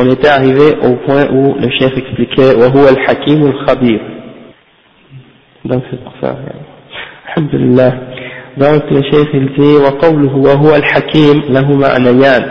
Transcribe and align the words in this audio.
on 0.00 0.10
était 0.10 0.28
arrivé 0.28 0.76
au 0.82 0.96
point 1.06 1.24
où 1.30 1.54
le 1.54 1.70
chef 1.78 1.92
expliquait 1.96 2.54
وهو 2.54 2.88
الحكيم 2.88 3.46
الخبير 3.46 4.00
donc 5.64 5.82
c'est 5.90 6.02
pour 6.02 6.14
ça. 6.22 6.36
لله 7.38 7.92
donc 8.56 8.82
le 8.90 9.02
chef 9.10 9.28
il 9.34 9.48
dit 9.58 9.76
وقوله 9.76 10.36
وهو 10.36 10.76
الحكيم 10.76 11.42
له 11.50 11.72
معنيان 11.76 12.42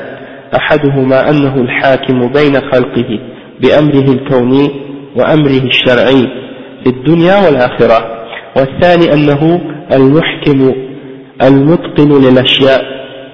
أحدهما 0.56 1.30
أنه 1.30 1.56
الحاكم 1.56 2.28
بين 2.28 2.56
خلقه 2.72 3.20
بأمره 3.62 4.14
الكوني 4.14 4.72
وأمره 5.16 5.64
الشرعي 5.64 6.28
في 6.84 6.90
الدنيا 6.90 7.46
والآخرة 7.46 8.26
والثاني 8.58 9.14
أنه 9.14 9.62
المحكم 9.94 10.74
المتقن 11.44 12.22
للأشياء 12.22 12.82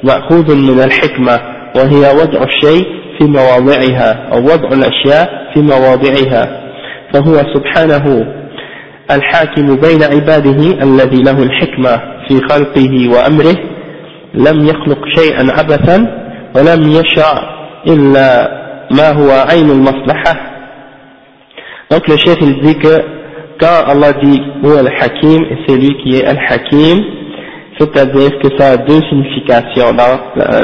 مأخوذ 0.03 0.55
من 0.55 0.79
الحكمة 0.83 1.39
وهي 1.75 2.13
وضع 2.21 2.43
الشيء 2.43 2.87
في 3.19 3.25
مواضعها 3.27 4.29
أو 4.33 4.43
وضع 4.43 4.69
الأشياء 4.69 5.29
في 5.53 5.61
مواضعها 5.61 6.61
فهو 7.13 7.35
سبحانه 7.53 8.27
الحاكم 9.11 9.75
بين 9.75 10.03
عباده 10.03 10.83
الذي 10.83 11.21
له 11.23 11.43
الحكمة 11.43 12.01
في 12.27 12.41
خلقه 12.49 13.09
وأمره 13.09 13.55
لم 14.33 14.67
يخلق 14.67 14.99
شيئا 15.15 15.51
عبثا 15.51 15.97
ولم 16.55 16.91
يشاء 16.91 17.43
إلا 17.87 18.49
ما 18.91 19.09
هو 19.11 19.29
عين 19.51 19.69
المصلحة. 19.71 20.35
Donc 21.91 22.07
le 22.07 22.17
chef 22.17 22.37
il 22.41 22.61
dit 22.61 22.77
que 22.79 22.95
quand 23.59 23.83
Allah 23.87 24.13
dit 24.23 24.41
ou 24.63 24.71
al-Hakim 24.71 25.45
c'est 25.67 25.75
lui 25.77 25.95
qui 26.03 26.17
est 26.17 26.25
al-Hakim. 26.25 27.03
C'est-à-dire 27.77 28.31
que 28.41 28.57
ça 28.57 28.71
a 28.71 28.77
deux 28.77 29.01
significations 29.09 29.91
dans, 29.93 30.15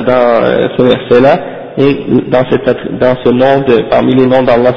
dans 0.09 0.69
ce 0.77 0.81
verset-là. 0.81 1.35
Et 1.81 2.05
dans, 2.29 2.43
cette, 2.49 2.99
dans 2.99 3.15
ce 3.23 3.31
nom 3.31 3.61
de, 3.67 3.89
parmi 3.89 4.13
les 4.13 4.27
noms 4.27 4.43
d'Allah 4.43 4.73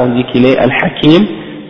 on 0.00 0.14
dit 0.16 0.24
qu'il 0.32 0.44
est 0.46 0.58
al-Hakim 0.58 1.22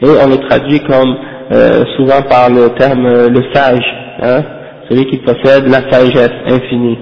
et 0.02 0.06
on 0.06 0.28
le 0.28 0.36
traduit 0.48 0.80
comme 0.80 1.16
euh, 1.52 1.84
souvent 1.96 2.22
par 2.22 2.48
le 2.48 2.70
terme 2.78 3.04
euh, 3.04 3.28
le 3.28 3.42
sage, 3.52 3.84
hein, 4.22 4.42
celui 4.88 5.04
qui 5.06 5.18
possède 5.18 5.68
la 5.68 5.90
sagesse 5.90 6.32
infinie. 6.46 6.98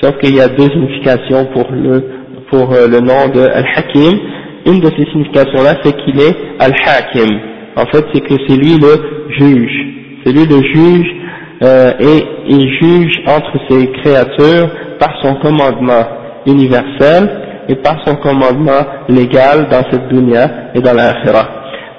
Sauf 0.00 0.16
qu'il 0.18 0.36
y 0.36 0.40
a 0.40 0.48
deux 0.48 0.68
significations 0.68 1.46
pour 1.46 1.66
le, 1.72 2.04
pour 2.50 2.72
euh, 2.72 2.86
le 2.86 3.00
nom 3.00 3.28
de 3.34 3.40
Al-Hakim. 3.40 4.18
Une 4.66 4.80
de 4.80 4.90
ces 4.96 5.10
significations-là, 5.10 5.76
c'est 5.82 5.96
qu'il 6.04 6.20
est 6.20 6.36
Al-Hakim. 6.60 7.40
En 7.76 7.86
fait, 7.86 8.04
c'est 8.12 8.20
que 8.20 8.34
c'est 8.46 8.56
lui 8.56 8.78
le 8.78 9.28
juge. 9.30 9.86
C'est 10.24 10.32
lui 10.32 10.46
le 10.46 10.62
juge 10.62 11.16
et 11.62 12.24
il 12.48 12.68
juge 12.80 13.22
entre 13.26 13.52
ses 13.68 13.86
créatures 14.02 14.70
par 14.98 15.12
son 15.22 15.34
commandement 15.36 16.04
universel 16.46 17.30
et 17.68 17.76
par 17.76 17.96
son 18.06 18.16
commandement 18.16 18.84
légal 19.08 19.68
dans 19.70 19.82
cette 19.90 20.08
dunya 20.08 20.72
et 20.74 20.80
dans 20.80 20.94
l'akhirah. 20.94 21.48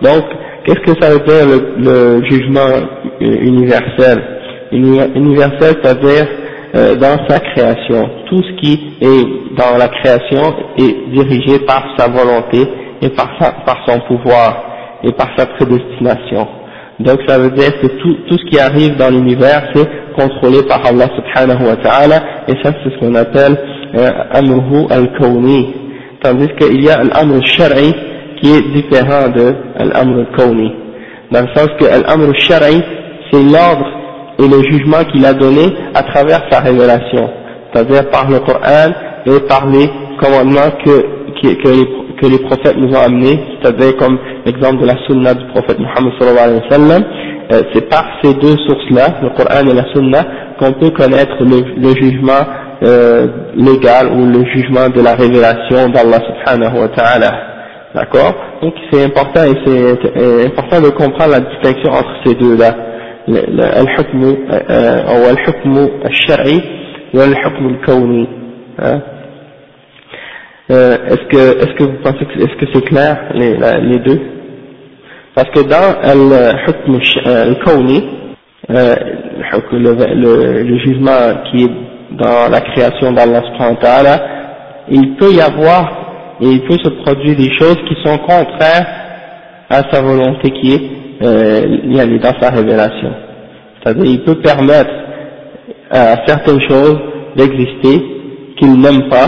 Donc, 0.02 0.24
qu'est-ce 0.66 0.79
que 0.81 1.02
ça 1.02 1.12
veut 1.12 1.19
dire 1.25 1.46
le, 1.46 1.75
le 1.78 2.24
jugement 2.25 2.88
universel? 3.19 4.22
Universel, 4.72 5.75
c'est-à-dire 5.84 6.28
euh, 6.75 6.96
dans 6.96 7.18
sa 7.28 7.40
création. 7.40 8.09
Tout 8.30 8.41
ce 8.41 8.62
qui 8.62 8.96
est 9.01 9.57
dans 9.57 9.78
la 9.78 9.90
création 9.90 10.53
est 10.78 11.12
dirigé 11.12 11.59
par 11.66 11.84
sa 11.97 12.07
volonté 12.07 12.66
et 13.01 13.09
par, 13.09 13.30
sa, 13.40 13.51
par 13.51 13.78
son 13.85 14.00
pouvoir 14.07 14.63
et 15.03 15.12
par 15.12 15.28
sa 15.38 15.46
prédestination. 15.46 16.47
Donc 17.00 17.19
ça 17.28 17.38
veut 17.40 17.50
dire 17.51 17.80
que 17.81 17.88
tout, 17.88 18.16
tout 18.28 18.38
ce 18.38 18.46
qui 18.50 18.59
arrive 18.59 18.96
dans 18.96 19.09
l'univers, 19.09 19.63
c'est 19.74 19.88
contrôlé 20.18 20.63
par 20.68 20.85
Allah 20.85 21.07
subhanahu 21.16 21.68
wa 21.68 21.75
ta'ala, 21.78 22.22
et 22.47 22.53
ça 22.63 22.72
c'est 22.84 22.91
ce 22.94 23.00
qu'on 23.00 23.16
appelle 23.16 23.57
amruhu 24.34 24.88
al-kawni. 24.90 25.75
Tandis 26.24 26.50
qu'il 26.59 26.84
y 26.84 26.90
a 26.90 27.03
l'amr 27.03 27.46
shari 27.46 27.94
qui 28.41 28.50
est 28.52 28.74
différent 28.74 29.29
de 29.29 29.53
l'amr 29.79 30.19
al-kawni. 30.19 30.72
Dans 31.31 31.41
le 31.41 31.47
sens 31.56 31.69
que 31.79 31.85
l'amr 31.85 32.34
shari, 32.35 32.81
c'est 33.31 33.44
l'ordre 33.44 34.01
et 34.40 34.47
le 34.47 34.63
jugement 34.63 35.03
qu'il 35.12 35.25
a 35.25 35.34
donné 35.34 35.74
à 35.94 36.03
travers 36.03 36.41
sa 36.50 36.59
révélation, 36.59 37.30
c'est-à-dire 37.72 38.09
par 38.09 38.30
le 38.30 38.40
Coran 38.40 38.91
et 39.25 39.40
par 39.47 39.68
les 39.68 39.90
commandements 40.19 40.72
que, 40.84 41.01
que, 41.41 42.28
les, 42.28 42.40
prophètes 42.40 42.78
nous 42.78 42.90
ont 42.96 43.01
amenés, 43.01 43.40
c'est-à-dire 43.62 43.96
comme 43.97 44.18
l'exemple 44.46 44.81
de 44.81 44.88
la 44.88 44.96
sunna 45.07 45.34
du 45.34 45.46
prophète 45.47 45.80
Muhammad 45.80 46.13
sallallahu 46.19 46.44
alayhi 46.44 46.62
wa 46.62 46.69
sallam, 46.69 47.03
euh, 47.51 47.62
c'est 47.74 47.90
par 47.90 48.06
ces 48.24 48.34
deux 48.35 48.56
sources-là, 48.68 49.19
le 49.24 49.30
Coran 49.30 49.68
et 49.68 49.74
la 49.74 49.85
sunna, 49.94 50.25
qu'on 50.59 50.74
peut 50.74 50.91
connaître 50.91 51.35
le 51.41 51.96
jugement 51.96 52.46
euh, 52.84 53.28
légal 53.56 54.08
ou 54.08 54.25
le 54.25 54.44
jugement 54.56 54.90
de 54.90 55.02
la 55.03 55.14
révélation 55.14 55.90
d'Allah 55.90 56.18
subhanahu 56.25 56.80
wa 56.80 56.88
ta'ala. 56.88 57.31
D'accord? 57.94 58.34
Donc 58.64 58.74
c'est 58.92 59.03
important 59.03 59.44
et 59.44 59.53
c'est 59.64 60.18
euh, 60.18 60.47
important 60.47 60.81
de 60.81 60.90
comprendre 60.90 61.30
la 61.34 61.40
distinction 61.42 61.92
entre 61.92 62.09
ces 62.25 62.34
deux-là. 62.34 62.75
Al-Hukm 63.28 64.24
ou 64.24 64.36
Al-Hukm 65.30 65.90
Al-Shari 66.06 66.64
ou 67.14 67.19
Al-Hukm 67.19 67.68
Al-Kawni. 67.68 68.28
Hein 68.80 69.02
euh, 70.72 70.98
est-ce 71.06 71.28
que, 71.30 71.58
est-ce 71.59 71.74
que 71.78 71.84
vous 71.84 72.02
pensez 72.02 72.25
que, 72.25 72.40
est-ce 72.40 72.66
que 72.66 72.72
c'est 72.74 72.86
clair 72.86 73.16
les, 73.36 73.58
les 73.84 74.00
deux? 74.00 74.22
Parce 75.36 75.50
que 75.52 75.59
dans 75.59 76.00
Al-Hukm 76.02 77.00
Al-Kawni, 77.28 78.09
le, 78.69 80.63
le 80.63 80.78
jugement 80.80 81.44
qui 81.52 81.66
est 81.66 81.91
dans 82.11 82.49
la 82.49 82.61
création 82.61 83.11
d'Allah 83.11 83.41
il 84.89 85.15
peut 85.15 85.31
y 85.31 85.41
avoir 85.41 86.38
et 86.41 86.47
il 86.47 86.62
peut 86.63 86.77
se 86.83 86.89
produire 87.03 87.38
des 87.38 87.51
choses 87.57 87.77
qui 87.88 87.95
sont 88.03 88.18
contraires 88.19 88.86
à 89.69 89.83
sa 89.91 90.01
volonté 90.01 90.50
qui 90.51 90.74
est 90.74 90.81
euh, 91.24 92.18
dans 92.19 92.39
sa 92.41 92.50
révélation. 92.50 93.13
C'est-à-dire 93.81 94.06
il 94.06 94.24
peut 94.24 94.36
permettre 94.41 94.91
à 95.91 96.15
certaines 96.25 96.62
choses 96.69 96.97
d'exister 97.36 98.03
qu'il 98.57 98.80
n'aime 98.80 99.07
pas 99.09 99.27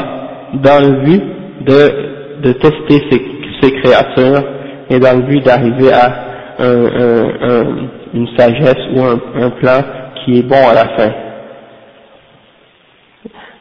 dans 0.55 0.79
le 0.81 1.03
but 1.03 1.23
de, 1.65 2.41
de 2.41 2.51
tester 2.53 3.01
ses, 3.09 3.21
ses, 3.61 3.71
créatures 3.81 4.43
et 4.89 4.99
dans 4.99 5.17
le 5.17 5.23
but 5.23 5.43
d'arriver 5.45 5.91
à 5.91 6.13
un, 6.59 6.85
un, 6.85 7.29
un, 7.41 7.65
une 8.13 8.27
sagesse 8.37 8.83
ou 8.95 9.01
un, 9.01 9.49
plan 9.51 9.79
qui 10.23 10.39
est 10.39 10.43
bon 10.43 10.67
à 10.69 10.73
la 10.73 10.87
fin. 10.95 11.11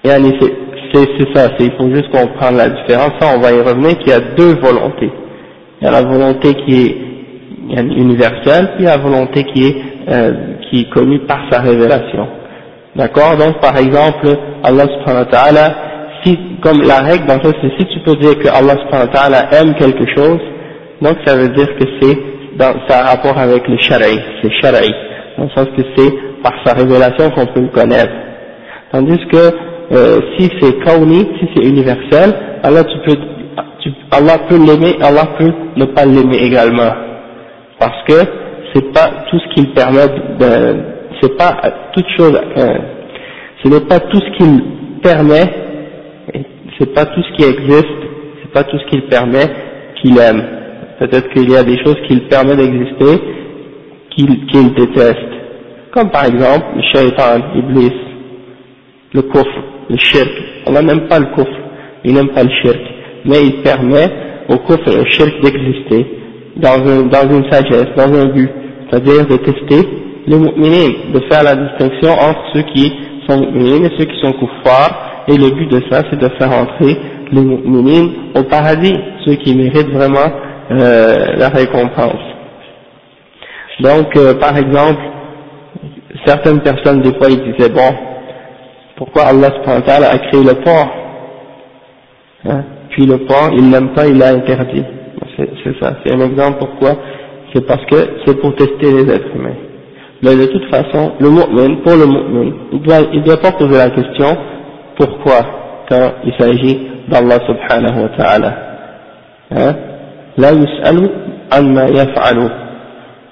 Et 0.04 0.08
c'est 0.94 1.34
ça, 1.34 1.48
il 1.60 1.72
faut 1.78 1.88
juste 1.94 2.10
comprendre 2.10 2.58
la 2.58 2.68
différence. 2.68 3.12
Ça, 3.20 3.28
on 3.34 3.40
va 3.40 3.52
y 3.52 3.60
revenir 3.60 3.98
qu'il 3.98 4.08
y 4.08 4.12
a 4.12 4.20
deux 4.20 4.54
volontés. 4.60 5.10
Il 5.80 5.84
y 5.84 5.88
a 5.88 5.90
la 5.90 6.02
volonté 6.02 6.54
qui 6.54 6.82
est 6.82 7.80
universelle, 7.80 8.72
puis 8.76 8.84
la 8.84 8.98
volonté 8.98 9.44
qui 9.44 9.66
est, 9.66 9.76
euh, 10.08 10.32
qui 10.68 10.80
est 10.80 10.90
connue 10.90 11.20
par 11.20 11.40
sa 11.50 11.60
révélation. 11.60 12.28
D'accord? 12.96 13.36
Donc 13.38 13.60
par 13.60 13.76
exemple, 13.78 14.28
Allah 14.62 14.84
subhanahu 14.84 15.24
wa 15.24 15.30
ta'ala, 15.30 15.74
si, 16.24 16.38
comme 16.62 16.82
la 16.82 17.00
règle 17.00 17.26
dans 17.26 17.42
ça, 17.42 17.50
c'est 17.60 17.72
si 17.78 17.86
tu 17.86 18.00
peux 18.00 18.16
dire 18.16 18.38
que 18.38 18.48
Allah 18.48 19.48
aime 19.52 19.74
quelque 19.74 20.04
chose, 20.14 20.40
donc 21.00 21.16
ça 21.24 21.36
veut 21.36 21.48
dire 21.48 21.68
que 21.78 21.84
c'est 22.00 22.18
dans, 22.58 22.74
ça 22.86 22.98
a 22.98 23.14
rapport 23.14 23.38
avec 23.38 23.66
le 23.66 23.78
shara'i, 23.78 24.20
c'est 24.42 24.52
shara'i, 24.60 24.92
dans 25.38 25.44
le 25.44 25.50
sens 25.50 25.66
que 25.76 25.82
c'est 25.96 26.12
par 26.42 26.52
sa 26.64 26.74
révélation 26.74 27.30
qu'on 27.30 27.46
peut 27.46 27.60
le 27.60 27.68
connaître. 27.68 28.12
Tandis 28.92 29.18
que 29.32 29.71
euh, 29.92 30.20
si 30.36 30.50
c'est 30.60 30.78
kauni, 30.84 31.28
si 31.38 31.48
c'est 31.54 31.64
universel, 31.64 32.34
Allah 32.62 32.84
tu 32.84 32.98
peux, 33.06 33.16
tu, 33.80 33.90
Allah 34.10 34.38
peut 34.48 34.58
l'aimer, 34.58 34.96
Allah 35.02 35.26
peut 35.38 35.52
ne 35.76 35.84
pas 35.86 36.04
l'aimer 36.04 36.38
également, 36.42 36.92
parce 37.78 38.02
que 38.08 38.14
c'est 38.74 38.92
pas 38.92 39.10
tout 39.30 39.38
ce 39.38 39.54
qu'il 39.54 39.72
permet 39.72 40.06
c'est 41.22 41.36
pas 41.36 41.56
toute 41.92 42.08
chose, 42.18 42.34
euh, 42.56 42.78
ce 43.62 43.68
n'est 43.68 43.80
pas 43.80 44.00
tout 44.00 44.18
ce 44.18 44.36
qu'il 44.36 44.62
permet, 45.02 45.44
c'est 46.78 46.92
pas 46.92 47.06
tout 47.06 47.22
ce 47.22 47.36
qui 47.36 47.44
existe, 47.48 47.86
c'est 48.42 48.52
pas 48.52 48.64
tout 48.64 48.76
ce 48.78 48.86
qu'il 48.90 49.06
permet 49.06 49.46
qu'il 50.00 50.18
aime. 50.18 50.42
Peut-être 50.98 51.30
qu'il 51.30 51.50
y 51.50 51.56
a 51.56 51.62
des 51.62 51.78
choses 51.84 51.96
qu'il 52.08 52.26
permet 52.28 52.56
d'exister 52.56 53.22
qu'il 54.16 54.74
déteste. 54.74 55.18
Comme 55.92 56.10
par 56.10 56.24
exemple 56.24 56.64
le 56.76 56.82
shaitan, 56.92 57.40
Iblis, 57.54 57.92
le 59.14 59.22
kufr, 59.22 59.62
le 59.90 59.96
shirk. 59.98 60.30
Allah 60.66 60.82
n'aime 60.82 61.08
pas 61.08 61.18
le 61.18 61.26
kufr, 61.26 61.58
il 62.04 62.14
n'aime 62.14 62.28
pas 62.28 62.42
le 62.42 62.50
shirk, 62.62 62.80
mais 63.24 63.42
il 63.44 63.62
permet 63.62 64.08
au 64.48 64.58
kufr 64.58 64.88
et 64.88 65.00
au 65.00 65.04
shirk 65.06 65.40
d'exister 65.42 66.06
dans, 66.56 66.86
un, 66.86 67.02
dans 67.02 67.30
une 67.30 67.50
sagesse, 67.50 67.88
dans 67.96 68.12
un 68.12 68.26
but, 68.26 68.50
c'est-à-dire 68.90 69.26
de 69.26 69.36
tester 69.36 69.88
les 70.26 70.36
mu'minines, 70.36 71.12
de 71.12 71.20
faire 71.30 71.42
la 71.42 71.56
distinction 71.56 72.12
entre 72.12 72.42
ceux 72.54 72.62
qui 72.74 72.92
sont 73.28 73.40
mu'minines 73.40 73.86
et 73.86 73.90
ceux 73.98 74.04
qui 74.04 74.20
sont 74.20 74.32
kuffars, 74.32 75.24
et 75.28 75.36
le 75.36 75.50
but 75.50 75.70
de 75.70 75.80
ça 75.90 76.02
c'est 76.10 76.18
de 76.18 76.28
faire 76.38 76.52
entrer 76.52 76.96
les 77.32 77.40
mu'minines 77.40 78.12
au 78.34 78.42
paradis, 78.44 78.94
ceux 79.24 79.34
qui 79.36 79.54
méritent 79.56 79.90
vraiment 79.90 80.30
euh, 80.70 81.14
la 81.36 81.48
récompense. 81.48 82.22
Donc, 83.80 84.16
euh, 84.16 84.34
par 84.34 84.56
exemple, 84.56 85.00
certaines 86.26 86.60
personnes, 86.60 87.02
des 87.02 87.14
fois, 87.14 87.28
ils 87.30 87.52
disaient, 87.52 87.70
bon, 87.70 87.90
pourquoi 89.02 89.22
Allah 89.24 89.48
a 89.48 90.18
créé 90.18 90.44
le 90.44 90.54
porc 90.62 90.88
hein? 92.44 92.62
Puis 92.90 93.04
le 93.04 93.18
porc, 93.18 93.50
il 93.56 93.68
l'aime 93.68 93.88
pas, 93.94 94.06
il 94.06 94.16
l'a 94.16 94.28
interdit. 94.28 94.84
C'est 95.36 95.80
ça, 95.80 95.94
c'est 96.04 96.14
un 96.14 96.20
exemple 96.20 96.58
pourquoi 96.60 96.90
C'est 97.52 97.66
parce 97.66 97.84
que 97.86 97.96
c'est 98.24 98.38
pour 98.40 98.54
tester 98.54 98.92
les 98.92 99.10
êtres 99.10 99.34
humains. 99.34 99.56
Mais 100.22 100.36
de 100.36 100.46
toute 100.46 100.70
façon, 100.70 101.14
le 101.18 101.30
mu'min, 101.30 101.76
pour 101.82 101.96
le 101.96 102.06
mu'min, 102.06 102.52
il 102.72 102.82
doit, 102.82 103.00
il 103.12 103.22
doit 103.24 103.38
pas 103.38 103.50
poser 103.52 103.76
la 103.76 103.90
question 103.90 104.36
pourquoi 104.96 105.40
quand 105.88 106.12
il 106.24 106.34
s'agit 106.38 106.86
d'Allah 107.08 107.38
subhanahu 107.46 108.02
wa 108.02 108.08
ta'ala. 108.16 108.56
Hein? 109.50 109.74
La 110.36 110.52
yus'alu 110.52 111.08
amma 111.50 111.88
yaf'alu 111.88 112.48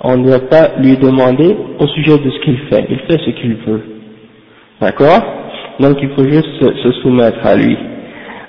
on 0.02 0.16
ne 0.16 0.24
doit 0.24 0.48
pas 0.48 0.70
lui 0.78 0.96
demander 0.96 1.54
au 1.78 1.86
sujet 1.86 2.16
de 2.18 2.30
ce 2.30 2.40
qu'il 2.40 2.58
fait, 2.70 2.86
il 2.88 2.98
fait 3.00 3.20
ce 3.24 3.30
qu'il 3.38 3.54
veut. 3.66 3.82
D'accord? 4.80 5.39
Donc 5.80 5.96
il 6.02 6.10
faut 6.10 6.24
juste 6.24 6.48
se, 6.60 6.92
soumettre 7.02 7.44
à 7.44 7.56
lui. 7.56 7.76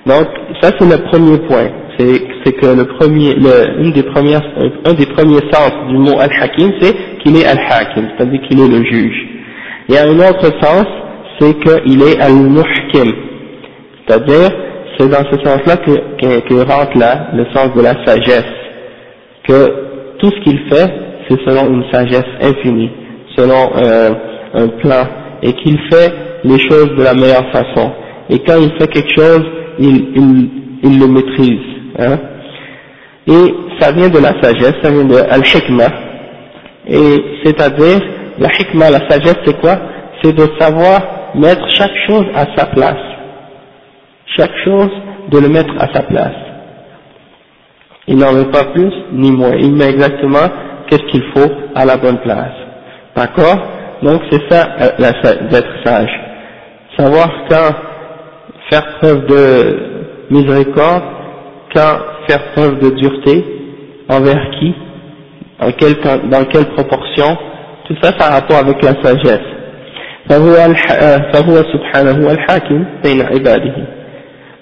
Donc 0.06 0.26
ça 0.60 0.70
c'est 0.78 0.88
le 0.88 1.02
premier 1.10 1.38
point, 1.48 1.68
c'est 1.98 2.52
que 2.52 2.66
le 2.66 2.84
premier, 2.98 3.34
le, 3.34 3.80
une 3.82 3.92
des 3.92 4.02
premières, 4.02 4.42
un 4.84 4.92
des 4.92 5.06
premiers 5.06 5.40
sens 5.50 5.72
du 5.88 5.96
mot 5.96 6.18
al-hakim 6.18 6.72
c'est 6.80 6.94
qu'il 7.20 7.36
est 7.36 7.46
al-hakim, 7.46 8.08
c'est-à-dire 8.16 8.40
qu'il 8.42 8.60
est 8.60 8.68
le 8.68 8.84
juge. 8.84 9.28
Il 9.88 9.94
y 9.94 9.98
a 9.98 10.02
un 10.04 10.18
autre 10.18 10.50
sens, 10.62 10.84
c'est 11.40 11.54
qu'il 11.60 12.02
est 12.02 12.20
al-muhkim, 12.20 13.12
c'est-à-dire 14.06 14.50
c'est 14.98 15.08
dans 15.08 15.24
ce 15.30 15.38
sens-là 15.42 15.76
que 15.78 16.54
rentre 16.70 16.98
là 16.98 17.28
le 17.34 17.46
sens 17.54 17.74
de 17.74 17.80
la 17.80 17.94
sagesse, 18.04 18.44
que 19.48 20.18
tout 20.18 20.30
ce 20.30 20.40
qu'il 20.44 20.58
fait 20.68 20.92
c'est 21.28 21.38
selon 21.48 21.72
une 21.72 21.84
sagesse 21.90 22.26
infinie, 22.42 22.90
selon 23.36 23.70
euh, 23.76 24.10
un 24.54 24.68
plan, 24.68 25.04
et 25.42 25.52
qu'il 25.54 25.78
fait 25.90 26.12
les 26.44 26.58
choses 26.68 26.90
de 26.96 27.02
la 27.02 27.14
meilleure 27.14 27.50
façon. 27.52 27.92
Et 28.30 28.38
quand 28.40 28.58
il 28.60 28.70
fait 28.78 28.88
quelque 28.88 29.14
chose, 29.14 29.42
il, 29.78 30.98
le 31.00 31.06
maîtrise. 31.06 31.60
Hein. 31.98 32.18
Et 33.26 33.54
ça 33.80 33.92
vient 33.92 34.08
de 34.08 34.18
la 34.18 34.40
sagesse, 34.42 34.74
ça 34.82 34.90
vient 34.90 35.04
de 35.04 35.16
al-hikmah. 35.16 35.92
Et 36.88 37.24
c'est-à-dire, 37.44 38.00
la 38.38 38.48
hikmah, 38.48 38.90
la 38.90 39.08
sagesse, 39.08 39.36
c'est 39.44 39.60
quoi? 39.60 39.78
C'est 40.22 40.32
de 40.34 40.46
savoir 40.58 41.00
mettre 41.34 41.68
chaque 41.70 41.96
chose 42.08 42.26
à 42.34 42.46
sa 42.56 42.66
place. 42.66 43.02
Chaque 44.36 44.56
chose, 44.64 44.90
de 45.30 45.38
le 45.38 45.48
mettre 45.48 45.72
à 45.78 45.92
sa 45.92 46.02
place. 46.02 46.34
Il 48.08 48.16
n'en 48.18 48.32
veut 48.32 48.50
pas 48.50 48.64
plus 48.64 48.92
ni 49.12 49.30
moins. 49.30 49.54
Il 49.58 49.72
met 49.74 49.90
exactement 49.90 50.48
qu'est-ce 50.88 51.04
qu'il 51.10 51.22
faut 51.34 51.50
à 51.74 51.84
la 51.84 51.96
bonne 51.96 52.18
place. 52.18 52.54
D'accord? 53.16 53.56
Donc 54.02 54.22
c'est 54.30 54.42
ça 54.50 54.68
euh, 54.80 55.48
d'être 55.50 55.84
sage. 55.84 56.10
Savoir 56.98 57.28
quand 57.48 57.70
faire 58.70 58.98
preuve 58.98 59.26
de 59.26 59.76
miséricorde, 60.30 61.02
quand 61.74 61.98
faire 62.28 62.52
preuve 62.54 62.78
de 62.80 62.90
dureté, 62.90 63.44
envers 64.08 64.50
qui, 64.58 64.74
dans 65.60 65.72
quelle, 65.72 65.96
dans 66.30 66.44
quelle 66.44 66.66
proportion, 66.74 67.36
tout 67.86 67.94
ça, 68.02 68.12
ça 68.18 68.26
a 68.28 68.30
rapport 68.40 68.58
avec 68.58 68.82
la 68.82 68.94
sagesse. 69.02 69.40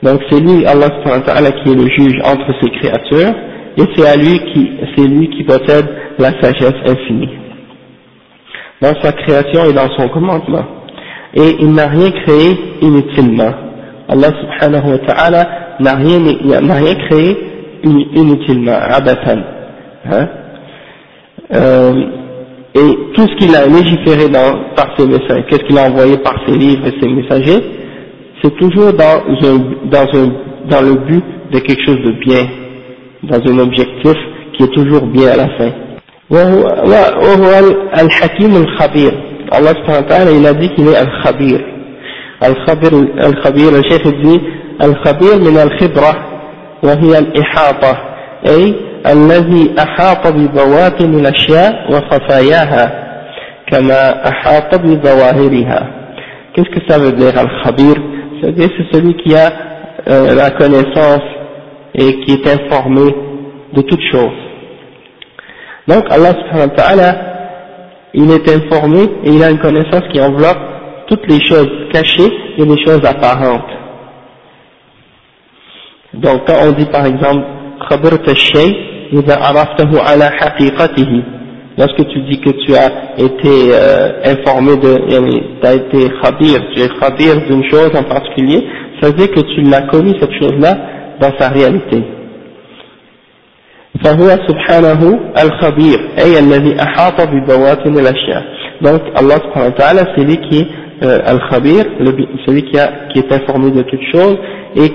Donc 0.02 0.20
c'est 0.30 0.40
lui, 0.40 0.64
Allah 0.66 0.88
qui 1.52 1.70
est 1.70 1.74
le 1.74 1.88
juge 1.88 2.18
entre 2.24 2.52
ses 2.62 2.70
créatures, 2.70 3.34
et 3.76 3.82
c'est 3.94 4.08
à 4.08 4.16
lui 4.16 4.38
qui, 4.52 4.70
c'est 4.96 5.06
lui 5.06 5.28
qui 5.30 5.44
possède 5.44 5.86
la 6.18 6.32
sagesse 6.40 6.74
infinie. 6.86 7.38
Dans 8.80 8.94
sa 9.02 9.12
création 9.12 9.64
et 9.64 9.72
dans 9.74 9.90
son 9.96 10.08
commandement 10.08 10.79
Et 11.33 11.55
il 11.59 11.73
n'a 11.73 11.87
rien 11.87 12.11
créé 12.11 12.57
inutilement. 12.81 13.51
Allah 14.07 14.29
subhanahu 14.41 14.91
wa 14.91 14.99
ta'ala 14.99 15.47
n'a 15.79 15.95
rien, 15.95 16.19
n'a 16.61 16.75
rien 16.75 16.95
créé 17.07 17.37
inutilement, 17.83 18.77
abatan. 18.89 19.39
Hein? 20.11 20.27
Euh, 21.53 21.93
et 22.75 22.97
tout 23.13 23.27
ce 23.27 23.35
qu'il 23.37 23.55
a 23.55 23.65
légiféré 23.67 24.29
dans, 24.29 24.73
par 24.75 24.95
ses 24.97 25.07
messages, 25.07 25.43
qu'est-ce 25.49 25.63
qu'il 25.63 25.77
a 25.77 25.87
envoyé 25.89 26.17
par 26.17 26.35
ses 26.45 26.53
livres 26.57 26.85
et 26.87 26.93
ses 27.01 27.07
messagers, 27.07 27.63
c'est 28.43 28.55
toujours 28.57 28.93
dans, 28.93 29.21
un, 29.43 29.57
dans, 29.85 30.19
un, 30.19 30.31
dans 30.69 30.81
le 30.81 30.95
but 31.05 31.23
de 31.51 31.59
quelque 31.59 31.85
chose 31.85 32.01
de 32.05 32.11
bien, 32.19 32.47
dans 33.23 33.39
un 33.51 33.59
objectif 33.59 34.13
qui 34.53 34.63
est 34.63 34.73
toujours 34.73 35.05
bien 35.07 35.29
à 35.29 35.37
la 35.37 35.49
fin. 35.57 35.71
وهو 36.29 37.73
الحكيم 38.01 38.55
الخبير 38.55 39.13
الله 39.58 39.70
سبحانه 39.72 39.98
وتعالى 39.98 40.30
il 40.40 40.46
a 40.46 40.52
dit 40.54 40.68
qu'il 40.74 40.88
est 40.88 41.02
الخبير 41.02 41.60
الخبير 42.44 42.92
الخبير 43.26 43.78
الشيخ 43.78 44.02
dit 44.02 44.40
الخبير 44.82 45.38
من 45.38 45.58
الخبرة 45.58 46.12
وهي 46.82 47.18
الإحاطة 47.18 47.98
أي 48.48 48.74
الذي 49.06 49.74
أحاط 49.78 50.26
ببواطن 50.32 51.14
الأشياء 51.18 51.92
وخفاياها 51.92 53.10
كما 53.66 54.28
أحاط 54.28 54.74
بظواهرها 54.74 56.00
Qu'est-ce 56.52 56.70
que 56.70 56.80
ça 56.88 56.98
veut 56.98 57.12
dire 57.12 57.32
Al-Khabir 57.38 57.94
C'est-à-dire 58.40 58.68
c'est 58.76 58.96
celui 58.96 59.14
qui 59.22 59.36
a 59.36 59.50
euh, 60.08 60.34
la 60.34 60.50
connaissance 60.50 61.22
et 61.94 62.20
qui 62.22 62.32
est 62.32 62.46
informé 62.48 63.14
de 63.72 63.82
toutes 63.82 64.02
choses. 64.10 64.40
Donc 65.86 66.04
Allah 66.10 66.32
subhanahu 66.40 66.70
wa 66.70 66.76
ta'ala, 66.76 67.29
il 68.14 68.30
est 68.30 68.48
informé 68.48 69.02
et 69.24 69.30
il 69.30 69.42
a 69.42 69.50
une 69.50 69.58
connaissance 69.58 70.02
qui 70.12 70.20
enveloppe 70.20 70.58
toutes 71.08 71.26
les 71.28 71.40
choses 71.44 71.68
cachées 71.92 72.32
et 72.58 72.64
les 72.64 72.84
choses 72.84 73.04
apparentes. 73.04 73.70
Donc 76.14 76.46
quand 76.46 76.56
on 76.62 76.72
dit 76.72 76.86
par 76.86 77.06
exemple 77.06 77.44
lorsque 81.78 82.08
tu 82.08 82.20
dis 82.22 82.40
que 82.40 82.50
tu 82.50 82.74
as 82.74 82.90
été 83.18 83.72
euh, 83.72 84.20
informé 84.24 84.76
de, 84.76 84.96
tu 85.60 85.66
as 85.66 85.74
été 85.74 86.10
khabir, 86.22 86.60
tu 86.74 86.82
es 86.82 86.88
khabir 87.00 87.40
d'une 87.48 87.64
chose 87.70 87.90
en 87.94 88.02
particulier, 88.02 88.66
ça 89.00 89.08
veut 89.08 89.14
dire 89.14 89.30
que 89.30 89.40
tu 89.40 89.62
l'as 89.62 89.82
commis 89.82 90.16
cette 90.20 90.32
chose-là 90.32 90.76
dans 91.20 91.32
sa 91.38 91.48
réalité. 91.48 92.02
فهو 94.04 94.28
سبحانه 94.48 95.20
الخبير 95.42 95.98
أي 96.18 96.38
الذي 96.38 96.82
أحاط 96.82 97.20
ببواطن 97.28 97.98
الأشياء 97.98 98.44
donc 98.82 99.02
Allah 99.14 99.36
subhanahu 99.44 99.72
wa 99.72 99.78
ta'ala 99.78 100.02
c'est 100.16 100.24
lui 100.24 100.38
qui 100.38 100.60
est 100.60 100.68
euh, 101.02 101.18
al-khabir 101.26 101.84
celui 102.46 102.62
qui, 102.62 102.78
a, 102.78 102.86
qui 103.12 103.18
est 103.18 103.30
informé 103.32 103.70
de 103.72 103.82
toutes 103.82 104.06
choses 104.12 104.38
et 104.76 104.90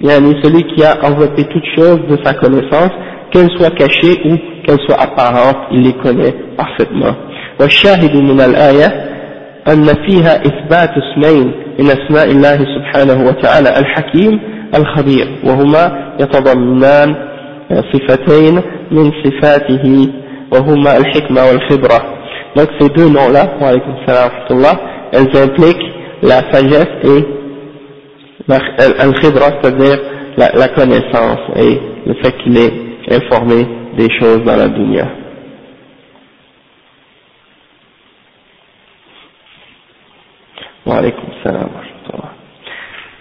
yani, 0.00 0.34
celui 0.42 0.62
qui 0.72 0.82
a 0.84 0.96
enveloppé 1.04 1.44
toutes 1.44 1.68
choses 1.76 2.00
de 2.08 2.16
sa 2.24 2.32
connaissance 2.34 2.92
qu'elles 3.32 3.50
soient 3.58 3.70
cachées 3.70 4.20
ou 4.24 4.36
qu'elles 4.64 4.80
soient 4.86 5.00
apparentes 5.02 5.68
il 5.72 5.82
les 5.82 5.92
connaît 5.94 6.34
parfaitement 6.56 7.14
والشاهد 7.60 8.16
من 8.16 8.40
الآية 8.40 8.86
أن 9.68 9.84
فيها 9.84 10.40
إثبات 10.40 10.90
اسمين 10.90 11.52
من 11.78 11.86
أسماء 11.86 12.30
الله 12.30 12.58
سبحانه 12.76 13.28
وتعالى 13.28 13.68
الحكيم 13.78 14.40
الخبير 14.74 15.28
وهما 15.44 16.12
يتضمنان 16.20 17.16
صفتين 17.93 18.61
من 18.91 19.11
صفاته 19.23 20.07
وهما 20.51 20.97
الحكمة 20.97 21.41
والخبرة 21.45 22.21
donc 22.55 22.67
ces 22.79 22.89
deux 22.89 23.07
noms-là 23.09 23.45
wa 23.61 23.67
alaykum 23.69 23.93
salam 24.05 24.29
wa 24.61 24.71
elles 25.13 25.37
impliquent 25.37 25.87
la 26.21 26.41
sagesse 26.51 26.87
et 27.03 27.25
al-khibra 28.99 29.51
c'est-à-dire 29.61 29.97
la, 30.37 30.51
la 30.53 30.67
connaissance 30.69 31.39
et 31.55 31.79
le 32.05 32.13
fait 32.15 32.35
qu'il 32.43 32.57
est 32.57 32.73
informé 33.09 33.65
des 33.97 34.09
choses 34.19 34.43
dans 34.43 34.57
la 34.57 34.67
dunya 34.67 35.07
wa 40.85 40.95
alaykum 40.97 41.29
salam 41.43 41.69
wa 42.11 42.29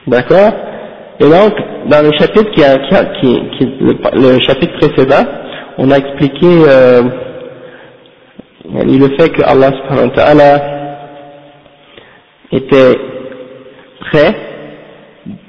d'accord 0.08 0.52
Et 1.19 1.23
donc, 1.23 1.53
dans 1.87 2.01
le 2.03 2.11
chapitre 2.17 2.51
qui, 2.51 2.63
a, 2.63 2.77
qui, 2.77 3.41
qui, 3.57 3.65
le, 3.79 4.39
chapitre 4.41 4.77
précédent, 4.79 5.23
on 5.77 5.89
a 5.91 5.97
expliqué 5.97 6.45
euh, 6.45 7.03
le 8.73 9.07
fait 9.17 9.29
que 9.29 9.41
Allah 9.43 9.71
subhanahu 9.71 10.09
wa 10.09 10.15
ta'ala 10.15 10.61
était 12.51 12.97
près 14.01 14.35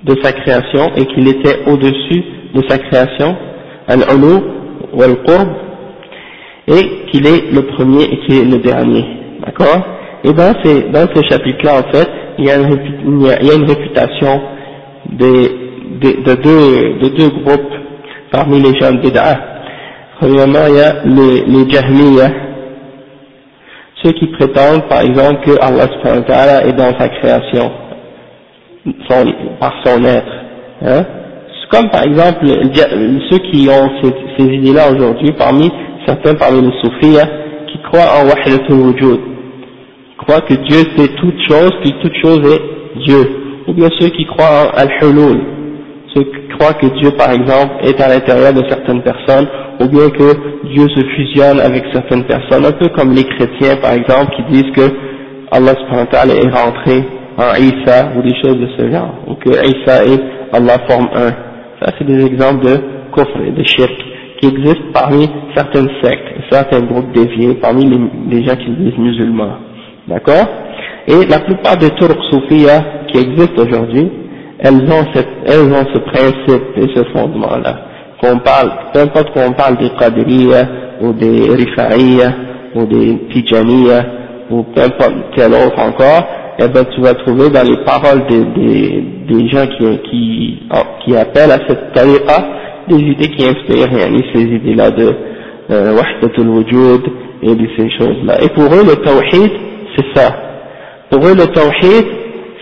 de 0.04 0.14
sa 0.23 0.32
création 0.32 0.92
et 0.96 1.04
qu'il 1.06 1.26
était 1.28 1.64
au-dessus 1.66 2.23
de 2.54 2.62
sa 2.68 2.78
création, 2.78 3.37
al-ulu 3.88 4.40
wal-qurb, 4.94 5.49
et 6.68 7.06
qu'il 7.11 7.26
est 7.26 7.52
le 7.52 7.62
premier 7.62 8.04
et 8.04 8.18
qu'il 8.20 8.38
est 8.38 8.44
le 8.44 8.58
dernier. 8.58 9.04
D'accord? 9.44 9.85
Et 10.23 10.32
dans, 10.32 10.52
dans 10.92 11.08
ce 11.14 11.23
chapitre-là, 11.28 11.80
en 11.80 11.92
fait, 11.92 12.08
il 12.38 12.44
y, 12.44 12.50
a 12.50 12.56
il 12.58 13.46
y 13.46 13.50
a 13.50 13.54
une 13.54 13.68
réputation 13.68 14.40
des, 15.12 15.66
de, 16.00 16.34
deux, 16.34 16.98
de 17.00 17.08
deux 17.16 17.28
groupes 17.28 17.72
parmi 18.30 18.60
les 18.60 18.78
gens 18.78 18.92
bid'ah. 18.94 19.38
Premièrement, 20.20 20.66
il 20.68 20.76
y 20.76 20.80
a 20.80 21.04
les, 21.04 21.44
les 21.46 21.64
ceux 24.02 24.12
qui 24.12 24.26
prétendent 24.28 24.88
par 24.88 25.00
exemple 25.00 25.40
que 25.44 25.60
Allah 25.60 26.66
est 26.66 26.72
dans 26.72 26.98
sa 26.98 27.08
création, 27.08 27.70
son, 29.08 29.32
par 29.58 29.72
son 29.84 30.04
être. 30.04 30.32
Hein. 30.82 31.04
Comme 31.70 31.90
par 31.90 32.04
exemple 32.04 32.46
ceux 32.46 33.38
qui 33.50 33.68
ont 33.68 33.90
ces, 34.00 34.14
ces 34.38 34.44
idées-là 34.44 34.92
aujourd'hui, 34.92 35.32
parmi 35.32 35.70
certains 36.06 36.34
parmi 36.34 36.60
les 36.62 36.72
soufis, 36.80 37.18
hein, 37.20 37.28
qui 37.72 37.78
croient 37.82 38.20
en 38.20 38.28
Wahdatul 38.28 38.76
Wujud, 38.76 39.20
croient 40.18 40.42
que 40.42 40.54
Dieu 40.54 40.84
c'est 40.96 41.16
toute 41.16 41.40
chose, 41.48 41.72
puis 41.82 41.92
toute 42.00 42.14
chose 42.22 42.40
est 42.52 43.04
Dieu 43.04 43.45
ou 43.68 43.73
bien 43.73 43.88
ceux 43.99 44.08
qui 44.08 44.25
croient 44.26 44.70
en 44.73 44.78
Al-Hulul, 44.78 45.40
ceux 46.14 46.23
qui 46.25 46.49
croient 46.56 46.75
que 46.75 46.87
Dieu 47.00 47.11
par 47.12 47.30
exemple 47.32 47.75
est 47.85 48.00
à 48.00 48.08
l'intérieur 48.08 48.52
de 48.54 48.62
certaines 48.68 49.02
personnes, 49.02 49.46
ou 49.80 49.88
bien 49.88 50.08
que 50.11 50.32
Dieu 50.73 50.88
se 50.88 51.04
fusionne 51.16 51.61
avec 51.61 51.85
certaines 51.92 52.25
personnes, 52.25 52.64
un 52.64 52.73
peu 52.73 52.88
comme 52.88 53.12
les 53.12 53.25
chrétiens 53.25 53.76
par 53.82 53.92
exemple 53.92 54.35
qui 54.37 54.42
disent 54.52 54.73
que 54.73 54.90
Allah 55.50 55.73
est 55.73 56.49
rentré 56.50 57.04
en 57.38 57.54
Isa 57.56 58.12
ou 58.16 58.23
des 58.23 58.35
choses 58.42 58.58
de 58.58 58.68
ce 58.78 58.90
genre, 58.90 59.14
ou 59.26 59.35
que 59.35 59.50
Isa 59.50 60.04
et 60.04 60.18
Allah 60.52 60.78
forment 60.88 61.11
un. 61.14 61.30
Ça 61.80 61.92
c'est 61.99 62.06
des 62.06 62.25
exemples 62.25 62.64
de 62.64 62.76
kufr 63.12 63.52
de 63.56 63.64
shirk 63.64 63.92
qui 64.40 64.49
existent 64.49 64.92
parmi 64.92 65.28
certaines 65.54 65.88
sectes, 66.02 66.28
certains 66.50 66.80
groupes 66.80 67.12
déviés, 67.12 67.54
parmi 67.54 67.85
les, 67.87 67.99
les 68.30 68.44
gens 68.46 68.56
qui 68.56 68.70
disent 68.70 68.99
musulmans. 68.99 69.65
D'accord 70.08 70.46
Et 71.08 71.26
la 71.26 71.40
plupart 71.40 71.76
des 71.76 71.90
Turcs 71.90 72.22
soufis 72.30 72.66
qui 73.08 73.18
existent 73.18 73.62
aujourd'hui, 73.62 74.10
elles 74.60 74.75
ont, 74.90 75.04
elles 75.46 75.72
ont 75.72 75.86
ce 75.92 75.98
principe 75.98 76.62
et 76.76 76.86
ce 76.94 77.04
fondement-là. 77.12 77.76
Qu'on 78.20 78.38
parle, 78.38 78.70
peu 78.92 79.00
importe 79.00 79.32
qu'on 79.32 79.52
parle 79.52 79.76
des 79.78 79.90
Qadiriya, 79.90 80.66
ou 81.02 81.12
des 81.12 81.50
Rifa'iyya, 81.50 82.32
ou 82.75 82.84
des 82.86 83.18
Tijaniya, 83.32 84.04
ou 84.50 84.62
peu 84.62 84.82
importe 84.82 85.14
quel 85.34 85.52
autre 85.52 85.78
encore, 85.78 86.26
eh 86.58 86.68
ben 86.68 86.84
tu 86.94 87.00
vas 87.02 87.14
trouver 87.14 87.50
dans 87.50 87.68
les 87.68 87.76
paroles 87.84 88.26
des, 88.28 89.04
des, 89.28 89.48
gens 89.48 89.66
qui, 89.66 89.98
qui, 90.08 90.62
qui 91.04 91.16
appellent 91.16 91.50
à 91.50 91.58
cette 91.68 91.92
tariqa 91.92 92.46
des 92.88 92.96
idées 92.96 93.28
qui 93.28 93.44
inspirent 93.44 93.92
yani, 93.92 94.25
ces 94.32 94.42
idées-là 94.42 94.90
de 94.90 95.14
euh, 95.70 95.94
Wahdatul 95.94 96.48
Wujud 96.48 97.02
et 97.42 97.54
de 97.54 97.68
ces 97.76 97.90
choses-là. 97.98 98.42
Et 98.42 98.48
pour 98.50 98.72
eux, 98.72 98.84
le 98.84 98.96
Tawhid, 99.04 99.50
c'est 99.96 100.06
ça. 100.14 100.34
Pour 101.10 101.24
eux, 101.26 101.34
le 101.34 101.46
Tawhid, 101.46 102.06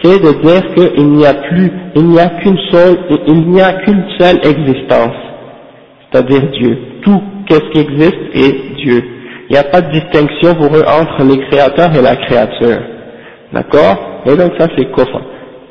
c'est 0.03 0.23
de 0.23 0.33
dire 0.43 0.75
qu'il 0.75 1.13
n'y 1.13 1.27
a 1.27 1.35
plus, 1.35 1.73
il 1.97 2.05
n'y 2.05 2.21
a 2.21 2.29
qu'une 2.29 2.59
seule, 2.71 2.99
il 3.27 3.49
n'y 3.49 3.61
a 3.61 3.73
qu'une 3.73 4.05
seule 4.19 4.39
existence, 4.45 5.17
c'est-à-dire 6.11 6.43
Dieu. 6.59 6.79
Tout 7.03 7.23
qu'est-ce 7.49 7.71
qui 7.73 7.81
existe 7.81 8.19
est 8.35 8.77
Dieu. 8.77 9.03
Il 9.49 9.53
n'y 9.53 9.59
a 9.59 9.65
pas 9.65 9.81
de 9.81 9.91
distinction 9.93 10.55
pour 10.55 10.75
eux 10.77 10.85
entre 10.87 11.23
les 11.25 11.39
créateurs 11.47 11.95
et 11.95 12.03
la 12.03 12.17
créature. 12.17 12.81
D'accord? 13.53 14.23
Et 14.27 14.37
donc 14.37 14.53
ça 14.59 14.67
c'est 14.77 14.91
kofar. 14.91 15.23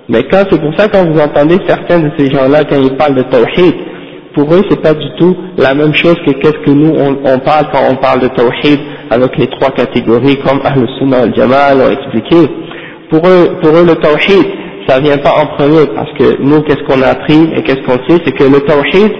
Mais 0.09 0.23
quand 0.23 0.43
c'est 0.49 0.59
pour 0.59 0.75
ça 0.77 0.87
quand 0.87 1.05
vous 1.05 1.19
entendez 1.19 1.57
certains 1.67 1.99
de 1.99 2.11
ces 2.17 2.29
gens-là 2.31 2.63
quand 2.65 2.79
ils 2.81 2.95
parlent 2.95 3.15
de 3.15 3.23
tawhid, 3.23 3.73
pour 4.35 4.53
eux 4.53 4.61
c'est 4.69 4.81
pas 4.81 4.93
du 4.93 5.09
tout 5.17 5.35
la 5.57 5.73
même 5.73 5.93
chose 5.93 6.15
que 6.25 6.31
qu'est-ce 6.31 6.65
que 6.65 6.71
nous 6.71 6.93
on, 6.95 7.17
on, 7.25 7.39
parle 7.39 7.67
quand 7.71 7.81
on 7.89 7.95
parle 7.95 8.21
de 8.21 8.27
tawhid 8.29 8.79
avec 9.13 9.37
les 9.37 9.47
trois 9.47 9.71
catégories 9.71 10.37
comme 10.39 10.59
Ahl 10.63 10.87
Sunnah 10.99 11.21
al-Jamal 11.21 11.81
ont 11.81 11.91
expliqué 11.91 12.49
pour 13.13 13.27
eux, 13.27 13.57
pour 13.61 13.71
eux 13.77 13.85
le 13.85 13.95
tawhid, 13.95 14.45
ça 14.87 14.99
vient 14.99 15.17
pas 15.17 15.33
en 15.39 15.45
premier, 15.55 15.85
parce 15.95 16.11
que 16.17 16.41
nous, 16.41 16.61
qu'est-ce 16.63 16.83
qu'on 16.83 17.01
a 17.01 17.09
appris 17.09 17.49
et 17.55 17.61
qu'est-ce 17.61 17.81
qu'on 17.85 17.99
sait, 18.07 18.21
c'est 18.25 18.31
que 18.31 18.43
le 18.43 18.59
tawhid, 18.61 19.11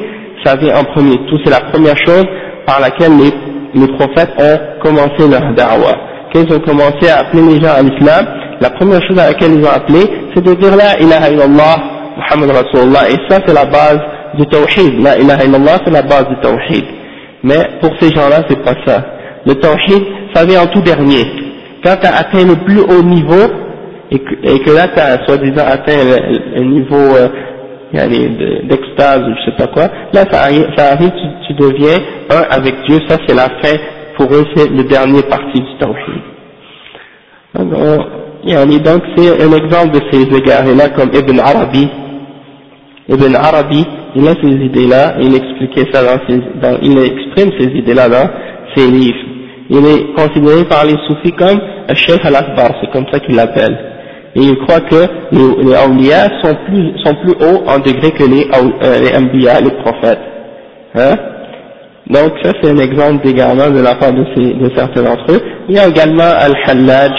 ça 0.44 0.56
vient 0.56 0.78
en 0.78 0.84
premier. 0.84 1.18
Tout 1.30 1.38
c'est 1.46 1.52
la 1.52 1.62
première 1.72 1.98
chose 2.06 2.26
par 2.66 2.80
laquelle 2.80 3.12
les, 3.18 3.32
les 3.80 3.88
prophètes 3.94 4.32
ont 4.40 4.82
commencé 4.82 5.28
leur 5.30 5.54
da'wah. 5.54 5.96
Quand 6.34 6.42
ils 6.42 6.54
ont 6.56 6.60
commencé 6.60 7.08
à 7.08 7.20
appeler 7.20 7.44
les 7.54 7.62
gens 7.62 7.74
à 7.76 7.82
l'islam, 7.82 8.26
la 8.60 8.72
première 8.72 9.02
chose 9.08 9.20
à 9.20 9.28
laquelle 9.28 9.54
ils 9.54 9.64
ont 9.64 9.70
appelé, 9.72 10.00
c'est 10.34 10.44
de 10.44 10.54
dire 10.56 10.76
la 10.76 11.00
ilaha 11.00 11.30
illallah, 11.30 11.76
Muhammad 12.18 12.50
Rasulullah, 12.50 13.10
et 13.10 13.18
ça 13.30 13.40
c'est 13.46 13.54
la 13.54 13.66
base 13.66 14.00
du 14.36 14.46
tawhid. 14.48 15.02
La 15.04 15.18
ilaha 15.20 15.46
illallah, 15.46 15.78
c'est 15.86 15.92
la 15.94 16.02
base 16.02 16.28
du 16.30 16.36
tawhid. 16.42 16.86
Mais 17.44 17.60
pour 17.80 17.92
ces 18.00 18.10
gens-là, 18.10 18.44
c'est 18.50 18.62
pas 18.64 18.74
ça. 18.86 19.04
Le 19.46 19.56
tawhid, 19.56 20.04
ça 20.34 20.46
vient 20.46 20.64
en 20.64 20.68
tout 20.68 20.82
dernier. 20.82 21.26
Quand 21.84 21.96
tu 22.00 22.08
as 22.08 22.16
atteint 22.16 22.46
le 22.46 22.56
plus 22.64 22.80
haut 22.80 23.04
niveau, 23.04 23.52
et 24.12 24.20
que, 24.20 24.72
là 24.72 24.88
tu 24.90 25.00
as 25.00 25.26
soi-disant 25.26 25.66
atteint 25.66 25.98
un 26.56 26.64
niveau 26.64 26.96
euh, 26.96 27.28
d'extase 27.94 29.22
ou 29.22 29.34
je 29.36 29.52
sais 29.52 29.58
pas 29.58 29.68
quoi, 29.68 29.88
là 30.14 30.24
ça 30.32 30.44
arrive, 30.44 31.12
tu, 31.48 31.54
deviens 31.54 31.98
un 32.30 32.42
avec 32.50 32.76
Dieu, 32.88 33.00
ça 33.08 33.18
c'est 33.28 33.36
la 33.36 33.50
fin, 33.62 33.76
pour 34.18 34.34
eux 34.34 34.46
c'est 34.56 34.70
le 34.70 34.84
dernier 34.84 35.24
parti 35.24 35.60
du 35.60 35.78
tawhid. 35.80 36.22
Donc 38.84 39.02
c'est 39.16 39.42
un 39.44 39.52
exemple 39.52 39.92
de 39.92 40.02
ces 40.12 40.24
égarés-là 40.36 40.90
comme 40.90 41.10
Ibn 41.14 41.40
Arabi. 41.40 41.90
Ibn 43.10 43.36
Arabi, 43.36 43.86
il 44.16 44.28
a 44.28 44.34
ces 44.42 44.48
idées-là, 44.48 45.16
il 45.20 45.36
expliquait 45.36 45.92
ça 45.92 46.04
dans 46.04 46.20
ses, 46.28 46.38
dans, 46.62 46.78
il 46.82 46.98
exprime 47.00 47.52
ces 47.60 47.68
idées-là 47.78 48.08
dans 48.08 48.30
ses 48.76 48.88
livres. 48.88 49.26
Il 49.70 49.86
est 49.86 50.14
considéré 50.16 50.66
par 50.66 50.86
les 50.86 50.98
soufis 51.08 51.32
comme 51.34 51.60
chef 51.96 52.24
al-akbar, 52.26 52.72
c'est 52.82 52.92
comme 52.92 53.06
ça 53.12 53.20
qu'il 53.20 53.36
l'appelle 53.36 53.94
et 54.36 54.42
il 54.42 54.58
croit 54.60 54.82
que 54.82 55.06
les, 55.32 55.64
les 55.64 55.76
awliya 55.76 56.28
sont 56.42 56.56
plus, 56.66 56.98
sont 57.04 57.16
plus 57.16 57.34
hauts 57.34 57.64
en 57.68 57.80
degré 57.80 58.12
que 58.12 58.24
les, 58.24 58.48
euh, 58.54 59.00
les 59.00 59.62
les 59.62 59.72
prophètes. 59.84 60.20
Hein? 60.96 61.16
Donc 62.10 62.34
ça 62.44 62.52
c'est 62.62 62.70
un 62.72 62.78
exemple 62.78 63.26
d'égarement 63.26 63.70
de 63.70 63.80
la 63.80 63.96
part 63.96 64.12
de, 64.12 64.26
ces, 64.36 64.54
de 64.54 64.72
certains 64.76 65.04
d'entre 65.04 65.32
eux. 65.32 65.42
Il 65.70 65.76
y 65.76 65.80
a 65.80 65.88
également 65.88 66.24
Al-Hallaj, 66.24 67.12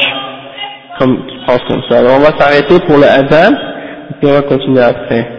comme, 0.99 1.17
qui 1.27 1.37
pense 1.47 1.61
comme 1.69 1.83
ça. 1.89 1.99
Alors 1.99 2.17
on 2.17 2.21
va 2.21 2.37
s'arrêter 2.39 2.79
pour 2.87 2.97
le 2.99 3.05
Adam, 3.05 3.55
et 4.11 4.15
puis 4.21 4.29
on 4.31 4.35
va 4.35 4.43
continuer 4.43 4.83
après. 4.83 5.34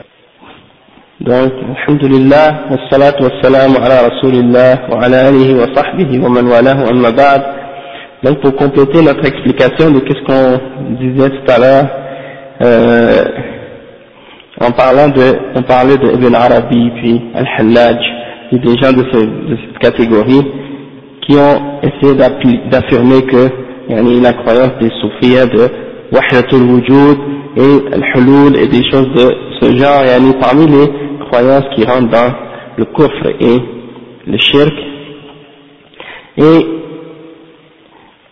Donc, 1.22 1.54
alhamdulillah, 1.78 2.66
wa 2.70 2.78
salatu 2.90 3.24
wa 3.24 3.30
salam 3.42 3.72
ala 3.82 4.10
rasulillah, 4.10 4.90
wa 4.92 5.02
ala 5.02 5.28
alihi 5.28 5.54
wa 5.54 5.66
sahbihi 5.74 6.20
wa 6.20 6.30
man 6.30 6.46
walahu 6.46 6.92
amma 6.92 7.12
ba'd. 7.12 7.42
Donc 8.22 8.42
pour 8.42 8.54
compléter 8.58 9.02
notre 9.02 9.26
explication 9.26 9.92
de 9.92 10.00
ce 10.00 10.24
qu'on 10.26 10.60
disait 11.00 11.30
tout 11.30 11.52
à 11.52 11.58
l'heure, 11.58 11.86
euh, 12.64 13.24
en 14.60 14.72
parlant 14.72 15.08
de, 15.08 15.38
on 15.56 15.62
parlait 15.62 15.96
de 15.98 16.12
Ibn 16.16 16.36
Arabi 16.36 16.92
puis 16.98 17.22
Al-Hallaj, 17.34 17.98
et 18.52 18.58
des 18.60 18.76
gens 18.78 18.92
de, 18.92 19.06
cette 19.12 19.80
catégorie 19.80 20.46
qui 21.22 21.38
ont 21.38 21.80
essayé 21.82 22.14
d'affirmer 22.70 23.22
que 23.22 23.48
yani, 23.88 24.20
la 24.20 24.34
croyance 24.34 24.74
des 24.82 24.92
soufis 25.00 25.36
de 25.50 25.70
Wahdatul 26.12 26.62
Wujud 26.62 27.18
et 27.56 27.94
Al-Hulul 27.94 28.58
et 28.58 28.68
des 28.68 28.84
choses 28.92 29.08
de 29.16 29.32
ce 29.62 29.78
genre, 29.78 30.04
yani, 30.04 30.34
parmi 30.42 30.68
les 30.68 31.05
qui 31.75 31.84
rentrent 31.86 32.10
dans 32.10 32.34
le 32.77 32.86
kufr 32.86 33.27
et 33.39 33.60
le 34.27 34.38
shirk. 34.38 34.74
Et 36.38 36.68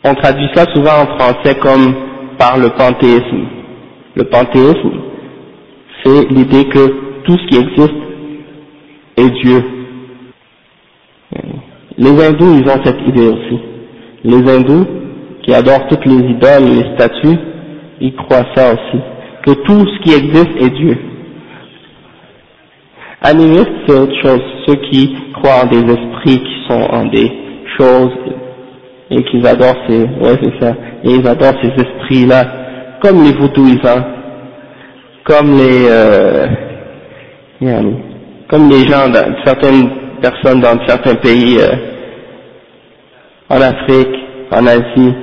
on 0.05 0.13
traduit 0.15 0.49
ça 0.53 0.65
souvent 0.73 1.01
en 1.01 1.17
français 1.17 1.55
comme 1.55 1.93
par 2.37 2.57
le 2.57 2.69
panthéisme. 2.69 3.45
Le 4.15 4.23
panthéisme, 4.25 4.91
c'est 6.03 6.29
l'idée 6.29 6.65
que 6.65 6.87
tout 7.23 7.37
ce 7.37 7.47
qui 7.47 7.57
existe 7.57 7.93
est 9.17 9.29
Dieu. 9.43 9.63
Les 11.97 12.25
hindous, 12.25 12.59
ils 12.59 12.69
ont 12.69 12.83
cette 12.83 13.01
idée 13.07 13.27
aussi. 13.27 13.59
Les 14.23 14.49
hindous, 14.51 14.85
qui 15.43 15.53
adorent 15.53 15.87
toutes 15.87 16.05
les 16.05 16.19
idoles 16.31 16.67
et 16.67 16.83
les 16.83 16.95
statues, 16.95 17.37
ils 18.01 18.15
croient 18.15 18.45
ça 18.55 18.73
aussi, 18.73 19.01
que 19.45 19.51
tout 19.63 19.85
ce 19.87 20.03
qui 20.03 20.13
existe 20.13 20.61
est 20.61 20.69
Dieu. 20.69 20.97
Animistes, 23.25 23.71
c'est 23.87 23.97
autre 23.97 24.21
chose, 24.21 24.41
ceux 24.67 24.75
qui 24.89 25.15
croient 25.33 25.63
en 25.63 25.67
des 25.67 25.79
esprits 25.79 26.43
qui 26.43 26.55
sont 26.67 26.81
en 26.91 27.05
des 27.05 27.31
choses 27.77 28.11
et 29.09 29.23
qu'ils 29.23 29.47
adorent 29.47 29.77
ces, 29.87 29.99
ouais 30.01 30.37
c'est 30.41 30.59
ça, 30.59 30.73
et 31.05 31.09
ils 31.09 31.25
adorent 31.25 31.53
ces 31.61 31.69
esprits-là, 31.69 32.43
comme 33.01 33.23
les 33.23 33.31
vaudouisants, 33.31 34.03
comme 35.23 35.55
les, 35.55 35.87
euh, 35.89 36.47
comme 38.49 38.69
les 38.69 38.85
gens, 38.89 39.05
certaines 39.45 39.89
personnes 40.21 40.59
dans 40.59 40.77
certains 40.85 41.15
pays, 41.15 41.59
euh, 41.59 41.75
en 43.49 43.61
Afrique, 43.61 44.15
en 44.51 44.67
Asie, 44.67 45.13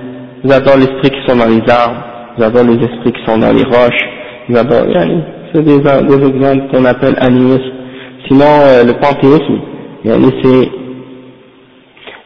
ils 0.43 0.53
adorent 0.53 0.79
les 0.79 0.85
esprits 0.85 1.11
qui 1.11 1.27
sont 1.31 1.37
dans 1.37 1.49
les 1.49 1.71
arbres, 1.71 2.03
ils 2.39 2.45
adorent 2.45 2.65
les 2.65 2.83
esprits 2.83 3.13
qui 3.13 3.25
sont 3.27 3.37
dans 3.37 3.53
les 3.53 3.65
roches, 3.65 4.05
ils 4.49 4.57
adorent, 4.57 4.87
c'est 5.53 5.63
des, 5.63 5.81
des 5.81 6.27
exemples 6.29 6.71
qu'on 6.73 6.85
appelle 6.87 7.17
animistes. 7.21 7.80
Sinon, 8.29 8.61
euh, 8.63 8.85
le 8.85 8.93
panthéisme, 8.95 9.61
c'est 10.05 10.71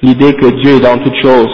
l'idée 0.02 0.34
que 0.34 0.46
Dieu 0.62 0.76
est 0.76 0.80
dans 0.80 0.98
toutes 0.98 1.20
choses. 1.22 1.48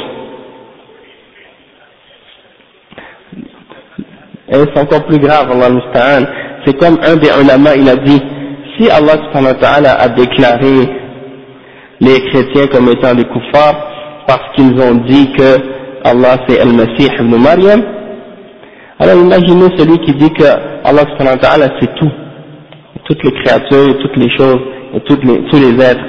Et 4.52 4.56
c'est 4.74 4.80
encore 4.80 5.04
plus 5.06 5.18
grave, 5.18 5.50
Allah 5.52 6.26
C'est 6.66 6.76
comme 6.78 6.98
un 7.02 7.16
des 7.16 7.28
ulama, 7.40 7.76
il 7.76 7.88
a 7.88 7.96
dit, 7.96 8.20
si 8.76 8.90
Allah 8.90 9.12
subhanahu 9.12 9.54
wa 9.54 9.60
ta'ala 9.60 9.92
a 10.00 10.08
déclaré 10.08 10.88
les 12.00 12.20
chrétiens 12.30 12.66
comme 12.66 12.88
étant 12.88 13.14
des 13.14 13.24
kuffars, 13.24 13.76
parce 14.26 14.54
qu'ils 14.56 14.80
ont 14.80 14.94
dit 15.06 15.30
que 15.38 15.56
Allah 16.02 16.38
c'est 16.48 16.58
Al-Masih 16.60 17.10
ibn 17.20 17.36
Maryam, 17.36 17.82
alors 18.98 19.16
imaginez 19.16 19.68
celui 19.76 19.98
qui 20.00 20.14
dit 20.14 20.32
que 20.32 20.44
Allah 20.84 21.02
subhanahu 21.12 21.36
wa 21.36 21.38
ta'ala 21.38 21.68
c'est 21.80 21.94
tout, 21.94 22.10
toutes 23.09 23.23
les 23.23 23.31
créatures, 23.43 23.97
toutes 23.99 24.17
les 24.17 24.29
choses, 24.37 24.59
et 24.95 24.99
toutes 25.01 25.23
les, 25.23 25.43
tous 25.49 25.59
les 25.59 25.83
êtres, 25.83 26.05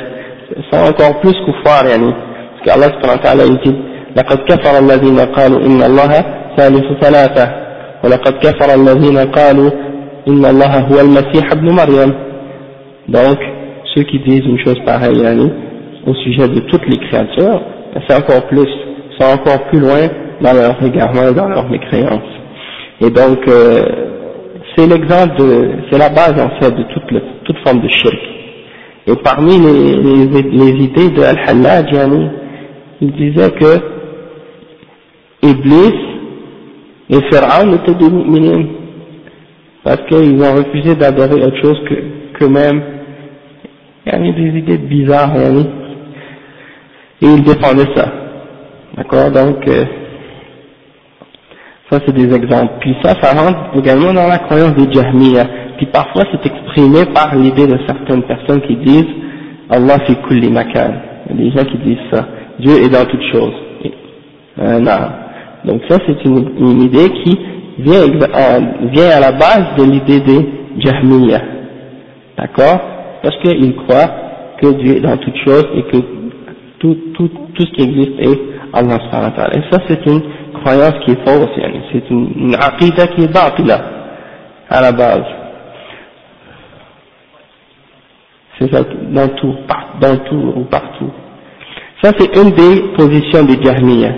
sont 0.71 0.79
encore 0.79 1.21
plus 1.21 1.35
kuffar, 1.45 1.87
yani, 1.89 2.13
parce 2.13 2.65
qu'Allah 2.65 2.87
subhanahu 2.95 3.17
wa 3.17 3.23
ta'ala 3.23 3.45
il 3.47 3.59
dit 3.65 3.77
لقد 4.17 4.39
كفر 4.49 4.79
الذين 4.79 5.21
قالوا 5.21 5.61
إن 5.67 5.83
الله 5.83 6.13
ثالث 6.57 7.05
ثلاثة 7.05 7.51
ولقد 8.05 8.33
كفر 8.33 8.75
الذين 8.75 9.19
قالوا 9.19 9.71
إن 10.29 10.45
الله 10.45 10.81
هو 10.81 11.01
المسيح 11.01 11.53
ابن 11.53 11.71
مريم 11.71 12.13
donc 13.09 13.39
ceux 13.95 14.05
qui 14.05 14.19
disent 14.21 14.47
une 14.47 14.59
chose 14.65 14.79
pareille 14.87 15.21
yani, 15.21 15.53
au 16.07 16.15
sujet 16.15 16.49
de 16.49 16.61
toutes 16.61 16.87
les 16.89 16.97
créatures 16.97 17.61
c'est 18.09 18.15
encore 18.15 18.47
plus, 18.47 18.69
c'est 19.19 19.33
encore 19.33 19.65
plus 19.69 19.81
loin 19.81 20.09
dans 20.41 20.53
leur 20.53 20.83
égarement 20.83 21.29
et 21.29 21.35
dans 21.35 21.49
leur 21.49 21.69
mécréance. 21.69 22.29
Et 23.01 23.11
donc, 23.11 23.39
euh, 23.49 23.85
c'est 24.76 24.88
l'exemple 24.88 25.36
de, 25.38 25.70
c'est 25.90 25.98
la 25.98 26.10
base 26.10 26.40
en 26.40 26.50
fait 26.60 26.72
de 26.72 26.84
toute, 26.84 27.58
forme 27.66 27.82
de 27.82 27.90
shirk. 27.90 28.18
Et 29.08 29.16
parmi 29.24 29.58
les, 29.58 30.84
idées 30.84 31.10
de 31.10 31.22
Al-Hallaj, 31.22 31.88
il 33.02 33.12
disait 33.14 33.52
que 33.52 33.80
Iblis 35.44 35.96
et 37.10 37.20
Pharaon 37.32 37.74
étaient 37.74 37.96
des 37.96 38.10
mu'minines, 38.10 38.68
parce 39.84 40.02
qu'ils 40.08 40.42
ont 40.42 40.56
refusé 40.56 40.96
d'adorer 40.96 41.44
autre 41.44 41.62
chose 41.62 41.80
que, 41.90 42.40
que 42.40 42.46
même, 42.46 42.82
il 44.06 44.12
y 44.12 44.16
a 44.16 44.20
des 44.20 44.60
idées 44.60 44.78
bizarres, 44.78 45.36
et 47.22 47.26
il 47.26 47.44
défendait 47.44 47.90
ça. 47.96 48.12
D'accord? 48.96 49.32
Donc, 49.32 49.68
euh, 49.68 49.86
ça 51.92 52.00
c'est 52.06 52.14
des 52.16 52.34
exemples. 52.34 52.74
Puis 52.80 52.96
ça, 53.04 53.14
ça 53.22 53.34
rentre 53.34 53.78
également 53.78 54.14
dans 54.14 54.28
la 54.28 54.38
croyance 54.40 54.74
des 54.76 54.92
Jahmiya. 54.92 55.46
Puis 55.78 55.88
parfois 55.88 56.24
c'est 56.32 56.46
exprimé 56.46 57.06
par 57.14 57.36
l'idée 57.36 57.68
de 57.68 57.78
certaines 57.86 58.24
personnes 58.24 58.62
qui 58.62 58.78
disent 58.78 59.14
Allah 59.70 60.00
fi 60.06 60.16
kulli 60.28 60.50
makan. 60.50 60.94
Il 61.30 61.36
y 61.36 61.48
a 61.48 61.50
des 61.50 61.58
gens 61.58 61.66
qui 61.66 61.78
disent 61.80 62.08
ça. 62.12 62.26
Dieu 62.60 62.84
est 62.84 62.90
dans 62.90 63.06
toutes 63.06 63.26
choses. 63.32 63.54
Euh. 64.60 64.80
Donc 65.66 65.82
ça 65.90 65.98
c'est 66.08 66.24
une, 66.26 66.82
idée 66.82 67.10
qui 67.24 67.38
vient, 67.80 68.02
euh, 68.02 68.60
vient 68.92 69.10
à 69.10 69.20
la 69.20 69.32
base 69.34 69.66
de 69.78 69.84
l'idée 69.84 70.22
des 70.22 70.50
Jahmiya. 70.80 71.42
D'accord? 72.38 72.80
Parce 73.22 73.36
qu'ils 73.42 73.76
croient 73.76 74.10
que 74.62 74.68
Dieu 74.82 74.98
est 74.98 75.02
dans 75.02 75.18
toutes 75.18 75.38
choses 75.46 75.68
et 75.76 75.84
que 75.84 75.98
tout, 76.80 76.98
ce 77.60 77.66
qui 77.66 77.82
existe 77.84 78.20
est 78.20 78.40
Allah 78.74 78.98
Et 79.54 79.62
ça 79.70 79.80
c'est 79.88 80.06
une 80.06 80.22
croyance 80.61 80.95
qui 81.05 81.13
est 81.13 81.25
fausse, 81.27 81.49
c'est 81.93 82.11
une, 82.11 82.33
une 82.37 82.55
aqidah 82.55 83.07
qui 83.09 83.23
est 83.25 83.33
batila 83.33 83.81
à 84.69 84.81
la 84.81 84.93
base. 84.93 85.25
C'est 88.59 88.73
ça 88.75 88.83
dans 89.11 89.29
tout, 89.29 89.55
dans 90.01 90.17
tout 90.25 90.53
ou 90.57 90.65
partout. 90.65 91.11
Ça 92.03 92.11
c'est 92.19 92.35
une 92.37 92.51
des 92.51 92.83
positions 92.97 93.45
des 93.45 93.63
Jahmiya. 93.63 94.13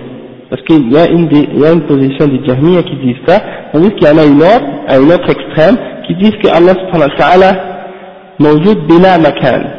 Parce 0.51 0.63
qu'il 0.63 0.91
y 0.93 0.97
a 0.97 1.09
une 1.11 1.29
des, 1.29 1.49
il 1.53 1.59
y 1.61 1.67
a 1.67 1.73
une 1.73 1.83
position 1.87 2.27
des 2.27 2.45
Jahmiya 2.47 2.83
qui 2.83 2.97
disent 2.97 3.23
ça, 3.27 3.41
tandis 3.73 3.91
qu'il 3.95 4.07
y 4.09 4.11
en 4.11 4.19
a 4.19 4.25
une 4.25 4.41
autre, 4.41 4.67
à 4.89 4.99
une 4.99 5.13
autre 5.13 5.29
extrême, 5.31 5.77
qui 6.07 6.15
disent 6.15 6.37
que 6.43 6.49
Allah 6.49 6.73
subhanahu 6.75 7.11
wa 7.11 7.17
ta'ala 7.17 7.79
موجود 8.41 8.87
بلا 8.87 9.19
مكان 9.19 9.71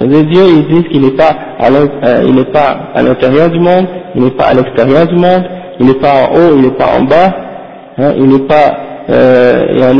cest 0.00 0.14
à 0.14 0.22
Dieu, 0.22 0.42
ils 0.46 0.66
disent 0.68 0.88
qu'il 0.90 1.02
n'est 1.02 1.16
pas 1.16 1.34
à 1.58 1.68
euh, 1.70 3.02
l'intérieur 3.02 3.50
du 3.50 3.58
monde, 3.58 3.86
il 4.14 4.22
n'est 4.22 4.30
pas 4.30 4.44
à 4.44 4.54
l'extérieur 4.54 5.06
du 5.06 5.16
monde, 5.16 5.44
il 5.80 5.86
n'est 5.86 5.94
pas 5.94 6.12
en 6.12 6.34
haut, 6.34 6.56
il 6.56 6.62
n'est 6.62 6.76
pas 6.76 6.86
en 6.98 7.02
bas, 7.02 7.34
hein, 7.98 8.12
il 8.16 8.28
n'est 8.28 8.46
pas, 8.46 8.76
euh, 9.10 9.92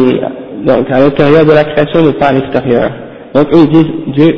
donc 0.65 0.91
à 0.91 1.01
l'intérieur 1.01 1.45
de 1.45 1.53
la 1.53 1.65
création, 1.65 2.01
il 2.01 2.07
n'est 2.07 2.13
pas 2.13 2.27
à 2.27 2.33
l'extérieur. 2.33 2.91
Donc 3.35 3.47
eux 3.53 3.59
ils 3.59 3.71
disent 3.71 3.93
Dieu 4.15 4.35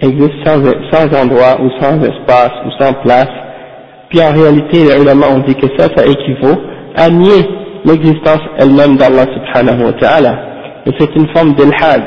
existe 0.00 0.34
sans, 0.44 0.60
sans 0.90 1.22
endroit 1.22 1.60
ou 1.62 1.70
sans 1.80 2.00
espace 2.02 2.52
ou 2.66 2.82
sans 2.82 2.92
place. 3.02 3.28
Puis 4.08 4.20
en 4.22 4.32
réalité, 4.32 4.84
les 4.84 5.02
ulama 5.02 5.26
ont 5.28 5.40
dit 5.40 5.54
que 5.54 5.66
ça, 5.78 5.88
ça 5.94 6.04
équivaut 6.06 6.60
à 6.96 7.08
nier 7.10 7.46
l'existence 7.84 8.40
elle-même 8.58 8.96
d'Allah 8.96 9.24
subhanahu 9.34 9.86
wa 9.86 9.92
ta'ala. 9.94 10.38
Et 10.86 10.90
c'est 10.98 11.14
une 11.16 11.28
forme 11.34 11.54
d'ilhad, 11.54 12.02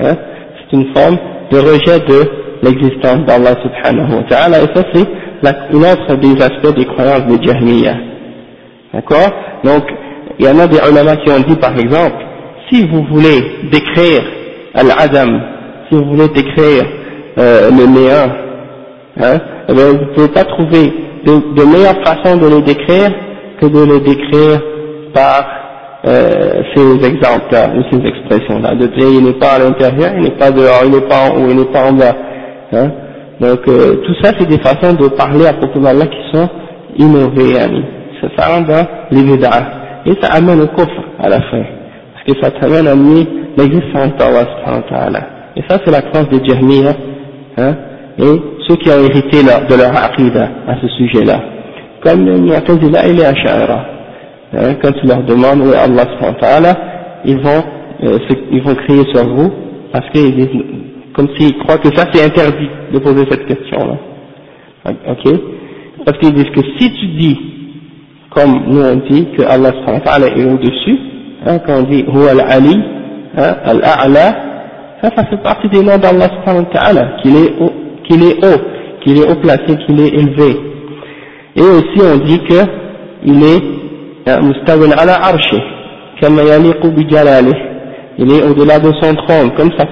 hein, 0.00 0.14
c'est 0.58 0.76
une 0.76 0.94
forme 0.94 1.16
de 1.50 1.58
rejet 1.58 1.98
de 2.06 2.30
l'existence 2.62 3.24
d'Allah 3.26 3.54
subhanahu 3.62 4.16
wa 4.16 4.22
ta'ala, 4.24 4.58
et 4.62 4.66
ça 4.74 4.82
c'est 4.92 5.06
une 5.72 6.20
des 6.20 6.42
aspects 6.42 6.76
des 6.76 6.84
croyances 6.86 7.26
des 7.26 7.46
Jahmiyyah. 7.46 7.96
D'accord? 8.92 9.30
Donc, 9.64 9.84
il 10.38 10.46
y 10.46 10.48
en 10.48 10.58
a 10.58 10.66
des 10.66 10.78
ulama 10.78 11.16
qui 11.16 11.30
ont 11.30 11.40
dit 11.40 11.56
par 11.56 11.76
exemple, 11.78 12.24
si 12.70 12.86
vous 12.86 13.04
voulez 13.04 13.68
décrire 13.70 14.22
Al-Adam, 14.74 15.40
si 15.88 15.94
vous 15.94 16.04
voulez 16.04 16.28
décrire 16.28 16.84
euh, 17.38 17.70
le 17.70 17.86
néant, 17.86 18.32
hein, 19.20 19.38
eh 19.68 19.72
vous 19.72 19.92
ne 19.92 20.14
pouvez 20.14 20.28
pas 20.28 20.44
trouver 20.44 20.92
de, 21.24 21.54
de 21.54 21.64
meilleure 21.64 22.02
façon 22.04 22.36
de 22.36 22.46
le 22.48 22.62
décrire 22.62 23.10
que 23.60 23.66
de 23.66 23.80
le 23.84 24.00
décrire 24.00 24.60
par 25.12 25.44
euh, 26.06 26.62
ces 26.74 27.06
exemples-là, 27.06 27.70
ou 27.76 27.82
ces 27.90 28.06
expressions-là, 28.06 28.74
de 28.76 28.86
dire 28.86 29.08
il 29.10 29.24
n'est 29.24 29.38
pas 29.38 29.54
à 29.54 29.58
l'intérieur, 29.58 30.12
il 30.16 30.22
n'est 30.22 30.38
pas 30.38 30.50
dehors, 30.50 30.82
il 30.84 30.92
n'est 30.92 31.08
pas 31.08 31.28
en 31.28 31.36
haut, 31.36 31.48
il 31.50 31.56
n'est 31.56 31.72
pas 31.72 31.90
en 31.90 31.92
bas. 31.92 32.14
Hein? 32.72 32.90
Donc 33.40 33.60
euh, 33.68 33.96
tout 34.06 34.14
ça 34.22 34.32
c'est 34.38 34.46
des 34.46 34.58
façons 34.58 34.94
de 34.94 35.08
parler 35.08 35.46
à 35.46 35.54
propos 35.54 35.80
d'Allah 35.80 36.06
qui 36.06 36.36
sont 36.36 36.48
innovées, 36.96 37.54
ça, 38.20 38.28
ça 38.36 38.48
rentre 38.48 38.68
dans 38.68 38.86
les 39.10 39.22
et 40.06 40.16
ça 40.22 40.34
amène 40.34 40.60
au 40.60 40.66
coffre 40.68 41.02
à 41.20 41.28
la 41.28 41.40
fin, 41.40 41.64
parce 42.14 42.24
que 42.26 42.42
ça 42.44 42.50
t'amène 42.52 42.86
à 42.86 42.94
nier 42.94 43.26
l'existence 43.56 44.16
d'Allah 44.18 44.46
Et 45.56 45.62
ça 45.68 45.78
c'est 45.84 45.90
la 45.90 46.02
croyance 46.02 46.28
des 46.30 46.44
Jahmiyyah, 46.48 46.94
hein, 47.58 47.74
et 48.18 48.42
ceux 48.68 48.76
qui 48.76 48.88
ont 48.90 49.04
hérité 49.04 49.42
de 49.42 49.74
leur 49.74 49.96
aqidah 49.96 50.48
à 50.68 50.76
ce 50.80 50.88
sujet-là, 50.88 51.40
comme 52.04 52.24
les 52.24 52.38
Mu'tazila 52.38 53.06
et 53.06 53.12
les 53.12 53.24
Ash'ara. 53.24 53.97
Hein, 54.54 54.74
quand 54.82 54.92
tu 54.92 55.06
leur 55.06 55.22
demandes 55.24 55.60
où 55.60 55.72
est 55.72 55.76
Allah 55.76 56.76
ils 57.24 57.38
vont, 57.38 57.62
euh, 58.04 58.18
ils 58.50 58.62
vont 58.62 58.74
crier 58.74 59.04
sur 59.12 59.26
vous 59.28 59.50
parce 59.92 60.08
qu'ils 60.10 60.34
disent, 60.36 60.62
comme 61.14 61.28
s'ils 61.36 61.58
croient 61.58 61.78
que 61.78 61.94
ça 61.94 62.06
c'est 62.12 62.24
interdit 62.24 62.68
de 62.92 62.98
poser 62.98 63.24
cette 63.30 63.46
question-là. 63.46 63.96
Ok? 64.86 65.40
Parce 66.06 66.18
qu'ils 66.18 66.32
disent 66.32 66.50
que 66.50 66.62
si 66.78 66.92
tu 66.94 67.06
dis, 67.18 67.38
comme 68.30 68.62
nous 68.68 68.80
on 68.80 68.96
dit, 68.96 69.26
que 69.36 69.42
Allah 69.42 69.70
est 70.28 70.44
au-dessus, 70.44 70.98
hein, 71.44 71.58
quand 71.66 71.80
on 71.80 71.82
dit 71.82 72.04
Huwa 72.08 72.30
al-Ali, 72.30 72.80
hein, 73.36 73.56
al-A'la, 73.64 74.48
ça, 75.02 75.24
fait 75.24 75.42
partie 75.42 75.68
des 75.68 75.82
noms 75.82 75.98
d'Allah 75.98 76.28
qu'il 77.22 77.36
est 77.36 77.54
haut, 77.60 77.72
qu'il 78.04 78.22
est 78.22 78.44
haut, 78.44 78.60
qu'il 79.02 79.18
est 79.18 79.30
haut 79.30 79.36
placé, 79.36 79.76
qu'il 79.86 80.00
est 80.00 80.08
élevé. 80.08 80.56
Et 81.54 81.60
aussi 81.60 82.00
on 82.02 82.16
dit 82.24 82.40
que 82.44 82.64
il 83.24 83.42
est 83.42 83.77
مستوى 84.27 84.93
على 84.93 85.11
عرشه 85.11 85.61
كما 86.21 86.41
يليق 86.41 86.85
بجلاله 86.85 87.73
il 88.19 88.31
est 88.31 88.43
au-delà 88.43 88.77
de 88.79 88.91
son 89.01 89.15
trône 89.15 89.51
comme 89.57 89.71
ça, 89.75 89.85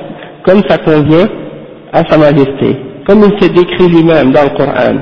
comme 0.45 0.61
ça 0.69 0.77
convient 0.77 1.27
à 1.91 2.03
sa 2.05 2.17
majesté 2.17 2.77
comme 3.07 3.23
il 3.23 3.41
s'est 3.41 3.49
décrit 3.53 3.87
lui-même 3.87 4.31
dans 4.31 4.43
le 4.43 4.49
Coran 4.57 4.95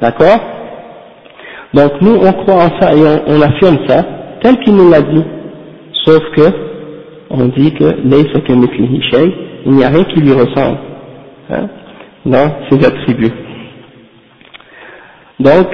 d'accord 0.00 0.40
donc 1.74 1.92
nous 2.00 2.16
on 2.16 2.32
croit 2.32 2.54
en 2.54 2.80
ça 2.80 2.94
et 2.94 3.02
on, 3.02 3.34
on 3.34 3.42
affirme 3.42 3.78
ça 3.86 4.02
tel 4.42 4.56
qu'il 4.60 4.74
nous 4.74 4.90
l'a 4.90 5.02
dit 5.02 5.24
sauf 6.04 6.22
que 6.36 6.48
on 7.30 7.46
dit 7.46 7.72
que 7.74 7.84
il 9.66 9.72
n'y 9.72 9.84
a 9.84 9.88
rien 9.88 10.04
qui 10.04 10.20
lui 10.20 10.32
ressemble 10.32 10.78
hein, 11.50 11.66
dans 12.24 12.50
ses 12.70 12.84
attributs 12.84 13.32
donc 15.40 15.66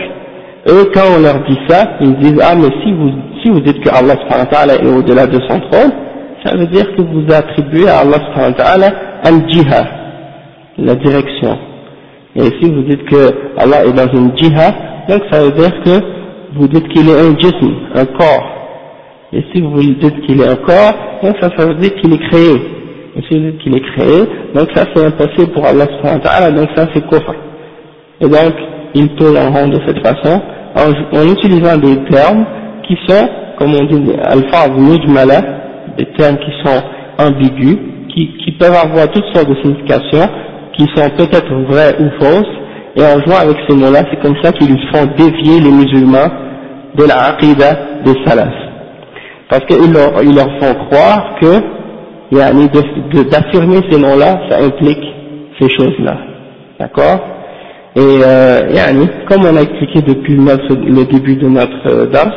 eux, 0.67 0.91
quand 0.93 1.04
on 1.17 1.21
leur 1.21 1.43
dit 1.47 1.58
ça, 1.67 1.97
ils 2.01 2.15
disent 2.17 2.41
Ah, 2.41 2.56
mais 2.56 2.69
si 2.84 2.91
vous, 2.91 3.12
si 3.41 3.49
vous 3.49 3.60
dites 3.60 3.80
que 3.82 3.89
Allah 3.89 4.15
est 4.75 4.88
au-delà 4.88 5.28
de 5.28 5.39
son 5.47 5.60
trône, 5.60 5.91
ça 6.43 6.56
veut 6.56 6.67
dire 6.67 6.86
que 6.95 7.01
vous 7.01 7.25
attribuez 7.32 7.88
à 7.88 7.99
Allah 7.99 8.91
al-jihad, 9.23 9.88
la 10.78 10.95
direction. 10.95 11.58
Et 12.36 12.49
si 12.62 12.71
vous 12.71 12.84
dites 12.84 13.06
que 13.06 13.32
Allah 13.58 13.86
est 13.86 13.93
dans 13.93 14.12
une 14.12 14.36
jihad, 14.38 14.73
donc 15.08 15.21
ça 15.32 15.41
veut 15.43 15.51
dire 15.51 15.71
que 15.84 15.99
vous 16.56 16.67
dites 16.67 16.88
qu'il 16.89 17.10
est 17.10 17.19
un 17.19 17.38
jism, 17.38 17.73
un 17.95 18.06
corps. 18.06 18.51
Et 19.34 19.43
si 19.54 19.62
vous 19.62 19.80
dites 19.80 20.21
qu'il 20.21 20.41
est 20.41 20.47
un 20.47 20.56
corps, 20.56 20.93
donc 21.23 21.36
ça, 21.41 21.49
ça 21.58 21.65
veut 21.65 21.75
dire 21.75 21.93
qu'il 21.95 22.13
est 22.13 22.30
créé. 22.30 22.56
Et 23.17 23.21
si 23.30 23.39
vous 23.39 23.51
dites 23.51 23.58
qu'il 23.60 23.75
est 23.75 23.86
créé, 23.95 24.23
donc 24.54 24.69
ça 24.75 24.86
c'est 24.93 25.06
impossible 25.06 25.51
pour 25.54 25.65
Allah 25.65 25.86
donc 26.51 26.69
ça 26.75 26.88
c'est 26.93 27.08
kufr. 27.08 27.34
Et 28.21 28.28
donc, 28.28 28.54
il 28.93 29.10
tourne 29.15 29.38
en 29.38 29.51
rond 29.51 29.67
de 29.67 29.80
cette 29.86 29.99
façon, 30.06 30.41
en, 30.75 31.17
en, 31.17 31.23
utilisant 31.31 31.77
des 31.77 31.97
termes 32.09 32.45
qui 32.88 32.97
sont, 33.07 33.27
comme 33.57 33.73
on 33.73 33.85
dit, 33.85 34.11
alpha 34.23 34.67
mujmala, 34.69 35.41
des 35.97 36.05
termes 36.17 36.38
qui 36.38 36.51
sont 36.63 36.81
ambigus, 37.17 37.77
qui, 38.13 38.38
qui 38.43 38.51
peuvent 38.53 38.75
avoir 38.75 39.09
toutes 39.11 39.25
sortes 39.33 39.49
de 39.49 39.55
significations, 39.61 40.27
qui 40.77 40.83
sont 40.95 41.09
peut-être 41.17 41.53
vraies 41.69 41.95
ou 41.99 42.09
fausses, 42.19 42.55
et 42.97 43.03
en 43.03 43.19
jouant 43.25 43.41
avec 43.41 43.57
ces 43.67 43.75
mots-là, 43.75 44.03
c'est 44.09 44.21
comme 44.21 44.35
ça 44.41 44.51
qu'ils 44.51 44.77
font 44.93 45.05
dévier 45.17 45.59
les 45.59 45.71
musulmans 45.71 46.29
de 46.95 47.03
la 47.03 47.25
aqidah 47.27 47.77
des 48.05 48.13
salafs. 48.25 48.53
Parce 49.49 49.65
qu'ils 49.65 49.91
leur, 49.91 50.23
ils 50.23 50.33
leur 50.35 50.47
font 50.59 50.73
croire 50.89 51.35
que 51.41 51.61
d'affirmer 53.29 53.79
ces 53.89 53.99
noms-là, 53.99 54.39
ça 54.49 54.59
implique 54.63 55.03
ces 55.59 55.69
choses-là. 55.69 56.17
D'accord? 56.79 57.35
Et 57.95 58.01
euh, 58.25 59.05
comme 59.29 59.45
on 59.45 59.55
a 59.55 59.62
expliqué 59.62 60.01
depuis 60.01 60.36
le 60.36 61.05
début 61.05 61.38
de 61.38 61.47
notre 61.47 61.88
euh, 61.88 62.08
dars, 62.08 62.34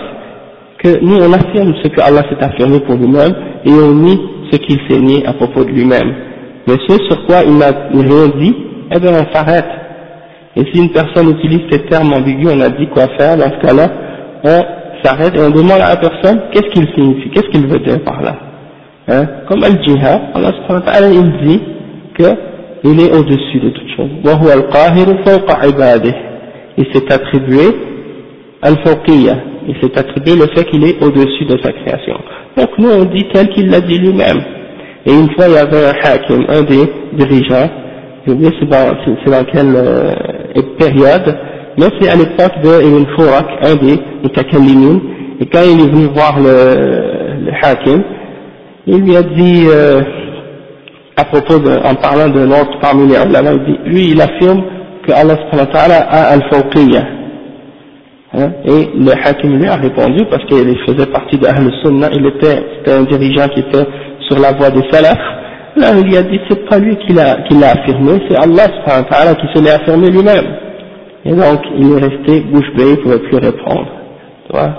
que 0.78 1.04
nous 1.04 1.16
on 1.16 1.32
affirme 1.32 1.74
ce 1.82 1.88
que 1.88 2.00
Allah 2.00 2.22
s'est 2.30 2.44
affirmé 2.44 2.78
pour 2.80 2.94
lui-même 2.94 3.34
et 3.64 3.72
on 3.72 3.92
nie 3.92 4.20
ce 4.52 4.58
qu'il 4.58 4.78
s'est 4.88 5.00
nié 5.00 5.26
à 5.26 5.32
propos 5.32 5.64
de 5.64 5.70
lui-même. 5.70 6.14
Mais 6.68 6.74
ce 6.86 6.96
sur 7.10 7.26
quoi 7.26 7.42
il 7.44 7.56
n'a 7.58 7.72
rien 7.92 8.28
dit, 8.38 8.54
eh 8.94 9.00
bien 9.00 9.10
on 9.10 9.34
s'arrête. 9.34 9.66
Et 10.54 10.64
si 10.72 10.80
une 10.80 10.90
personne 10.90 11.30
utilise 11.30 11.62
ces 11.70 11.80
termes 11.86 12.12
ambigus, 12.12 12.52
on 12.54 12.60
a 12.60 12.68
dit 12.70 12.86
quoi 12.88 13.08
faire, 13.18 13.36
dans 13.36 13.50
ce 13.50 13.66
cas-là, 13.66 13.88
on 14.44 15.02
s'arrête 15.02 15.36
et 15.36 15.40
on 15.40 15.50
demande 15.50 15.80
à 15.80 15.88
la 15.88 15.96
personne 15.96 16.40
qu'est-ce 16.52 16.68
qu'il 16.70 16.86
signifie, 16.94 17.30
qu'est-ce 17.30 17.48
qu'il 17.48 17.66
veut 17.66 17.80
dire 17.80 18.00
par 18.04 18.22
là. 18.22 18.36
Hein 19.08 19.26
Comme 19.48 19.64
al-jihad, 19.64 20.20
Allah 20.34 21.10
il 21.10 21.46
dit 21.48 21.60
que 22.16 22.47
il 22.84 23.00
est 23.00 23.12
au-dessus 23.12 23.60
de 23.60 23.70
toute 23.70 23.88
chose. 23.96 24.10
Il 26.76 26.86
s'est 26.92 27.12
attribué 27.12 27.64
al-fawqiyya, 28.62 29.36
il 29.68 29.74
s'est 29.80 29.98
attribué 29.98 30.36
le 30.36 30.46
fait 30.54 30.64
qu'il 30.64 30.84
est 30.84 31.02
au-dessus 31.02 31.44
de 31.44 31.58
sa 31.62 31.72
création. 31.72 32.16
Donc 32.56 32.70
nous 32.78 32.90
on 32.90 33.04
dit 33.04 33.26
tel 33.32 33.48
qu'il 33.50 33.70
l'a 33.70 33.80
dit 33.80 33.98
lui-même. 33.98 34.40
Et 35.06 35.12
une 35.12 35.30
fois 35.32 35.46
il 35.48 35.54
y 35.54 35.58
avait 35.58 35.86
un 35.86 35.94
hakim, 36.02 36.44
un 36.48 36.62
des 36.62 36.84
dirigeants, 37.12 37.70
je 38.26 38.32
sais 38.32 38.52
c'est 38.60 38.68
dans, 38.68 38.96
c'est 39.24 39.30
dans 39.30 39.44
quelle 39.44 39.74
euh, 39.76 40.14
période, 40.78 41.36
mais 41.78 41.86
c'est 42.00 42.10
à 42.10 42.16
l'époque 42.16 42.60
de 42.62 42.82
Ibn 42.84 43.06
un 43.62 43.76
des 43.76 43.98
mutakallimin, 44.22 45.00
et 45.40 45.46
quand 45.46 45.62
il 45.62 45.80
est 45.80 45.90
venu 45.90 46.06
voir 46.06 46.38
le, 46.40 47.44
le 47.44 47.52
hakim, 47.62 48.02
il 48.86 49.02
lui 49.02 49.16
a 49.16 49.22
dit, 49.22 49.66
euh, 49.68 50.00
à 51.18 51.24
propos 51.24 51.58
de, 51.58 51.70
en 51.84 51.96
parlant 51.96 52.28
d'un 52.28 52.48
autre 52.52 52.78
parmi 52.80 53.08
les 53.08 53.16
ulama, 53.16 53.50
il 53.52 53.64
dit, 53.64 53.78
lui 53.86 54.10
il 54.12 54.20
affirme 54.20 54.62
que 55.04 55.10
Allah 55.12 55.36
a 56.10 56.32
al-fawqiyya. 56.34 57.02
Hein, 58.34 58.50
et 58.64 58.90
le 58.94 59.10
hakim 59.10 59.58
lui 59.58 59.66
a 59.66 59.76
répondu 59.76 60.24
parce 60.30 60.44
qu'il 60.44 60.78
faisait 60.86 61.06
partie 61.06 61.36
de 61.38 61.46
Ahl 61.46 61.72
Sunnah, 61.82 62.10
il 62.12 62.24
était, 62.26 62.62
c'était 62.76 62.92
un 62.92 63.02
dirigeant 63.02 63.48
qui 63.48 63.60
était 63.60 63.86
sur 64.28 64.38
la 64.38 64.52
voie 64.52 64.70
des 64.70 64.82
salafs. 64.92 65.18
Là, 65.76 65.88
il 65.96 66.04
lui 66.04 66.16
a 66.16 66.22
dit, 66.22 66.38
c'est 66.48 66.68
pas 66.68 66.78
lui 66.78 66.96
qui 66.98 67.12
l'a, 67.12 67.36
affirmé, 67.72 68.20
c'est 68.28 68.36
Allah 68.36 68.68
qui 69.34 69.46
se 69.54 69.64
l'est 69.64 69.72
affirmé 69.72 70.10
lui-même. 70.10 70.46
Et 71.24 71.30
donc, 71.30 71.60
il 71.76 71.92
est 71.92 72.00
resté 72.00 72.40
bouche 72.42 72.70
bée, 72.76 72.84
il 72.84 72.90
ne 72.90 72.96
pouvait 72.96 73.18
plus 73.18 73.38
répondre. 73.38 73.88
Tu 74.46 74.52
vois? 74.52 74.70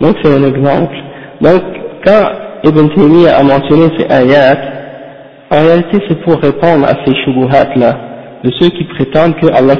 Donc, 0.00 0.16
c'est 0.22 0.34
un 0.34 0.44
exemple. 0.44 0.94
Donc, 1.40 1.62
quand 2.04 2.30
Ibn 2.64 2.88
Taymiyyah 2.94 3.38
a 3.38 3.42
mentionné 3.42 3.88
ces 3.98 4.06
ayats, 4.06 4.83
en 5.54 5.62
réalité, 5.62 5.98
c'est 6.08 6.20
pour 6.22 6.40
répondre 6.40 6.84
à 6.84 6.94
ces 7.04 7.14
shubuhat-là, 7.24 7.98
de 8.42 8.50
ceux 8.58 8.70
qui 8.70 8.84
prétendent 8.84 9.36
que 9.36 9.46
Allah 9.46 9.76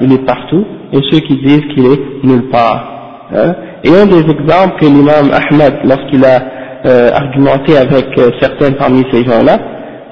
il 0.00 0.12
est 0.12 0.26
partout, 0.26 0.64
et 0.92 0.98
ceux 1.10 1.20
qui 1.20 1.36
disent 1.36 1.64
qu'il 1.72 1.86
est 1.86 2.24
nulle 2.24 2.48
part. 2.50 3.28
Hein? 3.32 3.54
Et 3.84 3.90
un 3.90 4.06
des 4.06 4.18
exemples 4.18 4.80
que 4.80 4.86
l'imam 4.86 5.30
Ahmed, 5.32 5.74
lorsqu'il 5.84 6.24
a 6.24 6.42
euh, 6.86 7.10
argumenté 7.12 7.76
avec 7.76 8.06
euh, 8.18 8.30
certains 8.40 8.72
parmi 8.72 9.04
ces 9.12 9.24
gens-là, 9.24 9.58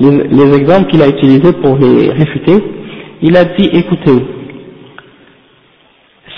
les, 0.01 0.55
exemples 0.55 0.91
qu'il 0.91 1.03
a 1.03 1.09
utilisés 1.09 1.53
pour 1.55 1.77
les 1.77 2.11
réfuter, 2.11 2.63
il 3.21 3.37
a 3.37 3.45
dit, 3.45 3.69
écoutez, 3.73 4.25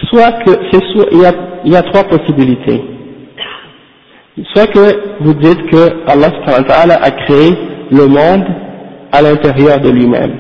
soit 0.09 0.33
que, 0.45 0.51
soit, 0.51 1.07
il 1.13 1.21
y, 1.21 1.27
a, 1.27 1.33
il 1.67 1.73
y 1.73 1.77
a 1.77 1.83
trois 1.83 2.05
possibilités. 2.05 2.83
Soit 4.55 4.69
que 4.69 5.21
vous 5.21 5.35
dites 5.35 5.67
que 5.71 5.91
Allah 6.07 6.99
a 7.03 7.11
créé 7.11 7.55
le 7.91 8.07
monde 8.07 8.45
à 9.13 9.23
l'intérieur 9.23 9.81
de 9.81 9.91
lui-même. 9.91 10.33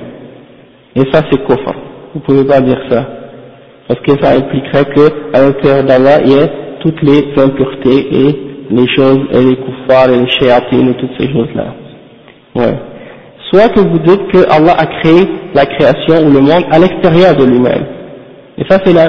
Et 0.96 1.02
ça 1.12 1.22
c'est 1.30 1.38
kufr. 1.44 1.74
Vous 2.14 2.20
pouvez 2.20 2.44
pas 2.44 2.60
dire 2.60 2.80
ça. 2.88 3.06
Parce 3.88 4.00
que 4.00 4.12
ça 4.22 4.32
impliquerait 4.36 4.84
que 4.84 5.36
à 5.36 5.42
l'intérieur 5.42 5.84
d'Allah 5.84 6.20
il 6.24 6.32
y 6.32 6.38
a 6.38 6.48
toutes 6.80 7.02
les 7.02 7.32
impuretés 7.36 8.08
et 8.12 8.50
les 8.70 8.86
choses, 8.96 9.18
les 9.32 9.56
kuffars 9.56 10.10
et 10.10 10.18
les 10.20 10.28
shéatines 10.30 10.90
et 10.90 10.94
toutes 10.94 11.18
ces 11.18 11.30
choses-là. 11.32 11.74
Ouais. 12.54 12.78
Soit 13.50 13.68
que 13.70 13.80
vous 13.80 13.98
dites 13.98 14.28
que 14.28 14.38
Allah 14.50 14.76
a 14.78 14.86
créé 15.00 15.26
la 15.54 15.66
création 15.66 16.26
ou 16.26 16.30
le 16.32 16.40
monde 16.40 16.64
à 16.70 16.78
l'extérieur 16.78 17.34
de 17.36 17.44
lui-même. 17.44 17.84
Et 18.58 18.64
ça 18.68 18.78
c'est 18.84 18.92
la, 18.92 19.06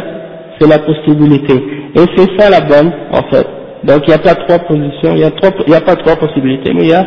c'est 0.60 0.67
la 0.67 0.80
possibilité. 0.80 1.54
Et 1.95 2.01
c'est 2.15 2.39
ça 2.39 2.49
la 2.49 2.62
bonne, 2.62 2.91
en 3.12 3.23
fait. 3.30 3.45
Donc 3.84 4.01
il 4.08 4.10
n'y 4.10 4.13
a 4.13 4.19
pas 4.19 4.36
trois 4.36 4.60
positions, 4.60 5.12
il 5.13 5.17
n'y 5.17 5.23
a, 5.23 5.77
a 5.77 5.82
pas 5.82 5.95
trois 5.95 6.15
possibilités, 6.15 6.73
mais 6.73 6.84
il 6.84 6.89
y 6.89 6.93
a 6.93 7.06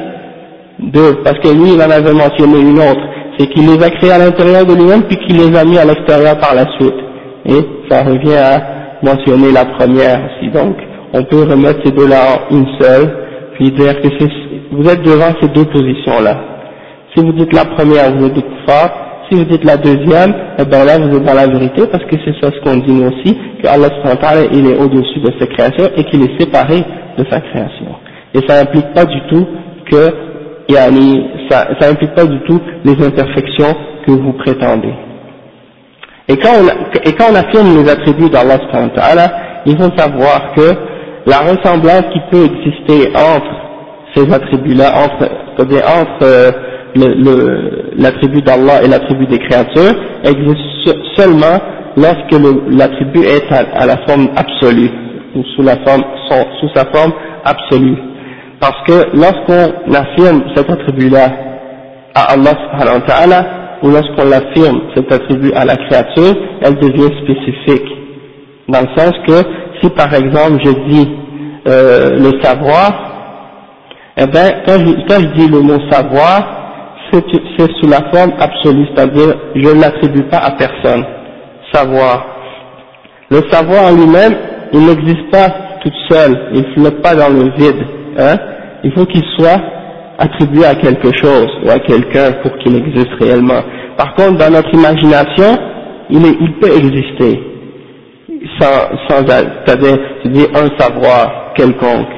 deux, 0.79 1.23
parce 1.23 1.39
que 1.39 1.49
lui 1.49 1.75
il 1.75 1.83
en 1.83 1.91
avait 1.91 2.13
mentionné 2.13 2.61
une 2.61 2.79
autre, 2.79 3.03
c'est 3.39 3.47
qu'il 3.49 3.67
les 3.67 3.83
a 3.83 3.91
créés 3.91 4.13
à 4.13 4.19
l'intérieur 4.19 4.65
de 4.65 4.75
lui-même 4.75 5.03
puis 5.03 5.17
qu'il 5.17 5.37
les 5.37 5.57
a 5.57 5.65
mis 5.65 5.79
à 5.79 5.85
l'extérieur 5.85 6.39
par 6.39 6.55
la 6.55 6.67
suite. 6.79 6.95
Et 7.47 7.61
ça 7.89 8.03
revient 8.05 8.37
à 8.37 8.63
mentionner 9.03 9.53
la 9.53 9.65
première 9.65 10.21
aussi. 10.25 10.51
Donc 10.51 10.77
on 11.13 11.23
peut 11.25 11.45
remettre 11.49 11.81
ces 11.85 11.93
deux-là 11.93 12.17
en 12.51 12.57
une 12.57 12.67
seule, 12.81 13.09
puis 13.55 13.71
dire 13.73 14.01
que 14.01 14.09
vous 14.73 14.89
êtes 14.89 15.03
devant 15.03 15.33
ces 15.41 15.49
deux 15.49 15.65
positions-là. 15.67 16.41
Si 17.15 17.25
vous 17.25 17.33
dites 17.33 17.53
la 17.55 17.65
première, 17.65 18.13
vous 18.17 18.27
êtes 18.27 18.45
fort. 18.67 18.91
Si 19.31 19.39
vous 19.39 19.45
dites 19.45 19.65
la 19.65 19.77
deuxième, 19.77 20.35
eh 20.59 20.65
bien 20.65 20.85
là 20.85 20.99
vous 20.99 21.17
êtes 21.17 21.25
dans 21.25 21.35
la 21.35 21.47
vérité 21.47 21.87
parce 21.91 22.05
que 22.05 22.17
c'est 22.25 22.35
ça 22.43 22.51
ce 22.53 22.61
qu'on 22.61 22.77
dit 22.77 23.05
aussi, 23.05 23.35
que 23.63 23.67
Allah 23.67 23.89
il 24.53 24.67
est 24.67 24.77
au-dessus 24.77 25.21
de 25.21 25.33
sa 25.39 25.47
création 25.47 25.87
et 25.97 26.05
qu'il 26.05 26.23
est 26.23 26.39
séparé 26.39 26.85
de 27.17 27.25
sa 27.31 27.41
création. 27.41 27.95
Et 28.35 28.41
ça 28.47 28.63
n'implique 28.63 28.93
pas 28.93 29.07
du 29.07 29.19
tout 29.31 29.47
que 29.91 30.34
ça 31.51 31.67
n'implique 31.81 32.15
pas 32.15 32.25
du 32.25 32.41
tout 32.41 32.61
les 32.85 32.93
imperfections 33.05 33.75
que 34.07 34.13
vous 34.13 34.33
prétendez. 34.35 34.95
Et 36.29 36.37
quand 36.37 36.53
on, 36.57 37.35
affirme 37.35 37.83
les 37.83 37.91
attributs 37.91 38.31
d'Allah 38.31 38.59
il 39.67 39.77
faut 39.77 39.91
savoir 39.97 40.55
que 40.55 40.73
la 41.27 41.39
ressemblance 41.41 42.05
qui 42.13 42.21
peut 42.31 42.45
exister 42.45 43.13
entre 43.15 43.65
ces 44.15 44.33
attributs-là, 44.33 44.93
entre, 44.97 45.31
entre 45.59 46.23
euh, 46.23 46.51
l'attribut 47.99 48.43
d'Allah 48.43 48.83
et 48.85 48.89
l'attribut 48.89 49.27
des 49.27 49.39
créatures, 49.39 49.95
existe 50.25 50.97
seulement 51.17 51.61
lorsque 51.97 52.33
l'attribut 52.71 53.25
est 53.25 53.53
à, 53.53 53.87
la 53.87 53.97
forme 54.07 54.29
absolue, 54.37 54.91
ou 55.35 55.43
sous, 55.55 55.63
la 55.63 55.77
forme, 55.85 56.05
sous 56.61 56.69
sa 56.75 56.85
forme 56.87 57.13
absolue. 57.45 57.99
Parce 58.65 58.83
que 58.87 59.15
lorsqu'on 59.15 59.93
affirme 59.93 60.43
cet 60.57 60.71
attribut-là 60.71 61.29
à 62.15 62.33
Allah 62.33 62.53
subhanahu 62.53 62.95
wa 62.95 63.07
ta'ala, 63.07 63.47
ou 63.83 63.91
lorsqu'on 63.91 64.25
l'affirme 64.25 64.81
cet 64.95 65.13
attribut 65.13 65.53
à 65.53 65.67
la 65.67 65.77
créature, 65.77 66.35
elle 66.63 66.77
devient 66.77 67.11
spécifique. 67.23 67.87
Dans 68.67 68.81
le 68.81 68.89
sens 68.97 69.13
que 69.27 69.43
si 69.83 69.91
par 69.91 70.15
exemple 70.15 70.63
je 70.65 70.71
dis 70.89 71.09
euh, 71.69 72.09
le 72.19 72.43
savoir, 72.43 72.91
eh 74.17 74.27
bien, 74.29 74.63
quand 74.67 74.79
je, 74.79 75.27
dis 75.35 75.47
le 75.47 75.61
mot 75.61 75.79
savoir, 75.91 77.03
c'est 77.13 77.71
sous 77.83 77.91
la 77.91 78.11
forme 78.15 78.33
absolue, 78.41 78.87
c'est-à-dire 78.95 79.35
je 79.57 79.69
ne 79.75 79.79
l'attribue 79.83 80.27
pas 80.31 80.39
à 80.39 80.53
personne. 80.53 81.05
Savoir. 81.71 82.25
Le 83.29 83.43
savoir 83.51 83.93
en 83.93 83.95
lui-même, 83.95 84.35
il 84.73 84.87
n'existe 84.87 85.31
pas 85.31 85.51
tout 85.83 85.93
seul, 86.09 86.49
il 86.55 86.61
ne 86.61 86.73
flotte 86.73 87.03
pas 87.03 87.15
dans 87.15 87.29
le 87.29 87.51
vide. 87.59 88.04
Hein? 88.19 88.37
Il 88.85 88.93
faut 88.93 89.07
qu'il 89.07 89.25
soit 89.37 89.61
attribué 90.19 90.65
à 90.65 90.75
quelque 90.75 91.11
chose 91.17 91.49
ou 91.65 91.71
à 91.71 91.79
quelqu'un 91.79 92.33
pour 92.43 92.57
qu'il 92.59 92.77
existe 92.77 93.13
réellement. 93.21 93.63
Par 93.97 94.15
contre, 94.15 94.39
dans 94.39 94.51
notre 94.51 94.73
imagination, 94.73 95.59
il, 96.11 96.55
peut 96.61 96.71
exister 96.77 97.41
sans, 98.61 99.09
sans 99.09 99.27
c'est-à-dire 99.27 99.99
un 100.55 100.79
savoir 100.79 101.53
quelconque 101.55 102.09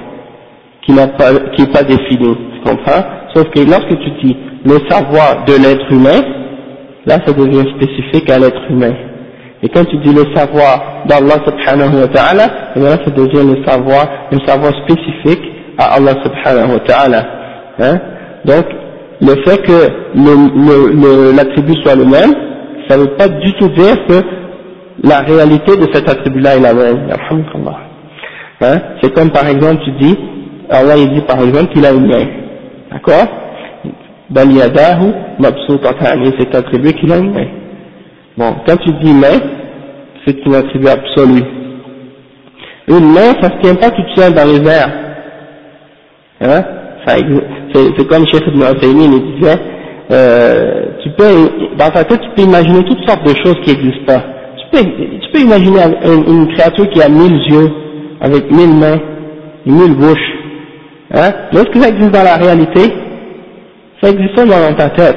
qui 0.82 0.92
n'est 0.92 1.06
pas 1.08 1.82
défini, 1.82 2.36
tu 2.54 2.60
comprends? 2.64 3.02
Sauf 3.34 3.48
que 3.50 3.60
lorsque 3.60 3.98
tu 4.00 4.10
dis 4.22 4.36
le 4.64 4.78
savoir 4.88 5.44
de 5.44 5.52
l'être 5.54 5.90
humain, 5.90 6.22
là 7.06 7.18
ça 7.24 7.32
devient 7.32 7.64
spécifique 7.76 8.30
à 8.30 8.38
l'être 8.38 8.62
humain. 8.70 8.94
Et 9.62 9.68
quand 9.68 9.84
tu 9.84 9.96
dis 9.98 10.12
le 10.12 10.24
savoir 10.34 11.04
d'Allah 11.06 11.36
subhanahu 11.46 12.00
wa 12.02 12.08
ta'ala, 12.08 12.48
eh 12.76 12.80
là 12.80 12.98
ça 13.04 13.10
devient 13.10 13.44
le 13.44 13.64
savoir, 13.64 14.06
le 14.30 14.38
savoir 14.46 14.72
spécifique 14.84 15.55
à 15.78 15.94
Allah 15.96 16.14
subhanahu 16.22 16.72
wa 16.74 16.80
ta'ala. 16.80 17.26
Hein 17.78 18.00
Donc, 18.44 18.64
le 19.20 19.34
fait 19.44 19.62
que 19.62 21.36
l'attribut 21.36 21.74
soit 21.82 21.94
le 21.96 22.04
même, 22.04 22.32
ça 22.88 22.96
ne 22.96 23.02
veut 23.02 23.16
pas 23.16 23.28
du 23.28 23.52
tout 23.54 23.68
dire 23.68 23.96
que 24.08 24.20
la 25.04 25.20
réalité 25.20 25.76
de 25.76 25.86
cet 25.92 26.08
attribut-là 26.08 26.56
est 26.56 26.60
la 26.60 26.74
même. 26.74 27.08
Hein 28.62 28.78
C'est 29.02 29.12
comme 29.14 29.30
par 29.30 29.46
exemple, 29.46 29.82
tu 29.84 29.90
dis, 30.04 30.16
Allah 30.70 30.96
il 30.96 31.10
dit 31.14 31.20
par 31.22 31.40
exemple 31.40 31.72
qu'il 31.72 31.84
a 31.84 31.92
une 31.92 32.06
main. 32.06 32.26
D'accord? 32.92 33.26
Bal 34.30 34.52
yadahu 34.52 35.12
mabsutatani, 35.38 36.32
c'est 36.38 36.54
attribué 36.54 36.92
qu'il 36.94 37.12
a 37.12 37.18
une 37.18 37.32
main. 37.32 37.46
Bon, 38.36 38.54
quand 38.66 38.76
tu 38.78 38.92
dis 39.02 39.12
main, 39.12 39.38
c'est 40.26 40.36
un 40.46 40.52
attribut 40.54 40.88
absolu. 40.88 41.42
Une 42.88 43.12
main, 43.12 43.32
ça 43.40 43.48
ne 43.48 43.54
se 43.54 43.60
tient 43.62 43.74
pas 43.74 43.90
toute 43.90 44.08
seule 44.16 44.34
dans 44.34 44.44
les 44.44 44.68
airs. 44.68 45.05
Hein 46.40 46.62
C'est 47.74 48.06
comme 48.06 48.26
Cheikh 48.26 48.42
Ibn 48.46 48.64
il 48.82 49.34
disait, 49.36 49.58
euh, 50.10 50.82
tu 51.02 51.10
peux, 51.10 51.76
dans 51.78 51.90
ta 51.90 52.04
tête, 52.04 52.20
tu 52.20 52.28
peux 52.36 52.42
imaginer 52.42 52.84
toutes 52.84 53.08
sortes 53.08 53.24
de 53.24 53.34
choses 53.42 53.56
qui 53.62 53.70
n'existent 53.70 54.06
pas. 54.06 54.22
Tu 54.58 54.66
peux, 54.70 54.84
tu 54.84 55.30
peux 55.32 55.40
imaginer 55.40 55.80
une, 56.04 56.52
créature 56.54 56.88
qui 56.90 57.02
a 57.02 57.08
mille 57.08 57.40
yeux, 57.50 57.70
avec 58.20 58.50
mille 58.50 58.74
mains, 58.74 59.00
mille 59.64 59.94
bouches. 59.94 60.32
Hein? 61.14 61.30
Mais 61.52 61.60
est-ce 61.60 61.70
que 61.70 61.80
ça 61.80 61.88
existe 61.88 62.10
dans 62.10 62.22
la 62.24 62.36
réalité 62.36 62.92
ça 64.02 64.10
existe 64.10 64.36
seulement 64.36 64.60
dans 64.60 64.74
ta 64.74 64.90
tête. 64.90 65.16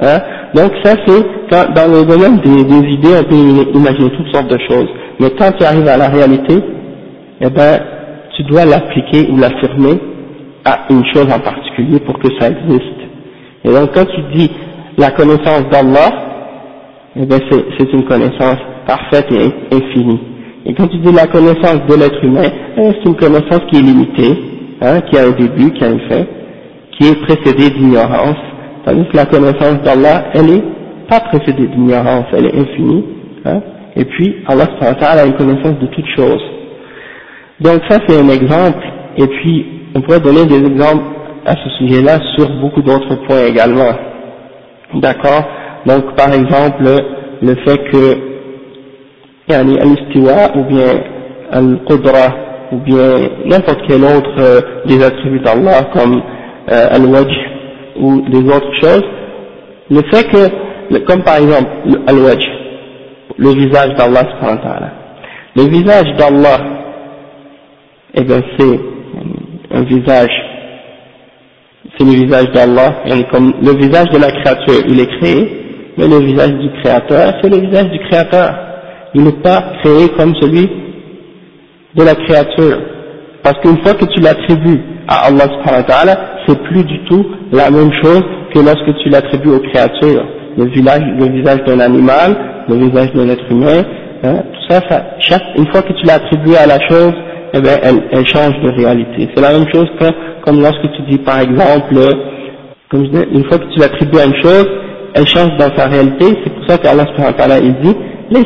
Hein? 0.00 0.18
Donc 0.54 0.72
ça 0.82 0.94
c'est 1.06 1.24
dans 1.50 1.90
le 1.90 2.04
domaine 2.04 2.38
des, 2.38 2.64
des, 2.64 2.88
idées, 2.90 3.16
on 3.18 3.24
peut 3.24 3.78
imaginer 3.78 4.10
toutes 4.10 4.34
sortes 4.34 4.48
de 4.48 4.58
choses. 4.68 4.88
Mais 5.20 5.30
quand 5.38 5.52
tu 5.52 5.64
arrives 5.64 5.88
à 5.88 5.96
la 5.96 6.08
réalité, 6.08 6.54
eh 7.40 7.50
ben, 7.50 7.80
tu 8.36 8.42
dois 8.44 8.64
l'appliquer 8.64 9.30
ou 9.30 9.36
l'affirmer 9.36 9.98
à 10.64 10.86
une 10.90 11.04
chose 11.12 11.26
en 11.32 11.40
particulier 11.40 12.00
pour 12.00 12.18
que 12.18 12.28
ça 12.38 12.50
existe. 12.50 13.00
Et 13.64 13.68
donc 13.68 13.92
quand 13.94 14.06
tu 14.06 14.22
dis 14.36 14.50
la 14.98 15.10
connaissance 15.10 15.68
d'Allah, 15.70 16.10
eh 17.16 17.26
ben 17.26 17.38
c'est 17.78 17.92
une 17.92 18.04
connaissance 18.04 18.58
parfaite 18.86 19.30
et 19.30 19.74
infinie. 19.74 20.20
Et 20.66 20.74
quand 20.74 20.86
tu 20.86 20.98
dis 20.98 21.12
la 21.12 21.26
connaissance 21.26 21.80
de 21.88 21.94
l'être 21.94 22.24
humain, 22.24 22.50
eh, 22.76 22.90
c'est 22.92 23.08
une 23.08 23.16
connaissance 23.16 23.60
qui 23.70 23.78
est 23.78 23.82
limitée, 23.82 24.34
hein, 24.80 25.00
qui 25.02 25.18
a 25.18 25.26
un 25.26 25.30
début, 25.32 25.70
qui 25.72 25.84
a 25.84 25.88
une 25.90 26.00
fin, 26.08 26.24
qui 26.92 27.08
est 27.08 27.20
précédée 27.22 27.70
d'ignorance, 27.70 28.38
tandis 28.84 29.06
que 29.08 29.16
la 29.16 29.26
connaissance 29.26 29.82
d'Allah, 29.82 30.24
elle 30.32 30.50
est 30.50 30.64
pas 31.08 31.20
précédée 31.20 31.66
d'ignorance, 31.66 32.24
elle 32.32 32.46
est 32.46 32.58
infinie, 32.58 33.04
hein, 33.44 33.60
et 33.94 34.04
puis 34.06 34.36
Allah 34.48 34.66
a 34.80 35.26
une 35.26 35.34
connaissance 35.34 35.78
de 35.78 35.86
toutes 35.86 36.08
choses. 36.16 36.42
Donc 37.60 37.80
ça 37.88 37.98
c'est 38.06 38.18
un 38.18 38.28
exemple, 38.28 38.84
et 39.16 39.26
puis 39.26 39.66
on 39.94 40.00
pourrait 40.00 40.20
donner 40.20 40.44
des 40.46 40.64
exemples 40.66 41.04
à 41.46 41.52
ce 41.52 41.70
sujet-là 41.78 42.18
sur 42.36 42.48
beaucoup 42.60 42.82
d'autres 42.82 43.14
points 43.26 43.46
également. 43.46 43.92
D'accord? 44.94 45.44
Donc 45.86 46.14
par 46.16 46.32
exemple, 46.32 46.84
le 47.42 47.54
fait 47.64 47.78
que 47.90 48.18
yani, 49.48 49.78
al-istiwa 49.78 50.56
ou 50.56 50.64
bien 50.64 51.00
al-qudra 51.52 52.34
ou 52.72 52.78
bien 52.78 53.28
n'importe 53.44 53.80
quel 53.86 54.02
autre 54.02 54.34
euh, 54.38 54.60
des 54.86 55.04
attributs 55.04 55.40
d'Allah 55.40 55.90
comme 55.92 56.22
euh, 56.72 56.86
al-wajh 56.90 57.36
ou 58.00 58.22
des 58.30 58.48
autres 58.48 58.72
choses, 58.80 59.04
le 59.90 60.00
fait 60.10 60.24
que, 60.24 60.98
comme 61.04 61.22
par 61.22 61.36
exemple 61.36 61.70
al-wajh, 62.06 62.46
le 63.36 63.48
visage 63.50 63.94
d'Allah 63.96 64.22
le 65.56 65.62
visage 65.64 66.16
d'Allah, 66.16 66.58
eh 68.16 68.24
bien 68.24 68.40
c'est 68.58 68.80
un 69.70 69.82
visage, 69.82 70.30
c'est 71.98 72.04
le 72.04 72.24
visage 72.24 72.50
d'Allah, 72.52 73.02
le 73.06 73.76
visage 73.76 74.08
de 74.10 74.18
la 74.18 74.30
créature, 74.30 74.84
il 74.88 75.00
est 75.00 75.18
créé, 75.18 75.64
mais 75.96 76.08
le 76.08 76.18
visage 76.24 76.52
du 76.52 76.70
créateur, 76.82 77.34
c'est 77.40 77.48
le 77.48 77.58
visage 77.66 77.90
du 77.90 77.98
créateur. 78.00 78.54
Il 79.14 79.22
n'est 79.22 79.42
pas 79.42 79.62
créé 79.82 80.08
comme 80.16 80.34
celui 80.40 80.68
de 81.94 82.02
la 82.02 82.14
créature. 82.14 82.78
Parce 83.42 83.58
qu'une 83.60 83.80
fois 83.82 83.94
que 83.94 84.06
tu 84.06 84.20
l'attribues 84.20 84.80
à 85.06 85.26
Allah 85.26 85.44
subhanahu 85.44 85.82
wa 85.82 85.82
ta'ala, 85.82 86.18
c'est 86.46 86.60
plus 86.64 86.82
du 86.84 87.04
tout 87.04 87.24
la 87.52 87.70
même 87.70 87.92
chose 88.02 88.22
que 88.52 88.58
lorsque 88.58 88.96
tu 89.02 89.08
l'attribues 89.08 89.50
aux 89.50 89.60
créatures. 89.60 90.24
Le 90.56 90.66
visage, 90.66 91.02
le 91.18 91.26
visage 91.30 91.64
d'un 91.66 91.80
animal, 91.80 92.36
le 92.68 92.76
visage 92.76 93.12
d'un 93.12 93.28
être 93.28 93.50
humain, 93.50 93.84
hein, 94.22 94.42
tout 94.52 94.60
ça, 94.68 94.80
ça 94.88 95.04
chaque, 95.20 95.42
une 95.56 95.66
fois 95.72 95.82
que 95.82 95.92
tu 95.92 96.06
l'attribues 96.06 96.56
à 96.56 96.66
la 96.66 96.78
chose, 96.88 97.12
eh 97.56 97.60
bien, 97.60 97.78
elle, 97.82 98.02
elle 98.10 98.26
change 98.26 98.58
de 98.60 98.70
réalité. 98.70 99.28
C'est 99.34 99.40
la 99.40 99.52
même 99.52 99.66
chose 99.72 99.86
que, 100.00 100.06
comme 100.44 100.60
lorsque 100.60 100.90
tu 100.92 101.02
dis 101.08 101.18
par 101.18 101.38
exemple, 101.40 101.94
comme 102.90 103.04
je 103.04 103.10
dis, 103.10 103.24
une 103.32 103.44
fois 103.44 103.58
que 103.58 103.72
tu 103.72 103.78
l'attribues 103.78 104.18
à 104.18 104.24
une 104.26 104.42
chose, 104.42 104.66
elle 105.14 105.26
change 105.26 105.56
dans 105.56 105.74
sa 105.76 105.86
réalité, 105.86 106.24
c'est 106.42 106.52
pour 106.52 106.68
ça 106.68 106.78
qu'Allah 106.78 107.06
subhanahu 107.14 107.62
il 107.62 107.74
dit, 107.80 107.96
il 108.30 108.40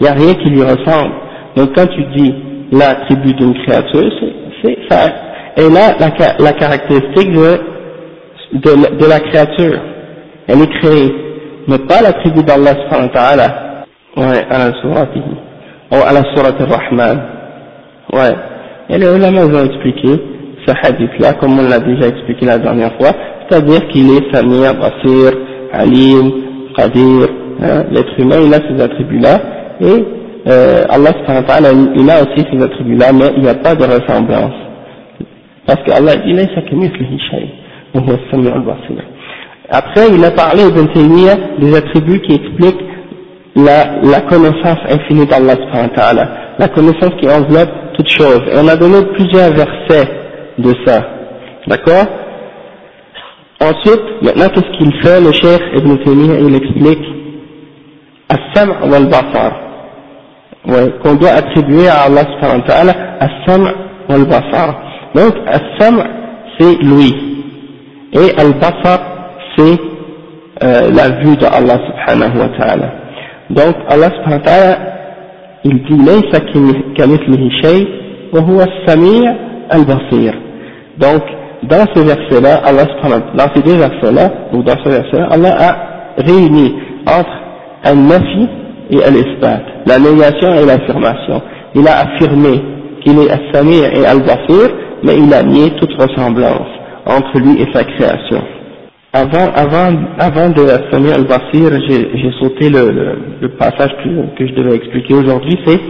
n'y 0.00 0.08
a 0.08 0.12
rien 0.12 0.34
qui 0.34 0.50
lui 0.50 0.62
ressemble. 0.62 1.12
Donc 1.56 1.74
quand 1.74 1.86
tu 1.86 2.04
dis 2.16 2.34
l'attribut 2.70 3.34
d'une 3.34 3.54
créature, 3.64 4.10
c'est 4.62 4.78
ça. 4.88 5.12
Et 5.56 5.68
là, 5.68 5.96
la, 6.38 6.52
caractéristique 6.52 7.32
de, 7.32 7.58
de, 8.54 9.06
la 9.08 9.18
créature, 9.20 9.80
elle 10.46 10.62
est 10.62 10.70
créée, 10.80 11.12
mais 11.66 11.78
pas 11.78 12.00
l'attribut 12.02 12.44
d'Allah 12.44 12.74
subhanahu 12.84 13.08
wa 13.08 13.12
ta'ala. 13.12 13.66
Ouais, 14.16 14.44
à 14.50 14.58
la 14.58 14.72
à 15.90 16.12
la 16.12 16.22
surat 16.34 16.54
al-Rahman. 16.58 17.20
Ouais. 18.12 18.34
Et 18.88 18.98
les 18.98 19.06
ulama 19.06 19.46
ont 19.46 19.64
expliqué 19.64 20.08
ce 20.66 20.72
hadith-là, 20.86 21.34
comme 21.34 21.58
on 21.58 21.68
l'a 21.68 21.80
déjà 21.80 22.08
expliqué 22.08 22.46
la 22.46 22.58
dernière 22.58 22.92
fois, 22.94 23.10
c'est-à-dire 23.48 23.86
qu'il 23.88 24.10
est 24.10 24.34
Samir, 24.34 24.74
Basir, 24.74 25.32
Alim, 25.72 26.32
Qadir, 26.76 27.28
hein, 27.62 27.84
l'être 27.90 28.18
humain, 28.18 28.36
il 28.44 28.54
a 28.54 28.58
ces 28.68 28.82
attributs-là, 28.82 29.40
et 29.80 30.04
euh, 30.48 30.84
Allah 30.88 31.10
il 31.96 32.10
a 32.10 32.22
aussi 32.22 32.46
ces 32.52 32.62
attributs-là, 32.62 33.12
mais 33.12 33.26
il 33.36 33.42
n'y 33.42 33.48
a 33.48 33.54
pas 33.54 33.74
de 33.74 33.84
ressemblance. 33.84 34.54
Parce 35.66 35.82
qu'Allah 35.84 36.16
dit, 36.16 36.34
Après, 39.70 40.08
il 40.12 40.24
a 40.24 40.30
parlé 40.30 40.62
des 41.60 41.76
attributs 41.76 42.20
qui 42.20 42.34
expliquent 42.34 42.89
la, 43.64 44.20
connaissance 44.22 44.78
infinie 44.88 45.26
d'Allah 45.26 45.54
la 46.58 46.68
connaissance 46.68 47.12
qui 47.20 47.28
enveloppe 47.28 47.70
toutes 47.94 48.10
choses. 48.10 48.42
Et 48.52 48.56
on 48.56 48.68
a 48.68 48.76
donné 48.76 49.04
plusieurs 49.14 49.50
versets 49.52 50.08
de 50.58 50.74
ça. 50.84 51.02
D'accord? 51.66 52.06
Ensuite, 53.60 54.02
maintenant, 54.22 54.48
qu'est-ce 54.48 54.78
qu'il 54.78 54.92
fait, 55.02 55.20
le 55.20 55.32
chef 55.32 55.60
Ibn 55.76 55.96
Taymiyyah, 56.04 56.40
il 56.40 56.54
explique 56.54 57.04
As-sam' 58.28 58.90
wal-basar 58.90 59.52
qu'on 61.02 61.14
doit 61.14 61.30
attribuer 61.30 61.88
à 61.88 62.02
Allah 62.02 62.22
subhanahu 62.32 62.60
wa 62.60 62.66
ta'ala 62.66 62.92
as-sam' 63.20 63.72
wal-basar. 64.08 64.74
Donc, 65.14 65.34
as-sam' 65.46 66.02
c'est 66.58 66.76
lui, 66.82 67.14
et 68.12 68.38
al-basar 68.38 69.00
c'est 69.56 69.78
euh, 70.62 70.90
la 70.92 71.08
vue 71.22 71.36
de 71.36 71.46
Allah 71.46 71.78
subhanahu 71.86 72.38
wa 72.38 72.48
ta'ala. 72.58 72.92
Donc, 73.50 73.74
Allah 73.88 74.10
subhanahu 74.16 74.40
wa 74.40 74.46
ta'ala, 74.46 74.78
il 75.64 75.82
dit 75.82 76.94
kamithlihi 76.96 77.50
shay 77.62 77.88
wa 78.32 78.40
huwa 78.40 78.62
as-sami' 78.62 79.26
al-basir. 79.70 80.34
Donc, 80.98 81.22
dans 81.64 81.84
ce 81.94 82.00
verset-là, 82.00 82.62
Allah 82.64 82.86
subhanahu 82.94 83.22
dans 83.34 83.48
ces 83.54 83.62
deux 83.62 83.76
versets-là, 83.76 84.30
ou 84.52 84.62
dans 84.62 84.76
ce 84.84 84.88
verset-là, 84.88 85.28
Allah 85.30 85.54
a 85.58 86.22
réuni 86.22 86.74
entre 87.06 87.36
un 87.84 87.94
nafi 87.94 88.48
et 88.90 89.02
al-isbat, 89.04 89.62
la 89.86 89.98
négation 89.98 90.54
et 90.54 90.66
l'affirmation. 90.66 91.42
Il 91.74 91.86
a 91.88 92.00
affirmé 92.00 92.60
qu'il 93.02 93.18
est 93.18 93.30
Al-Samir 93.30 93.84
et 93.94 94.06
Al-Basir, 94.06 94.70
mais 95.02 95.16
il 95.16 95.32
a 95.32 95.42
nié 95.42 95.70
toute 95.80 95.92
ressemblance 96.00 96.68
entre 97.06 97.38
lui 97.38 97.60
et 97.62 97.66
sa 97.72 97.84
création. 97.84 98.42
Avant, 99.12 99.50
avant, 99.56 99.92
avant 100.20 100.50
de 100.50 100.62
Al-Samir 100.62 101.14
Al-Basir, 101.14 101.72
j'ai 101.88 102.30
sauté 102.38 102.70
le, 102.70 102.92
le, 102.92 103.18
le 103.40 103.48
passage 103.56 103.90
que, 104.04 104.36
que, 104.38 104.46
je 104.46 104.54
devais 104.54 104.76
expliquer 104.76 105.14
aujourd'hui, 105.14 105.58
c'est. 105.66 105.80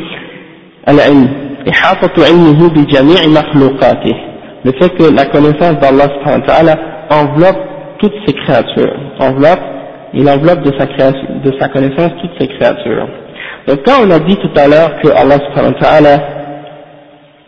Le 4.65 4.73
fait 4.73 4.89
que 4.97 5.15
la 5.15 5.27
connaissance 5.27 5.79
d'Allah 5.81 6.77
enveloppe 7.11 7.59
toutes 7.99 8.15
ces 8.27 8.33
créatures, 8.33 8.97
enveloppe, 9.19 9.61
il 10.15 10.27
enveloppe 10.27 10.63
de 10.63 10.73
sa, 10.79 10.87
création, 10.87 11.41
de 11.45 11.53
sa 11.61 11.69
connaissance 11.69 12.13
toutes 12.23 12.41
ces 12.41 12.49
créatures. 12.49 13.07
Donc 13.69 13.81
quand 13.85 14.03
on 14.03 14.11
a 14.11 14.19
dit 14.21 14.37
tout 14.37 14.51
à 14.57 14.67
l'heure 14.67 14.99
que 15.03 15.09
Allah 15.09 15.39
subhanahu 15.47 15.75
wa 15.75 15.81
ta'ala, 15.81 16.19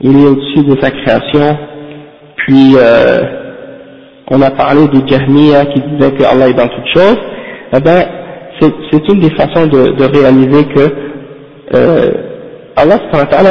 il 0.02 0.20
est 0.20 0.26
au-dessus 0.26 0.64
de 0.66 0.78
sa 0.82 0.90
création, 0.90 1.56
puis 2.36 2.74
euh, 2.76 3.41
on 4.32 4.40
a 4.40 4.50
parlé 4.50 4.88
de 4.88 5.06
Jahmiya 5.06 5.66
qui 5.66 5.80
disait 5.80 6.10
que 6.12 6.24
Allah 6.24 6.48
est 6.48 6.54
dans 6.54 6.68
toutes 6.68 6.88
choses, 6.94 7.18
eh 7.76 7.80
ben 7.80 8.02
c'est 8.60 9.08
une 9.12 9.20
des 9.20 9.30
façons 9.34 9.66
de, 9.66 10.04
réaliser 10.04 10.64
que 10.66 10.80
euh, 11.74 12.10
Allah 12.76 12.96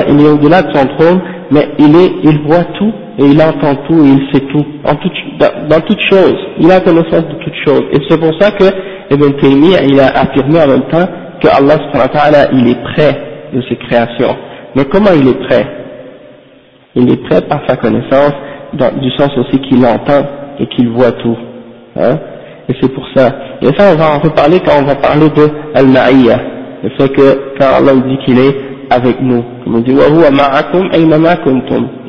il 0.10 0.22
est 0.22 0.30
au-delà 0.30 0.62
de 0.63 0.74
son 0.76 0.86
trône, 0.98 1.22
mais 1.52 1.67
il, 1.78 1.96
est, 1.96 2.12
il 2.24 2.41
voit 2.48 2.63
tout 2.80 2.91
et 3.20 3.26
il 3.26 3.41
entend 3.41 3.76
tout 3.88 4.04
et 4.04 4.08
il 4.08 4.34
sait 4.34 4.46
tout, 4.52 4.65
en 4.86 4.96
tout, 4.96 5.10
dans, 5.39 5.67
dans 5.67 5.82
toutes 5.82 6.02
choses, 6.10 6.38
il 6.60 6.72
a 6.72 6.80
connaissance 6.80 7.28
de 7.28 7.44
toutes 7.44 7.60
choses. 7.65 7.84
Et 7.91 7.98
c'est 8.10 8.20
pour 8.20 8.32
ça 8.39 8.52
que 8.52 8.65
Ibn 9.13 9.32
Taymiyyah, 9.39 9.84
il 9.84 10.00
a 10.00 10.08
affirmé 10.08 10.62
en 10.62 10.67
même 10.67 10.88
temps 10.89 11.08
que 11.41 11.48
Allah 11.48 12.48
il 12.54 12.70
est 12.70 12.82
prêt 12.94 13.17
de 13.54 13.62
ses 13.70 13.76
créations. 13.76 14.36
Mais 14.76 14.86
comment 14.86 15.12
il 15.13 15.28
est 15.28 15.48
prêt? 15.48 15.65
Il 16.96 17.12
est 17.12 17.24
prêt 17.28 17.41
par 17.41 17.62
sa 17.67 17.76
connaissance, 17.76 18.34
du 18.74 19.12
sens 19.17 19.32
aussi 19.38 19.60
qu'il 19.62 19.86
entend 19.86 20.24
et 20.59 20.66
qu'il 20.68 20.90
voit 20.90 21.12
tout. 21.12 21.37
Hein 21.96 22.18
et 22.68 22.75
c'est 22.81 22.92
pour 22.92 23.05
ça. 23.14 23.31
Et 23.62 23.66
ça, 23.79 23.92
on 23.92 23.96
va 23.96 24.16
en 24.16 24.18
reparler 24.18 24.59
quand 24.61 24.72
on 24.81 24.85
va 24.85 24.96
parler 24.96 25.29
de 25.31 25.49
Al-Ma'iyya. 25.75 26.40
Le 26.83 26.90
fait 26.90 27.09
que 27.09 27.55
quand 27.59 27.66
Allah 27.79 27.92
dit 27.94 28.18
qu'il 28.25 28.38
est 28.38 28.57
avec 28.90 29.20
nous, 29.20 29.42
comme 29.64 29.77
on 29.77 29.81
dit, 29.81 29.92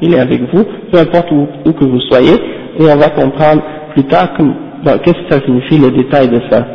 il 0.02 0.14
est 0.14 0.20
avec 0.20 0.42
vous, 0.54 0.66
peu 0.92 1.00
importe 1.00 1.32
où, 1.32 1.48
où 1.66 1.74
que 1.74 1.86
vous 1.86 2.00
soyez, 2.02 2.34
et 2.80 2.84
on 2.84 2.98
va 2.98 3.10
comprendre 3.10 3.62
plus 3.94 4.04
tard 4.06 4.30
qu'est-ce 4.36 5.14
que 5.14 5.34
ça 5.34 5.40
signifie, 5.46 5.78
le 5.80 5.92
détail 5.92 6.30
de 6.30 6.42
ça. 6.50 6.66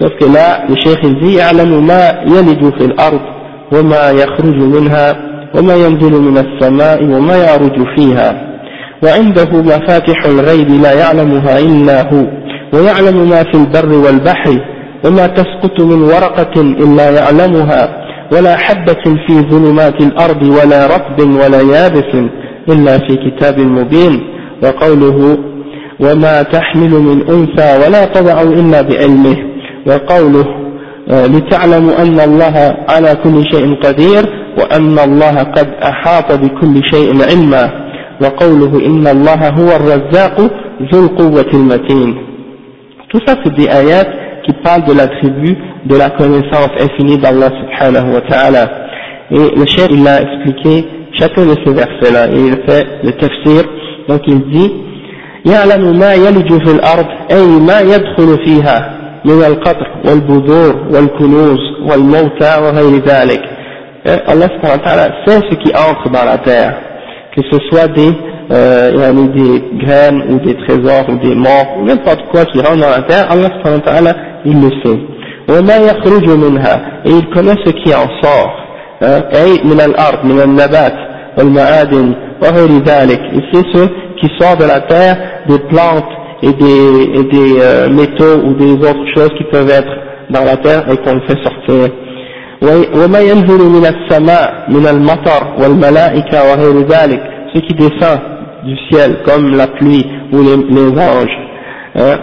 Sauf 0.00 0.10
que 0.18 0.24
là, 0.24 0.64
le 0.68 0.74
cheikh 0.76 0.98
il 1.04 1.18
dit, 1.20 1.36
يعلم 1.36 1.86
ما 1.86 2.24
يلج 2.26 2.78
في 2.78 2.84
الأرض 2.84 3.20
وما 3.72 4.10
يخرج 4.10 4.56
منها 4.56 5.16
وما 5.54 5.74
ينزل 5.74 6.20
من 6.20 6.38
السماء 6.38 7.04
وما 7.04 7.36
يعرج 7.36 7.86
فيها 7.96 8.47
وعنده 9.03 9.49
مفاتح 9.51 10.25
الغيب 10.25 10.69
لا 10.69 10.93
يعلمها 10.93 11.59
إلا 11.59 12.13
هو 12.13 12.25
ويعلم 12.73 13.29
ما 13.29 13.43
في 13.43 13.53
البر 13.55 13.93
والبحر 14.05 14.59
وما 15.05 15.27
تسقط 15.27 15.81
من 15.81 16.01
ورقة 16.01 16.61
إلا 16.61 17.09
يعلمها 17.09 18.05
ولا 18.33 18.57
حبة 18.57 19.03
في 19.27 19.41
ظلمات 19.49 20.01
الأرض 20.01 20.43
ولا 20.43 20.87
رطب 20.87 21.19
ولا 21.19 21.61
يابس 21.61 22.29
إلا 22.69 22.97
في 22.97 23.17
كتاب 23.25 23.59
مبين. 23.59 24.21
وقوله 24.63 25.37
وما 25.99 26.41
تحمل 26.43 26.89
من 26.89 27.29
أنثى 27.29 27.85
ولا 27.85 28.05
تضع 28.05 28.41
إلا 28.41 28.81
بعلمه. 28.81 29.37
وقوله 29.87 30.45
لتعلموا 31.09 32.01
أن 32.01 32.19
الله 32.19 32.77
على 32.89 33.15
كل 33.23 33.43
شيء 33.51 33.75
قدير 33.83 34.23
وأن 34.57 34.99
الله 34.99 35.39
قد 35.39 35.67
أحاط 35.83 36.31
بكل 36.31 36.81
شيء 36.91 37.23
علما. 37.29 37.88
وقوله 38.21 38.85
إن 38.85 39.07
الله 39.07 39.49
هو 39.49 39.69
الرزاق 39.75 40.35
ذو 40.93 41.05
القوة 41.05 41.49
المتين 41.53 42.15
Tout 43.11 43.19
ça 43.25 43.33
c'est 43.43 43.53
des 43.55 43.67
ayats 43.67 44.05
qui 44.45 44.53
parlent 44.63 44.85
de 44.85 44.93
l'attribut 44.93 45.57
de 45.85 45.95
la 45.95 46.11
connaissance 46.11 46.69
infinie 46.79 47.17
d'Allah 47.17 47.49
subhanahu 47.59 48.13
wa 48.13 48.21
ta'ala. 48.21 48.69
Et 49.31 49.55
le 49.59 49.65
chef 49.65 49.87
il 49.89 50.07
a 50.07 50.21
expliqué 50.21 50.85
chacun 51.19 51.45
de 51.47 51.55
ces 51.65 51.73
versets-là 51.73 52.27
et 52.31 52.39
il 52.39 52.57
fait 52.67 52.85
le 53.03 53.11
tafsir. 53.13 53.63
Donc 54.07 54.21
il 54.27 54.41
dit 54.51 54.71
يعلم 55.45 55.99
ما 55.99 56.13
يلج 56.13 56.49
في 56.65 56.71
الأرض 56.71 57.05
أي 57.31 57.45
ما 57.47 57.79
يدخل 57.79 58.45
فيها 58.45 58.99
من 59.25 59.43
القطر 59.43 59.87
والبذور 60.05 60.75
والكنوز 60.93 61.59
والموتى 61.89 62.57
وغير 62.61 63.03
ذلك 63.05 63.41
Allah 64.05 64.47
subhanahu 64.55 64.79
wa 64.79 64.85
ta'ala 64.85 65.07
sait 65.25 65.41
ce 65.49 65.55
qui 65.55 65.71
entre 65.75 66.09
dans 66.09 66.23
la 66.25 66.37
terre 66.37 66.73
que 67.38 67.42
ce 67.50 67.58
soit 67.68 67.88
des, 67.88 68.10
euh, 68.50 69.12
des 69.34 69.62
graines 69.84 70.22
ou 70.30 70.38
des 70.46 70.54
trésors 70.66 71.06
ou 71.08 71.16
des 71.26 71.34
morts 71.34 71.76
ou 71.78 71.84
n'importe 71.84 72.22
quoi 72.30 72.44
qui 72.46 72.58
rentre 72.58 72.80
dans 72.80 72.90
la 72.90 73.02
terre 73.02 73.26
Allah 73.30 73.48
subhanahu 73.56 73.80
wa 73.84 73.92
ta'ala 73.92 74.16
il 74.44 74.60
le 74.60 74.70
sait 74.84 74.98
وما 75.48 75.76
يخرج 75.76 76.28
منها 76.30 76.74
et 77.04 77.10
il 77.10 77.26
connaît 77.34 77.56
ce 77.64 77.70
qui 77.70 77.94
en 77.94 78.08
sort 78.22 78.64
أي 79.02 79.60
من 79.64 79.80
الأرض 79.80 80.24
من 80.24 80.40
النبات 80.40 80.94
والمعادن 81.38 82.14
وغير 82.42 82.82
ذلك 82.84 83.20
et 83.34 83.40
c'est 83.52 83.66
ce 83.76 83.84
qui 84.20 84.28
sort 84.40 84.56
de 84.56 84.64
la 84.64 84.80
terre 84.80 85.16
des 85.48 85.58
plantes 85.58 86.12
et 86.42 86.52
des, 86.52 87.18
et 87.18 87.24
des 87.24 87.60
euh, 87.60 87.88
métaux 87.88 88.36
ou 88.44 88.54
des 88.54 88.72
autres 88.88 89.06
choses 89.14 89.30
qui 89.38 89.44
peuvent 89.44 89.70
être 89.70 89.92
dans 90.30 90.44
la 90.44 90.56
terre 90.56 90.84
et 90.90 90.96
qu'on 90.98 91.20
fait 91.22 91.38
sortir. 91.42 91.90
وما 93.04 93.20
ينزل 93.20 93.62
من 93.68 93.86
السماء 93.86 94.64
من 94.68 94.86
المطر 94.86 95.54
والملائكة 95.58 96.38
وغير 96.50 96.86
ذلك 96.88 97.20
ce 97.54 97.60
qui 97.60 97.74
descend 97.74 98.18
du 98.64 98.74
ciel 98.90 99.16
comme 99.26 99.54
la 99.56 99.66
pluie 99.66 100.06
ou 100.32 100.38
les, 100.42 100.56
les 100.56 100.90
anges 101.00 101.38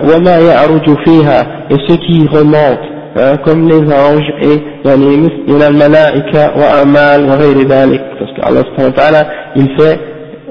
وما 0.04 0.38
يعرج 0.40 0.98
فيها 1.06 1.48
et 1.70 1.78
ce 1.88 1.96
qui 1.96 2.28
remonte 2.28 2.86
hein, 3.18 3.38
comme 3.46 3.70
les 3.70 3.94
anges 3.94 4.32
et 4.42 4.60
يعني 4.86 5.18
من 5.48 5.62
الملائكة 5.62 6.58
وأعمال 6.58 7.30
وغير 7.30 7.68
ذلك 7.68 8.02
parce 8.20 8.34
que 8.34 8.42
Allah 8.42 8.64
subhanahu 8.64 8.94
wa 8.96 9.02
ta'ala 9.02 9.28
il 9.56 9.68
fait 9.78 10.00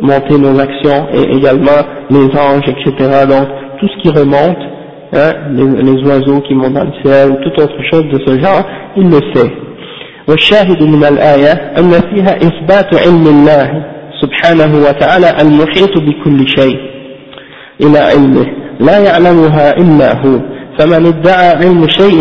monter 0.01 0.38
nos 0.38 0.59
actions 0.59 1.07
et 1.12 1.37
également 1.37 1.81
les 2.11 2.27
anges, 2.38 2.69
etc. 2.69 3.27
Donc 3.29 3.49
tout 3.79 3.88
ce 3.88 4.03
qui 4.03 4.11
remonte, 4.19 4.59
hein, 5.12 5.33
les, 5.53 5.83
les, 5.83 6.03
oiseaux 6.05 6.40
qui 6.40 6.55
montent 6.55 6.75
dans 6.75 6.85
le 6.85 6.93
ciel 7.03 7.31
ou 7.31 7.37
toute 7.43 7.61
autre 7.61 7.83
chose 7.90 8.05
de 8.12 8.19
ce 8.27 8.40
genre, 8.40 8.62
il 8.97 9.09
le 9.09 9.21
sait. 9.35 9.51
والشاهد 10.28 10.84
من 10.84 11.04
الآية 11.04 11.52
أن 11.52 11.92
فيها 11.92 12.38
إثبات 12.38 12.96
علم 12.96 13.28
الله 13.28 13.86
سبحانه 14.22 14.78
وتعالى 14.88 15.42
المحيط 15.42 15.98
بكل 15.98 16.48
شيء 16.48 16.78
إلى 17.82 18.00
علمه. 18.00 18.46
لا 18.80 18.98
يعلمها 19.00 19.78
إلا 19.78 20.22
هو. 20.22 20.40
فمن 20.80 21.06
ادعى 21.06 21.50
علم 21.50 21.88
شيء 21.88 22.20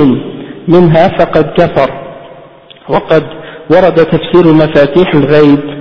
منها 0.69 1.09
فقد 1.19 1.45
كفر. 1.45 1.90
وقد 2.88 3.25
ورد 3.71 3.95
تفسير 3.95 4.53
مفاتيح 4.53 5.14
الغيب. 5.14 5.75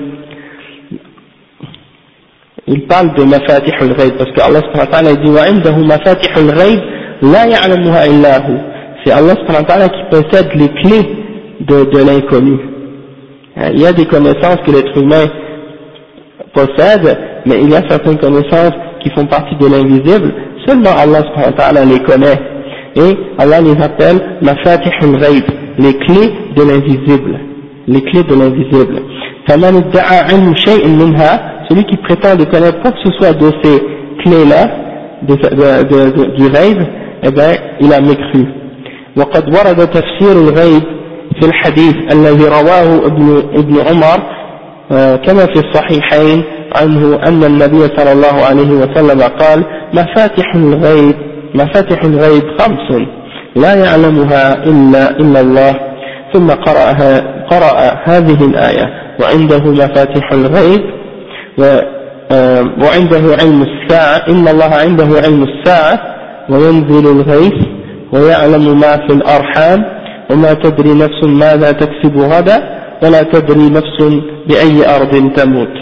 Il 2.65 2.87
parle 2.87 3.13
de 3.13 3.23
mafatih 3.25 3.75
al-ghayb 3.81 4.13
parce 4.17 4.31
que 4.31 4.41
Allah 4.41 4.61
subhanahu 4.61 4.87
wa 4.87 4.93
ta'ala 4.93 5.15
dit 5.15 5.29
وعنده 5.29 5.77
مفاتيح 5.77 6.37
الغيب 6.37 6.79
لا 7.21 7.43
يعلمها 7.45 8.05
إلا 8.05 8.37
هو. 8.47 8.57
C'est 9.03 9.11
Allah 9.11 9.35
subhanahu 9.35 9.63
wa 9.63 9.67
ta'ala 9.67 9.89
qui 9.89 10.03
possède 10.09 10.53
les 10.55 10.69
clés 10.69 11.22
de, 11.60 11.84
de 11.84 11.98
l'inconnu 11.98 12.58
il 13.74 13.80
y 13.80 13.86
a 13.86 13.92
des 13.92 14.06
connaissances 14.06 14.58
que 14.64 14.70
l'être 14.70 14.96
humain 14.96 15.26
possède 16.54 17.18
mais 17.46 17.56
il 17.62 17.70
y 17.70 17.74
a 17.74 17.82
certaines 17.88 18.18
connaissances 18.18 18.72
qui 19.02 19.10
font 19.10 19.26
partie 19.26 19.56
de 19.56 19.66
l'invisible 19.66 20.32
seulement 20.66 20.90
Allah 20.96 21.22
subhanahu 21.26 21.52
wa 21.52 21.56
ta'ala 21.56 21.84
les 21.84 22.00
connaît 22.00 22.38
et 22.96 23.16
Allah 23.38 23.60
les 23.60 23.76
appelle 23.82 24.20
mafatih 24.42 24.90
al-ghayb 25.02 25.44
les 25.78 25.94
clés 25.94 26.32
de 26.56 26.62
l'invisible 26.62 27.38
les 27.86 28.02
clés 28.02 28.22
de 28.24 28.34
l'invisible 28.34 29.00
فمن 29.48 29.74
ادعى 29.76 30.18
علم 30.28 30.54
شيء 30.56 30.86
منها 30.88 31.64
celui 31.70 31.84
qui 31.84 31.96
prétend 31.96 32.36
de 32.36 32.44
connaître 32.44 32.80
quoi 32.82 32.92
que 32.92 32.98
ce 33.04 33.10
soit 33.18 33.32
de 33.34 33.50
ces 33.62 33.78
clés-là, 34.22 34.64
de, 35.22 35.34
de, 35.34 36.10
de, 36.16 36.36
du 36.36 36.46
rêve, 36.46 36.86
eh 37.22 37.30
bien, 37.30 37.52
il 37.80 37.92
a 37.92 38.00
mécru. 38.00 38.46
وقد 39.16 39.48
ورد 39.48 39.86
تفسير 39.90 40.32
الغيب 40.32 40.82
في 41.41 41.47
الحديث 41.47 41.95
الذي 42.13 42.45
رواه 42.45 43.05
ابن, 43.05 43.43
ابن 43.53 43.79
عمر 43.79 44.19
كما 45.15 45.45
في 45.45 45.59
الصحيحين 45.59 46.43
عنه 46.75 47.19
أن 47.27 47.43
النبي 47.43 47.79
صلى 47.97 48.11
الله 48.11 48.45
عليه 48.45 48.69
وسلم 48.71 49.21
قال 49.21 49.65
مفاتح 49.93 50.55
الغيب 50.55 51.15
مفاتح 51.55 52.03
الغيب 52.03 52.43
خمس 52.59 53.01
لا 53.55 53.73
يعلمها 53.73 54.53
إلا, 54.63 55.09
إلا 55.09 55.41
الله. 55.41 55.75
ثم 56.33 56.47
قرأ, 56.49 56.93
قرأ 57.51 57.97
هذه 58.03 58.45
الآية 58.45 58.89
وعنده 59.21 59.71
مفاتح 59.71 60.31
الغيب 60.31 60.81
وعنده 62.83 63.35
علم 63.41 63.61
الساعة 63.63 64.17
إن 64.29 64.47
الله 64.47 64.75
عنده 64.75 65.07
علم 65.23 65.43
الساعة 65.43 65.99
وينزل 66.49 67.07
الغيث 67.11 67.65
ويعلم 68.13 68.79
ما 68.79 68.95
في 69.07 69.13
الأرحام. 69.13 69.83
وما 70.30 70.52
تدري 70.52 70.94
نفس 70.94 71.24
ماذا 71.24 71.72
تكسب 71.72 72.16
غدا 72.18 72.58
ولا 73.02 73.22
تدري 73.22 73.70
نفس 73.70 73.98
بأي 74.48 74.96
أرض 74.96 75.32
تموت 75.36 75.74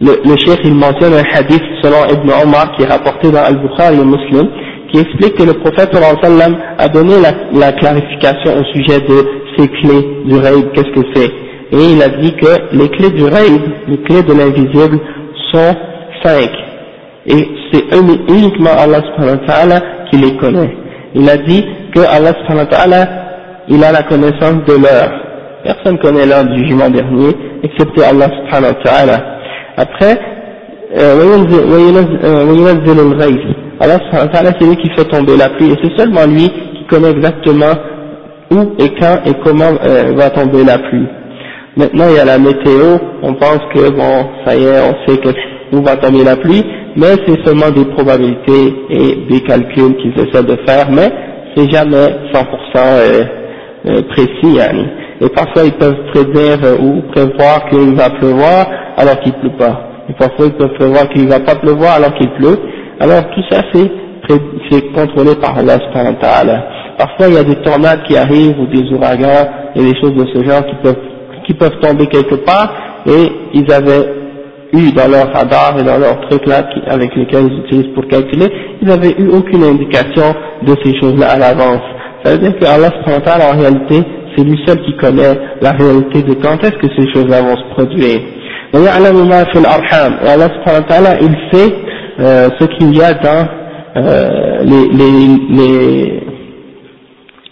le, 0.00 0.12
le 0.24 0.36
cheikh 0.38 0.60
il 0.64 0.74
mentionne 0.74 1.12
un 1.12 1.24
hadith 1.36 1.62
selon 1.82 2.02
Ibn 2.10 2.30
Omar 2.42 2.72
qui 2.72 2.82
est 2.84 2.86
rapporté 2.86 3.30
dans 3.30 3.42
Al-Bukhari 3.42 3.96
et 4.00 4.04
Muslim 4.04 4.48
qui 4.90 4.98
explique 5.00 5.34
que 5.34 5.42
le 5.44 5.52
prophète 5.54 5.90
sallam 6.22 6.56
a 6.78 6.88
donné 6.88 7.14
la, 7.20 7.32
la, 7.52 7.72
clarification 7.72 8.52
au 8.58 8.64
sujet 8.72 9.00
de 9.00 9.26
ces 9.56 9.68
clés 9.68 10.08
du 10.24 10.36
raid, 10.36 10.72
qu'est-ce 10.72 11.00
que 11.00 11.06
c'est 11.14 11.30
et 11.72 11.92
il 11.92 12.02
a 12.02 12.08
dit 12.08 12.32
que 12.34 12.76
les 12.76 12.88
clés 12.88 13.10
du 13.10 13.24
raid, 13.24 13.60
les 13.86 13.98
clés 14.02 14.22
de 14.22 14.32
l'invisible 14.32 14.98
sont 15.52 15.74
cinq 16.24 16.50
et 17.26 17.48
c'est 17.70 17.84
uniquement 18.32 18.70
Allah 18.78 19.02
subhanahu 19.02 19.38
wa 19.40 19.46
ta'ala 19.46 19.80
qui 20.10 20.16
les 20.16 20.36
connaît 20.38 20.74
il 21.14 21.28
a 21.28 21.36
dit 21.36 21.64
que 21.94 22.00
Allah 22.00 22.32
subhanahu 22.40 22.64
wa 22.70 22.76
ta'ala 22.76 23.08
il 23.69 23.83
a 23.83 23.91
la 23.91 24.03
connaissance 24.03 24.63
de 24.67 24.73
l'heure. 24.73 25.11
Personne 25.63 25.97
connaît 25.99 26.25
l'heure 26.25 26.45
du 26.45 26.63
jugement 26.65 26.89
dernier 26.89 27.31
excepté 27.63 28.03
Allah 28.03 28.27
subhanahu 28.29 28.73
wa 28.73 28.83
ta'ala. 28.83 29.17
Après, 29.77 30.17
euh, 30.97 31.19
euh, 32.23 32.45
Allah 33.79 34.51
c'est 34.59 34.65
lui 34.65 34.77
qui 34.77 34.89
fait 34.91 35.05
tomber 35.05 35.35
la 35.37 35.49
pluie 35.49 35.71
et 35.71 35.75
c'est 35.83 35.97
seulement 35.97 36.25
lui 36.25 36.47
qui 36.47 36.85
connaît 36.89 37.11
exactement 37.11 37.73
où 38.51 38.59
et 38.79 38.89
quand 38.99 39.17
et 39.25 39.33
comment 39.43 39.71
euh, 39.83 40.13
va 40.15 40.29
tomber 40.29 40.63
la 40.63 40.77
pluie. 40.77 41.07
Maintenant 41.75 42.05
il 42.09 42.15
y 42.15 42.19
a 42.19 42.25
la 42.25 42.37
météo, 42.37 42.97
on 43.23 43.33
pense 43.33 43.59
que 43.73 43.89
bon 43.89 44.29
ça 44.45 44.55
y 44.55 44.63
est, 44.63 44.79
on 44.81 44.95
sait 45.09 45.17
que 45.17 45.29
où 45.75 45.81
va 45.81 45.97
tomber 45.97 46.23
la 46.23 46.37
pluie, 46.37 46.63
mais 46.95 47.15
c'est 47.27 47.43
seulement 47.45 47.71
des 47.71 47.85
probabilités 47.85 48.73
et 48.91 49.15
des 49.29 49.41
calculs 49.41 49.97
qu'ils 49.97 50.13
essaient 50.19 50.43
de 50.43 50.57
faire, 50.65 50.89
mais 50.91 51.11
c'est 51.55 51.69
jamais 51.71 52.07
100% 52.31 53.44
précis. 54.09 54.57
Et 55.21 55.29
parfois 55.29 55.63
ils 55.65 55.73
peuvent 55.73 56.05
prédire 56.13 56.59
ou 56.81 57.01
prévoir 57.11 57.65
qu'il 57.69 57.95
va 57.95 58.09
pleuvoir, 58.09 58.67
alors 58.97 59.19
qu'il 59.19 59.33
pleut 59.33 59.57
pas. 59.57 59.89
Et 60.09 60.13
parfois 60.13 60.45
ils 60.47 60.53
peuvent 60.53 60.73
prévoir 60.73 61.09
qu'il 61.09 61.27
va 61.27 61.39
pas 61.39 61.55
pleuvoir 61.55 61.95
alors 61.95 62.13
qu'il 62.15 62.29
pleut. 62.31 62.59
Alors 62.99 63.23
tout 63.33 63.43
ça 63.49 63.61
c'est 63.73 64.93
contrôlé 64.93 65.35
par 65.35 65.57
Allah 65.57 65.77
Parfois 66.97 67.27
il 67.27 67.33
y 67.33 67.37
a 67.37 67.43
des 67.43 67.61
tornades 67.61 68.03
qui 68.07 68.17
arrivent 68.17 68.59
ou 68.59 68.67
des 68.67 68.91
ouragans 68.93 69.47
et 69.75 69.81
des 69.81 69.99
choses 69.99 70.13
de 70.15 70.25
ce 70.33 70.43
genre 70.43 70.65
qui 70.65 70.75
peuvent 70.81 70.95
qui 71.45 71.53
peuvent 71.53 71.79
tomber 71.81 72.07
quelque 72.07 72.35
part 72.35 72.73
et 73.05 73.31
ils 73.53 73.71
avaient 73.71 74.09
eu 74.73 74.91
dans 74.91 75.07
leur 75.07 75.31
radar 75.31 75.77
et 75.79 75.83
dans 75.83 75.97
leur 75.97 76.19
truc 76.21 76.45
là 76.47 76.67
avec 76.87 77.15
lesquels 77.15 77.47
ils 77.51 77.59
utilisent 77.59 77.93
pour 77.93 78.07
calculer, 78.07 78.47
ils 78.81 78.87
n'avaient 78.87 79.15
eu 79.17 79.29
aucune 79.29 79.63
indication 79.63 80.33
de 80.63 80.75
ces 80.83 80.99
choses-là 80.99 81.31
à 81.31 81.37
l'avance. 81.37 81.81
Ça 82.25 82.31
veut 82.31 82.39
dire 82.39 82.57
qu'Allah 82.59 82.89
en 83.51 83.57
réalité, 83.57 84.01
c'est 84.35 84.43
lui 84.43 84.59
seul 84.65 84.81
qui 84.81 84.95
connaît 84.97 85.37
la 85.61 85.71
réalité 85.73 86.23
de 86.23 86.33
quand 86.33 86.57
est-ce 86.63 86.77
que 86.79 86.87
ces 86.97 87.13
choses-là 87.13 87.41
vont 87.41 87.55
se 87.55 87.73
produire. 87.75 88.19
Et 88.73 88.77
Allah 88.77 89.11
il 91.21 91.35
sait 91.53 91.75
euh, 92.19 92.49
ce 92.59 92.65
qu'il 92.65 92.97
y 92.97 93.01
a 93.01 93.13
dans 93.13 93.47
euh, 93.97 94.63
les, 94.63 94.87
les, 94.89 95.27
les, 95.49 96.23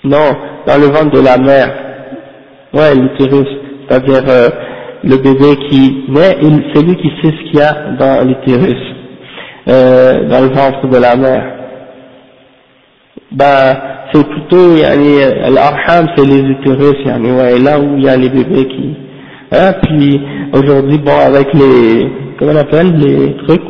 non, 0.03 0.35
dans 0.65 0.77
le 0.77 0.87
ventre 0.87 1.11
de 1.11 1.21
la 1.23 1.37
mère. 1.37 1.71
Ouais, 2.73 2.95
l'utérus, 2.95 3.47
c'est-à-dire 3.87 4.23
euh, 4.27 4.49
le 5.03 5.17
bébé 5.17 5.55
qui 5.69 6.05
naît, 6.09 6.37
c'est 6.73 6.81
lui 6.81 6.95
qui 6.95 7.09
sait 7.21 7.31
ce 7.31 7.43
qu'il 7.49 7.59
y 7.59 7.61
a 7.61 7.91
dans 7.99 8.27
l'utérus, 8.27 8.81
euh, 9.67 10.27
dans 10.27 10.41
le 10.41 10.47
ventre 10.47 10.87
de 10.87 10.97
la 10.97 11.15
mère. 11.15 11.43
Ben, 13.31 13.73
c'est 14.13 14.27
plutôt 14.27 14.75
yani, 14.75 15.17
l'arham 15.49 16.07
c'est 16.15 16.25
les 16.25 16.41
utérus 16.41 16.97
yani, 17.05 17.31
ouais, 17.31 17.59
là 17.59 17.79
où 17.79 17.97
il 17.97 18.03
y 18.03 18.09
a 18.09 18.15
les 18.15 18.29
bébés 18.29 18.67
qui 18.67 18.95
Hein, 19.55 19.73
puis 19.83 20.19
aujourd'hui, 20.51 20.97
bon, 20.97 21.15
avec 21.15 21.53
les, 21.53 22.09
comment 22.39 22.53
on 22.53 22.55
appelle, 22.55 22.91
les 22.97 23.35
trucs, 23.45 23.61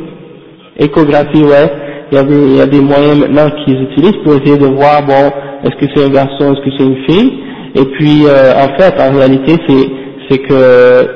échographie, 0.80 1.44
ouais, 1.44 1.70
il 2.10 2.16
y 2.16 2.20
a 2.20 2.24
des, 2.24 2.36
il 2.36 2.56
y 2.56 2.62
a 2.62 2.66
des 2.66 2.80
moyens 2.80 3.20
maintenant 3.20 3.50
qu'ils 3.66 3.82
utilisent 3.82 4.24
pour 4.24 4.36
essayer 4.36 4.58
de 4.58 4.68
voir, 4.68 5.06
bon, 5.06 5.30
est-ce 5.66 5.76
que 5.76 5.92
c'est 5.94 6.06
un 6.06 6.10
garçon, 6.10 6.54
est-ce 6.54 6.62
que 6.62 6.78
c'est 6.78 6.86
une 6.86 7.04
fille, 7.06 7.34
et 7.76 7.86
puis, 7.98 8.24
euh, 8.26 8.54
en 8.54 8.80
fait, 8.80 8.94
en 9.02 9.14
réalité, 9.18 9.58
c'est, 9.68 9.90
c'est 10.30 10.38
que, 10.38 11.08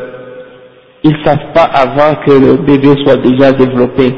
ils 1.06 1.16
savent 1.24 1.54
pas 1.54 1.70
avant 1.74 2.16
que 2.26 2.32
le 2.32 2.58
bébé 2.58 2.90
soit 3.06 3.16
déjà 3.18 3.54
développé. 3.54 4.14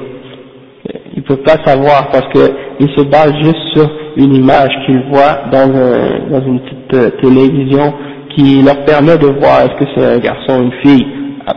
Ils 1.15 1.23
peuvent 1.23 1.43
pas 1.43 1.57
savoir 1.65 2.09
parce 2.11 2.27
que 2.33 2.51
ils 2.79 2.89
se 2.95 3.03
basent 3.03 3.35
juste 3.43 3.75
sur 3.75 3.89
une 4.15 4.35
image 4.35 4.69
qu'ils 4.85 5.03
voient 5.11 5.41
dans, 5.51 5.69
un, 5.69 6.29
dans 6.29 6.45
une 6.45 6.59
petite 6.61 7.21
télévision 7.21 7.93
qui 8.35 8.61
leur 8.61 8.83
permet 8.85 9.17
de 9.17 9.27
voir 9.27 9.61
est-ce 9.61 9.83
que 9.83 9.91
c'est 9.95 10.05
un 10.05 10.17
garçon 10.19 10.59
ou 10.59 10.63
une 10.63 10.73
fille, 10.83 11.05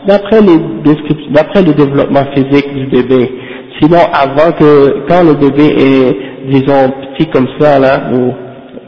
d'après 0.07 0.41
d'après 1.31 1.63
le 1.63 1.73
développement 1.75 2.25
physique 2.35 2.75
du 2.75 2.87
bébé. 2.87 3.31
Sinon, 3.81 3.99
avant 4.13 4.53
que, 4.53 5.05
quand 5.09 5.23
le 5.25 5.35
bébé 5.35 5.75
est, 5.79 6.51
disons, 6.51 6.93
petit 7.17 7.29
comme 7.31 7.49
ça, 7.59 7.79
là, 7.79 8.11
ou 8.13 8.33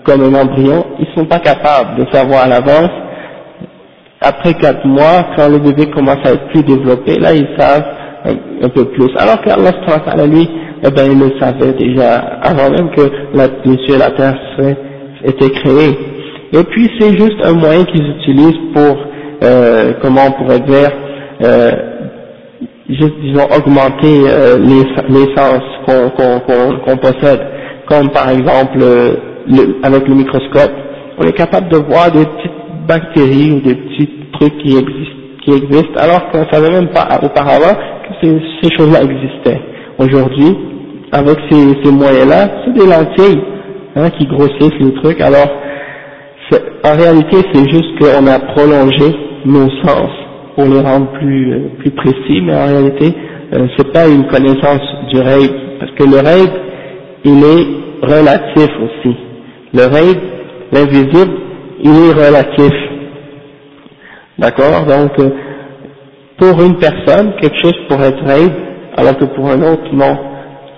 comme 0.05 0.23
un 0.23 0.35
embryon, 0.41 0.85
ils 0.99 1.07
sont 1.17 1.25
pas 1.27 1.39
capables 1.39 1.97
de 2.05 2.11
savoir 2.13 2.43
à 2.45 2.49
l'avance. 2.49 2.91
Après 4.21 4.55
quatre 4.55 4.87
mois, 4.87 5.27
quand 5.37 5.49
le 5.49 5.59
bébé 5.59 5.87
commence 5.91 6.19
à 6.25 6.33
être 6.33 6.47
plus 6.49 6.63
développé, 6.63 7.19
là, 7.19 7.35
ils 7.35 7.49
savent 7.59 7.85
un, 8.25 8.69
peu 8.69 8.85
plus. 8.87 9.11
Alors 9.17 9.41
qu'Allah, 9.43 10.27
lui, 10.27 10.49
eh 10.83 10.91
ben, 10.91 11.11
il 11.11 11.19
le 11.19 11.39
savait 11.39 11.73
déjà 11.73 12.17
avant 12.43 12.71
même 12.71 12.91
que 12.91 13.03
la, 13.35 13.47
les 13.65 13.95
et 13.95 13.99
la 13.99 14.11
terre 14.11 14.39
étaient 15.25 15.51
créés. 15.51 15.99
Et 16.53 16.63
puis 16.65 16.89
c'est 16.99 17.11
juste 17.19 17.45
un 17.45 17.55
moyen 17.55 17.85
qu'ils 17.85 18.07
utilisent 18.07 18.73
pour, 18.75 18.97
euh, 19.43 19.93
comment 20.03 20.23
on 20.29 20.43
pourrait 20.43 20.61
dire, 20.61 20.91
euh, 21.43 21.71
juste 22.89 23.15
disons 23.23 23.47
augmenter 23.57 24.23
euh, 24.29 24.59
les, 24.59 25.35
sens 25.35 25.61
qu'on 25.87 26.97
possède, 26.97 27.41
comme 27.89 28.11
par 28.11 28.31
exemple 28.31 28.79
euh, 28.81 29.15
le, 29.49 29.77
avec 29.83 30.07
le 30.07 30.15
microscope, 30.15 30.73
on 31.19 31.25
est 31.25 31.33
capable 31.33 31.69
de 31.71 31.79
voir 31.79 32.13
des 32.13 32.25
petites 32.25 32.87
bactéries 32.87 33.53
ou 33.53 33.61
des 33.61 33.75
petits 33.75 34.11
trucs 34.35 34.59
qui 34.59 34.77
existent, 34.77 35.17
qui 35.45 35.51
existent 35.53 35.97
alors 35.99 36.31
qu'on 36.31 36.41
ne 36.41 36.51
savait 36.53 36.71
même 36.71 36.91
pas 36.91 37.09
auparavant 37.23 37.77
ces, 38.21 38.41
ces 38.63 38.77
choses-là 38.77 39.03
existaient. 39.03 39.61
Aujourd'hui, 39.99 40.57
avec 41.13 41.39
ces, 41.51 41.91
moyens-là, 41.93 42.49
c'est 42.65 42.73
des 42.75 42.87
lentilles 42.87 43.41
hein, 43.95 44.11
qui 44.19 44.27
grossissent 44.27 44.81
les 44.81 44.95
trucs, 44.95 45.21
alors 45.21 45.49
en 46.85 46.97
réalité, 46.97 47.37
c'est 47.53 47.71
juste 47.71 47.99
qu'on 47.99 48.27
a 48.27 48.39
prolongé 48.39 49.17
nos 49.47 49.69
sens 49.83 50.11
pour 50.55 50.65
les 50.67 50.81
rendre 50.81 51.11
plus, 51.13 51.71
plus 51.79 51.91
précis, 51.93 52.41
mais 52.43 52.55
en 52.55 52.67
réalité, 52.67 53.15
euh, 53.55 53.67
c'est 53.77 53.93
pas 53.93 54.07
une 54.07 54.27
connaissance 54.27 54.83
du 55.13 55.21
rêve, 55.21 55.51
parce 55.79 55.93
que 55.93 56.05
le 56.05 56.17
rêve, 56.17 56.51
il 57.25 57.43
est 57.43 58.07
relatif 58.07 58.71
aussi. 58.83 59.17
Le 59.73 59.87
rêve, 59.87 60.21
l'invisible, 60.73 61.33
il 61.83 61.91
est 61.91 62.13
relatif. 62.13 62.73
D'accord? 64.39 64.85
Donc, 64.87 65.19
euh, 65.21 65.31
pour 66.39 66.63
une 66.63 66.77
personne, 66.79 67.35
quelque 67.41 67.57
chose 67.63 67.75
pourrait 67.89 68.09
être 68.09 68.25
rêve, 68.25 68.53
alors 68.97 69.17
que 69.17 69.25
pour 69.25 69.49
un 69.49 69.63
autre, 69.63 69.85
non. 69.93 70.17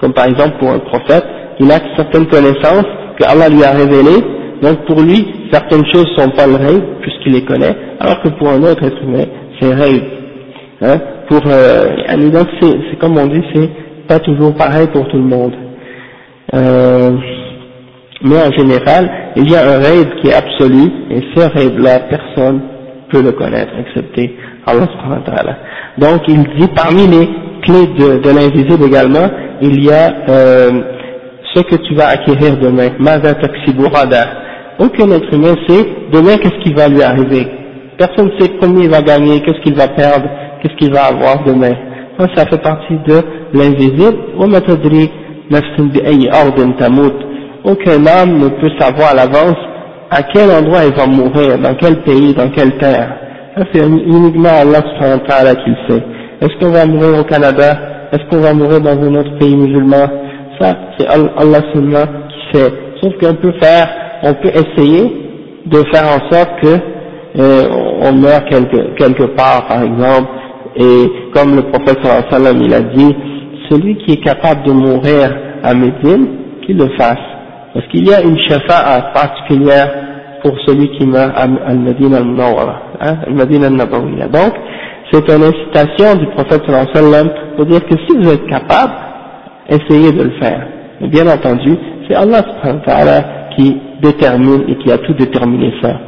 Comme 0.01 0.13
par 0.13 0.27
exemple 0.27 0.59
pour 0.59 0.71
un 0.71 0.79
prophète, 0.79 1.25
il 1.59 1.71
a 1.71 1.79
certaines 1.97 2.27
connaissances 2.27 2.87
que 3.19 3.25
Allah 3.25 3.49
lui 3.49 3.65
a 3.65 3.71
révélées, 3.71 4.23
donc 4.63 4.85
pour 4.87 5.01
lui, 5.01 5.27
certaines 5.51 5.85
choses 5.93 6.07
sont 6.17 6.31
pas 6.31 6.47
le 6.47 6.57
rêve, 6.57 6.83
puisqu'il 7.01 7.33
les 7.33 7.45
connaît, 7.45 7.75
alors 8.01 8.21
que 8.23 8.29
pour 8.29 8.49
un 8.49 8.63
autre 8.63 8.85
être 8.85 9.03
humain, 9.03 9.25
c'est 9.61 9.75
rêve. 9.75 10.03
Hein 10.83 10.99
pour, 11.29 11.43
euh, 11.47 12.31
donc 12.31 12.49
c'est 12.61 12.99
comme 12.99 13.19
on 13.19 13.27
dit, 13.27 13.43
c'est 13.55 13.71
pas 14.07 14.19
toujours 14.21 14.55
pareil 14.55 14.87
pour 14.93 15.07
tout 15.09 15.17
le 15.17 15.23
monde. 15.23 15.55
Euh, 16.55 17.11
mais 18.23 18.37
en 18.37 18.53
général, 18.53 19.11
il 19.37 19.51
y 19.51 19.57
a 19.57 19.63
un 19.63 19.79
rêve 19.79 20.09
qui 20.21 20.29
est 20.29 20.35
absolu, 20.35 20.91
et 21.11 21.21
ce 21.35 21.41
rêve-là, 21.41 22.01
personne 22.09 22.61
peut 23.11 23.23
le 23.23 23.33
connaître, 23.33 23.73
excepté 23.79 24.37
Allah 24.67 24.87
subhanahu 24.93 25.21
wa 25.21 25.33
ta'ala. 25.33 25.57
Donc 25.99 26.23
il 26.29 26.43
dit, 26.59 26.69
parmi 26.75 27.07
les 27.07 27.29
clés 27.63 27.87
de, 27.87 28.31
l'invisible 28.31 28.85
également, 28.85 29.29
il 29.63 29.85
y 29.85 29.91
a 29.91 30.13
euh, 30.29 30.71
ce 31.55 31.61
que 31.63 31.77
tu 31.77 31.95
vas 31.95 32.09
acquérir 32.09 32.59
demain. 32.59 32.89
Mada 32.99 33.35
aucun 34.79 35.11
être 35.11 35.33
humain 35.33 35.55
sait 35.67 35.87
demain 36.13 36.37
qu'est-ce 36.37 36.63
qui 36.63 36.75
va 36.75 36.89
lui 36.89 37.03
arriver. 37.03 37.47
Personne 37.97 38.27
ne 38.27 38.39
sait 38.39 38.53
combien 38.61 38.85
il 38.85 38.91
va 38.91 39.01
gagner, 39.01 39.41
qu'est-ce 39.41 39.61
qu'il 39.63 39.75
va 39.75 39.89
perdre, 39.89 40.29
qu'est-ce 40.61 40.77
qu'il 40.77 40.93
va 40.93 41.05
avoir 41.05 41.45
demain. 41.45 41.73
Ça, 42.19 42.47
fait 42.47 42.63
partie 42.63 42.99
de 43.07 43.23
l'invisible. 43.55 44.17
Aucun 47.65 48.07
âme 48.07 48.39
ne 48.39 48.49
peut 48.49 48.71
savoir 48.79 49.11
à 49.11 49.15
l'avance 49.15 49.57
à 50.11 50.23
quel 50.23 50.51
endroit 50.51 50.85
il 50.85 50.93
va 50.93 51.07
mourir, 51.07 51.59
dans 51.59 51.75
quel 51.75 52.03
pays, 52.03 52.35
dans 52.35 52.49
quelle 52.51 52.77
terre. 52.79 53.26
Ça, 53.57 53.65
c'est 53.73 53.87
uniquement 53.87 54.51
Allah 54.61 54.83
qui 54.83 55.71
le 55.71 55.77
sait. 55.89 56.05
Est-ce 56.43 56.59
qu'on 56.61 56.73
va 56.73 56.85
mourir 56.87 57.21
au 57.21 57.25
Canada? 57.25 57.79
Est-ce 58.13 58.29
qu'on 58.29 58.43
va 58.43 58.53
mourir 58.53 58.81
dans 58.81 58.91
un 59.03 59.15
autre 59.15 59.39
pays 59.39 59.57
musulman? 59.57 60.07
Ça, 60.61 60.75
c'est 60.99 61.07
Allah 61.07 61.61
seulement 61.73 62.05
qui 62.29 62.59
sait. 62.59 62.73
Sauf 63.01 63.15
qu'on 63.19 63.35
peut 63.35 63.55
faire 63.61 63.89
on 64.23 64.35
peut 64.35 64.49
essayer 64.51 65.13
de 65.67 65.79
faire 65.93 66.05
en 66.05 66.31
sorte 66.31 66.51
que 66.63 66.69
euh, 67.39 67.69
on 68.03 68.13
meurt 68.13 68.49
quelque, 68.49 68.95
quelque 68.97 69.25
part, 69.37 69.67
par 69.67 69.83
exemple, 69.83 70.29
et 70.77 71.11
comme 71.35 71.57
le 71.57 71.63
prophète 71.63 71.99
sallam 72.31 72.63
il 72.63 72.73
a 72.73 72.81
dit, 72.81 73.15
celui 73.71 73.97
qui 73.99 74.13
est 74.13 74.25
capable 74.25 74.65
de 74.65 74.73
mourir 74.73 75.35
à 75.63 75.75
Médine, 75.75 76.29
qu'il 76.65 76.77
le 76.79 76.89
fasse. 76.97 77.19
Parce 77.75 77.87
qu'il 77.89 78.07
y 78.07 78.15
a 78.15 78.23
une 78.23 78.39
shafa'a 78.49 79.13
particulière 79.13 79.91
pour 80.43 80.57
celui 80.67 80.89
qui 80.99 81.07
meurt 81.07 81.33
à 81.37 81.43
Al-Madina 81.43 82.19
al-Nawara, 82.19 82.83
hein, 83.01 83.17
Al-Madina 83.27 83.67
al-Nabawiyya. 83.67 84.29
Donc, 84.29 84.53
c'est 85.13 85.29
une 85.31 85.45
incitation 85.45 86.15
du 86.19 86.27
prophète 86.29 86.63
sallam 86.95 87.31
pour 87.57 87.67
dire 87.67 87.85
que 87.85 87.95
si 88.07 88.17
vous 88.17 88.31
êtes 88.33 88.47
capable, 88.47 88.93
essayez 89.69 90.13
de 90.13 90.23
le 90.25 90.31
faire. 90.41 90.67
Mais 91.01 91.09
bien 91.09 91.27
entendu, 91.29 91.77
c'est 92.09 92.15
Allah 92.15 92.43
qui 93.57 93.81
détermine 94.03 94.65
et 94.69 94.77
qui 94.77 94.91
a 94.91 94.99
tout 94.99 95.15
déterminé 95.15 95.73
ça. 95.83 95.99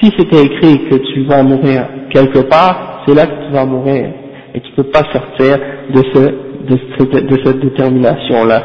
Si 0.00 0.12
c'était 0.16 0.42
écrit 0.44 0.88
que 0.88 0.96
tu 1.12 1.24
vas 1.24 1.42
mourir 1.42 1.86
quelque 2.10 2.40
part, 2.40 3.02
c'est 3.06 3.14
là 3.14 3.26
que 3.26 3.46
tu 3.46 3.52
vas 3.52 3.64
mourir 3.64 4.10
et 4.54 4.60
tu 4.60 4.70
ne 4.70 4.76
peux 4.76 4.90
pas 4.90 5.02
sortir 5.12 5.58
de, 5.90 6.02
ce, 6.14 6.18
de, 7.20 7.44
cette 7.44 7.60
détermination-là. 7.60 8.62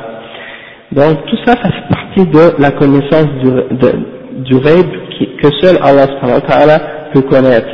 Donc 0.91 1.26
tout 1.26 1.38
ça, 1.45 1.53
ça 1.53 1.69
fait 1.69 1.89
partie 1.89 2.32
de 2.32 2.61
la 2.61 2.72
connaissance 2.72 3.28
du, 3.41 3.49
de, 3.78 4.43
du 4.43 4.55
rêve 4.57 4.88
que 5.41 5.49
seul 5.61 5.78
Allah 5.82 6.07
peut 7.14 7.22
connaître. 7.22 7.70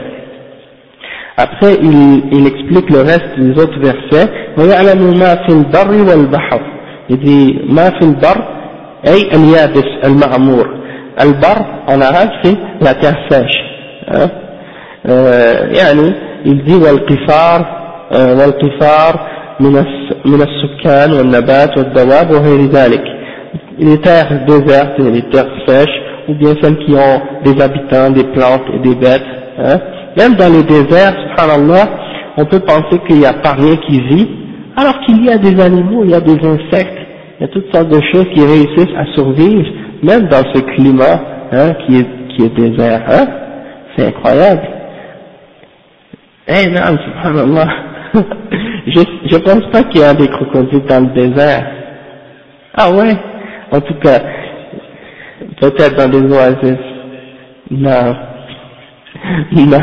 Après, 1.38 1.76
il, 1.82 2.24
il 2.32 2.48
explique 2.48 2.90
le 2.90 3.02
reste 3.02 3.32
des 3.38 3.52
autres 3.62 3.80
versets. 3.80 4.28
Il 7.10 7.18
dit, 7.20 7.60
ما 7.70 7.90
في 7.90 8.02
البر 8.02 8.38
أي 9.08 9.30
اليابس 9.36 9.88
المعمور. 10.06 10.68
البر 11.22 11.58
en 11.88 12.02
arabe 12.02 12.30
c'est 12.44 12.58
la 12.82 12.94
terre 12.96 13.18
sèche. 13.30 13.60
Hein? 14.08 14.30
Euh, 15.10 15.68
يعني 15.72 16.14
il 16.46 16.64
dit 16.66 16.76
والقفار 16.84 17.66
والقفار 18.12 19.28
من 19.60 19.86
من 20.26 20.42
السكان 20.42 21.14
والنبات 21.14 21.78
والدواب 21.78 22.32
وغير 22.32 22.62
ذلك. 22.62 23.04
Les 23.80 23.98
terres 24.02 24.46
désertes 24.48 24.98
les 25.00 25.22
terres 25.30 25.54
sèches, 25.68 25.98
ou 26.28 26.34
bien 26.36 26.54
celles 26.62 26.78
qui 26.80 26.94
ont 26.94 27.22
des 27.44 27.62
habitants, 27.62 28.10
des 28.12 28.24
plantes 28.26 28.64
et 28.74 28.80
des 28.80 28.96
bêtes. 28.96 29.24
Hein? 29.60 29.80
Même 30.18 30.36
dans 30.36 30.52
les 30.52 30.64
déserts, 30.64 31.16
subhanallah, 31.30 31.90
on 32.38 32.46
peut 32.46 32.60
penser 32.60 33.00
qu'il 33.08 33.18
n'y 33.20 33.26
a 33.26 33.34
pas 33.34 33.54
rien 33.54 33.76
qui 33.88 34.00
vit, 34.02 34.28
alors 34.76 35.00
qu'il 35.02 35.24
y 35.26 35.30
a 35.30 35.38
des 35.38 35.60
animaux, 35.62 36.04
il 36.04 36.12
y 36.12 36.16
a 36.16 36.22
des 36.22 36.38
insectes, 36.46 36.98
il 37.40 37.42
y 37.42 37.44
a 37.46 37.48
toutes 37.48 37.74
sortes 37.74 37.90
de 37.90 38.02
choses 38.12 38.28
qui 38.34 38.42
réussissent 38.46 38.96
à 38.98 39.06
survivre, 39.14 39.66
même 40.04 40.28
dans 40.28 40.44
ce 40.54 40.60
climat 40.76 41.20
hein, 41.52 41.74
qui, 41.86 41.98
est, 41.98 42.08
qui 42.30 42.44
est 42.46 42.56
désert. 42.56 43.04
Hein? 43.10 43.28
C'est 43.96 44.08
incroyable. 44.08 44.62
Eh 46.48 46.68
non, 46.70 46.98
subhanallah, 47.06 47.68
je 48.88 49.02
je 49.32 49.38
pense 49.40 49.70
pas 49.72 49.84
qu'il 49.84 50.02
y 50.02 50.04
a 50.04 50.14
des 50.14 50.28
crocodiles 50.28 50.86
dans 50.88 51.02
le 51.08 51.14
désert. 51.14 51.66
Ah 52.76 52.92
ouais? 52.92 53.16
En 53.72 53.82
tout 53.82 53.96
cas, 53.96 54.20
peut-être 55.61 55.97
dans 55.97 56.09
des 56.09 56.35
oasis. 56.35 56.79
Non. 57.71 58.17
Non. 59.53 59.81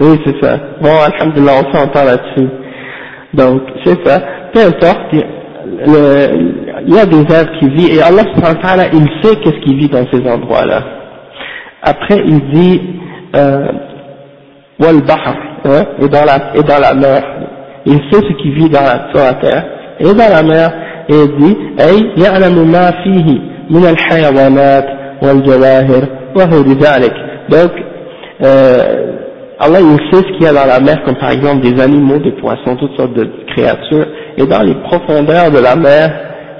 Oui, 0.00 0.20
c'est 0.24 0.44
ça. 0.44 0.58
Bon, 0.80 0.90
alhamdulillah, 0.90 1.52
on 1.60 1.72
s'entend 1.72 2.04
là-dessus. 2.04 2.48
Donc, 3.34 3.62
c'est 3.84 4.06
ça. 4.06 4.20
Peu 4.52 4.60
importe, 4.60 5.12
il 5.12 6.94
y 6.94 6.98
a 6.98 7.06
des 7.06 7.34
êtres 7.34 7.58
qui 7.58 7.68
vivent, 7.68 7.98
et 7.98 8.02
Allah 8.02 8.22
il 8.92 9.06
sait 9.22 9.36
qu'est-ce 9.36 9.60
qui 9.64 9.74
vit 9.76 9.88
dans 9.88 10.06
ces 10.12 10.26
endroits-là. 10.28 10.82
Après, 11.82 12.22
il 12.26 12.40
dit, 12.50 12.82
euh, 13.36 13.68
wal 14.78 15.00
bahr, 15.02 15.34
hein, 15.64 15.84
et 16.00 16.08
dans 16.08 16.24
la, 16.24 16.54
et 16.54 16.62
dans 16.62 16.78
la 16.78 16.94
mer. 16.94 17.22
Il 17.86 17.98
sait 18.10 18.20
ce 18.20 18.42
qui 18.42 18.50
vit 18.52 18.68
dans 18.68 18.80
la, 18.82 19.08
sur 19.12 19.24
la 19.24 19.34
terre, 19.34 19.64
et 20.00 20.04
dans 20.04 20.30
la 20.30 20.42
mer, 20.42 20.72
et 21.08 21.14
il 21.14 21.36
dit, 21.38 21.56
أي 21.80 22.22
يعلم 22.24 22.72
ما 22.72 22.90
فيه 22.90 23.38
من 23.70 23.84
الحيوانات 23.86 24.93
والجواهر 25.22 26.02
وغير 26.36 26.66
ذلك. 26.78 27.12
Donc, 27.50 27.72
euh, 28.42 29.10
Allah 29.58 29.80
il 29.80 29.98
sait 30.10 30.22
ce 30.26 30.32
qu'il 30.32 30.42
y 30.42 30.46
a 30.46 30.52
dans 30.52 30.66
la 30.66 30.80
mer, 30.80 31.02
comme 31.04 31.16
par 31.16 31.30
exemple 31.30 31.60
des 31.60 31.80
animaux, 31.82 32.18
des 32.18 32.32
poissons, 32.32 32.76
toutes 32.76 32.96
sortes 32.96 33.12
de 33.14 33.28
créatures, 33.54 34.06
et 34.38 34.46
dans 34.46 34.62
les 34.62 34.74
profondeurs 34.74 35.50
de 35.50 35.58
la 35.58 35.76
mer, 35.76 36.10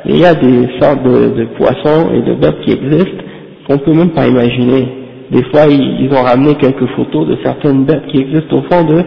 il 0.05 0.18
y 0.18 0.25
a 0.27 0.35
des 0.35 0.68
sortes 0.81 1.03
de, 1.03 1.31
de 1.31 1.45
poissons 1.57 2.11
et 2.14 2.23
de 2.23 2.35
bêtes 2.35 2.61
qui 2.64 2.73
existent 2.73 3.25
qu'on 3.66 3.79
peut 3.79 3.93
même 3.93 4.11
pas 4.11 4.27
imaginer. 4.27 4.89
Des 5.31 5.45
fois, 5.45 5.66
ils, 5.68 6.11
ont 6.12 6.23
ramené 6.23 6.57
quelques 6.57 6.87
photos 6.97 7.29
de 7.29 7.37
certaines 7.45 7.85
bêtes 7.85 8.05
qui 8.09 8.21
existent 8.21 8.57
au 8.57 8.62
fond 8.71 8.85
de 8.85 9.03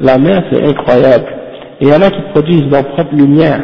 la 0.00 0.16
mer, 0.16 0.42
c'est 0.50 0.62
incroyable. 0.64 1.26
Et 1.80 1.84
il 1.84 1.88
y 1.88 1.92
en 1.92 2.00
a 2.00 2.10
qui 2.10 2.22
produisent 2.32 2.70
leur 2.70 2.84
propre 2.94 3.14
lumière, 3.14 3.60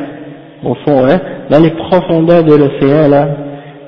au 0.63 0.75
fond, 0.87 1.07
hein, 1.07 1.19
dans 1.51 1.59
les 1.61 1.71
profondeurs 1.71 2.45
de 2.45 2.55
l'océan, 2.55 3.09
là, 3.09 3.29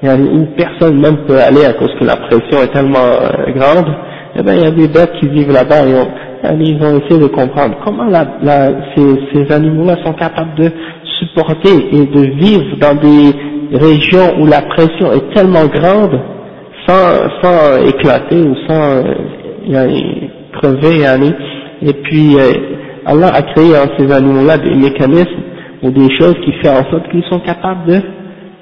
où 0.03 0.45
personne 0.57 0.99
même 0.99 1.17
peut 1.27 1.39
aller 1.39 1.65
à 1.65 1.73
cause 1.73 1.91
que 1.99 2.05
la 2.05 2.15
pression 2.15 2.63
est 2.63 2.73
tellement 2.73 2.99
euh, 2.99 3.51
grande, 3.53 3.93
eh 4.35 4.43
ben, 4.43 4.53
il 4.53 4.61
y 4.61 4.65
a 4.65 4.71
des 4.71 4.87
bêtes 4.87 5.11
qui 5.19 5.27
vivent 5.27 5.51
là-bas 5.51 5.85
et 5.85 6.53
ils 6.61 6.81
ont 6.81 6.99
essayé 6.99 7.19
de 7.19 7.27
comprendre 7.27 7.75
comment 7.83 8.05
la, 8.05 8.25
la, 8.41 8.67
ces, 8.95 9.19
ces 9.33 9.51
animaux-là 9.51 9.97
sont 10.05 10.13
capables 10.13 10.55
de 10.55 10.71
supporter 11.19 11.89
et 11.91 12.05
de 12.05 12.21
vivre 12.37 12.77
dans 12.79 12.95
des 12.95 13.77
régions 13.77 14.39
où 14.39 14.45
la 14.45 14.61
pression 14.61 15.11
est 15.11 15.33
tellement 15.35 15.65
grande 15.65 16.19
sans, 16.87 17.41
sans 17.41 17.85
éclater 17.85 18.41
ou 18.41 18.55
sans 18.67 18.81
euh, 18.81 19.83
crever. 20.53 21.03
Et 21.81 21.93
puis 21.93 22.35
euh, 22.37 22.53
Allah 23.05 23.31
a 23.33 23.41
créé 23.41 23.71
en 23.77 23.87
ces 23.97 24.11
animaux-là 24.11 24.57
des 24.57 24.75
mécanismes 24.75 25.43
ou 25.83 25.91
des 25.91 26.09
choses 26.17 26.35
qui 26.43 26.51
font 26.63 26.71
en 26.71 26.89
sorte 26.89 27.09
qu'ils 27.11 27.23
sont 27.29 27.39
capables 27.39 27.85
de, 27.87 28.01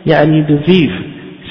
de 0.06 0.56
vivre 0.66 0.96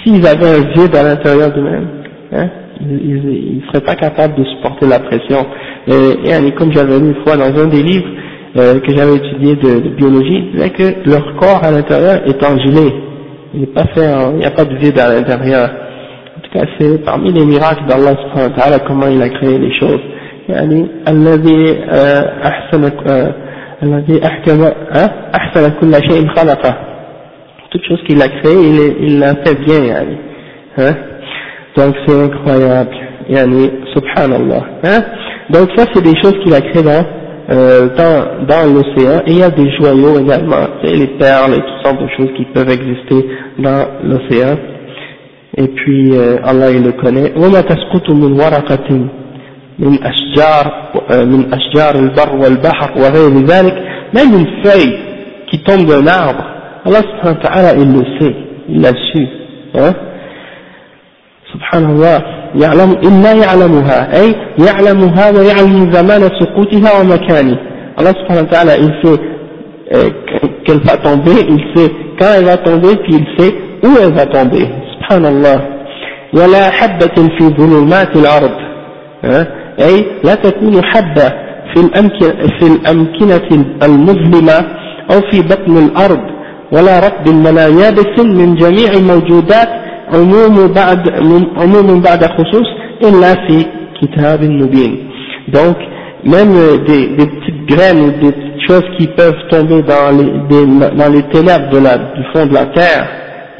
S'ils 0.06 0.26
avaient 0.26 0.50
un 0.60 0.72
vide 0.74 0.96
à 0.96 1.04
l'intérieur 1.04 1.52
d'eux-mêmes, 1.52 1.88
hein, 2.34 2.50
ils 2.82 3.58
ne 3.58 3.68
seraient 3.68 3.86
pas 3.86 3.96
capables 3.96 4.36
de 4.36 4.44
supporter 4.46 4.88
la 4.88 5.00
pression. 5.00 5.46
Et, 5.88 6.30
et 6.30 6.52
comme 6.54 6.72
j'avais 6.72 7.00
lu 7.00 7.08
une 7.10 7.24
fois 7.24 7.38
dans 7.38 7.56
un 7.56 7.68
des 7.68 7.84
livres 7.84 8.08
euh, 8.58 8.80
que 8.80 8.96
j'avais 8.96 9.16
étudié 9.16 9.56
de, 9.56 9.80
de 9.80 9.90
biologie, 9.90 10.52
c'est 10.58 10.70
que 10.72 11.10
leur 11.10 11.36
corps 11.36 11.64
à 11.64 11.72
l'intérieur 11.72 12.22
est 12.28 12.44
engelé. 12.44 12.94
Il 13.54 13.62
n'est 13.62 13.68
pas 13.68 13.86
fait, 13.94 14.10
il 14.32 14.38
n'y 14.38 14.46
a 14.46 14.52
pas 14.52 14.66
de 14.66 14.76
vide 14.76 14.98
à 15.00 15.14
l'intérieur. 15.14 15.70
En 16.38 16.42
tout 16.42 16.52
cas, 16.60 16.66
c'est 16.80 17.04
parmi 17.04 17.32
les 17.32 17.46
miracles 17.46 17.86
d'Allah 17.88 18.16
subhanahu 18.22 18.52
wa 18.52 18.58
ta'ala 18.58 18.80
comment 18.80 19.08
il 19.08 19.22
a 19.22 19.30
créé 19.30 19.58
les 19.60 19.74
choses. 19.80 20.02
يعني 20.50 20.88
الذي 21.08 21.80
أحسن 22.44 22.92
الذي 23.84 24.26
أحكم 24.26 24.70
أحسن 25.36 25.72
كل 25.82 25.94
شيء 25.94 26.28
خلقه 26.28 26.76
toute 27.72 27.86
chose 27.86 28.02
qu'il 28.08 28.22
a 28.22 28.28
créé 28.28 28.58
il 29.02 29.20
l'a 29.20 29.36
fait 29.44 29.56
bien 29.66 29.84
يعني 29.84 30.18
hein 30.78 30.96
donc 31.76 31.96
c'est 32.06 32.22
incroyable. 32.22 32.96
Yani, 33.30 33.72
subhanallah. 33.94 34.64
Hein? 34.84 35.04
Donc 35.50 35.70
ça 35.76 35.86
c'est 35.94 36.04
des 36.04 36.16
choses 36.22 36.38
qu'il 36.44 36.54
a 36.54 36.62
créées 36.62 36.84
dans, 36.84 37.06
euh, 37.50 37.88
dans, 37.96 38.46
dans 38.46 38.74
l'océan. 38.74 39.22
Et 39.26 39.32
il 39.32 39.38
y 39.40 39.44
a 39.44 39.50
des 39.50 39.72
joyaux 39.78 40.20
également, 40.20 40.68
les 40.84 41.08
perles 41.18 41.54
et 41.54 41.58
toutes 41.58 41.84
sortes 41.84 42.02
de 42.02 42.08
choses 42.18 42.34
qui 42.36 42.46
peuvent 42.46 42.70
exister 42.70 43.26
dans 43.60 43.86
l'océan. 44.04 44.58
Et 45.58 45.68
puis 45.68 46.12
euh, 46.14 46.38
Allah 46.44 46.72
il 46.72 46.84
le 46.84 46.92
connaît. 46.94 47.32
وما 47.38 47.62
تسقط 47.62 48.10
من 48.10 48.32
ورقة 48.34 48.90
من 49.80 49.98
أشجار 50.04 50.72
من 51.26 51.54
أشجار 51.54 51.96
البر 51.96 52.36
والبحر 52.36 52.92
وغير 52.98 53.46
ذلك 53.46 53.76
même 54.14 54.34
une 54.34 54.64
feuille 54.64 54.98
qui 55.50 55.60
tombe 55.64 55.86
d'un 55.88 56.06
arbre 56.08 56.44
الله 56.87 57.01
سبحانه 57.01 57.39
وتعالى 57.39 57.69
ta'ala, 57.69 57.81
سي 57.81 57.85
le 57.85 58.05
sait, 58.19 58.37
il 58.69 58.81
l'a 58.81 58.93
su. 59.13 59.27
Hein? 59.75 59.95
Subhanallah. 61.53 62.37
يعلم 62.55 62.93
إلا 62.93 63.33
يعلمها 63.33 64.21
أي 64.21 64.35
يعلمها 64.67 65.31
ويعلم 65.31 65.93
زمان 65.93 66.21
سقوطها 66.41 67.01
ومكانه 67.01 67.59
الله 67.99 68.13
سبحانه 68.13 68.41
وتعالى 68.41 68.73
il 68.77 68.93
سي 69.03 69.19
euh, 69.95 70.11
qu'elle 70.65 70.81
va 70.81 70.97
tomber 70.97 71.39
il 71.49 71.61
سي 71.75 71.91
quand 72.19 72.33
elle 72.39 72.45
va 72.45 72.57
tomber 72.57 72.97
puis 73.05 73.25
سي 73.39 73.45
sait 73.45 73.55
où 73.85 73.91
elle 74.03 74.15
va 74.15 74.25
سبحان 74.95 75.25
الله 75.25 75.61
ولا 76.35 76.71
حبة 76.71 77.17
في 77.39 77.45
ظلمات 77.59 78.17
الأرض 78.17 78.57
أي 79.81 80.07
لا 80.25 80.35
تكون 80.35 80.85
حبة 80.85 81.33
في 81.75 82.67
الأمكنة 82.67 83.67
المظلمة 83.83 84.59
أو 85.11 85.21
في 85.31 85.43
بطن 85.43 85.77
الأرض 85.77 86.36
ولا 86.72 87.00
رطب 87.00 87.28
ولا 87.46 87.68
يابس 87.68 88.20
من 88.20 88.56
جميع 88.56 88.92
الموجودات 88.94 89.70
عموم 90.14 90.68
بعد 90.74 91.10
عموم 91.58 92.02
بعد 92.02 92.26
خصوص 92.26 92.68
إلا 93.04 93.34
في 93.48 93.66
كتاب 94.02 94.44
مبين 94.44 95.12
donc 95.54 95.76
même 96.24 96.54
des, 96.88 97.08
des 97.18 97.26
petites 97.26 97.66
graines 97.68 98.00
ou 98.02 98.12
des 98.26 98.34
choses 98.68 98.84
qui 98.98 99.08
peuvent 99.08 99.48
tomber 99.50 99.82
dans 99.82 100.12
les, 100.18 100.32
des, 100.50 100.66
dans 100.96 101.12
les 101.12 101.24
ténèbres 101.24 101.70
de 101.72 101.80
la, 101.80 101.98
du 101.98 102.24
fond 102.34 102.46
de 102.46 102.54
la 102.54 102.66
terre, 102.68 103.08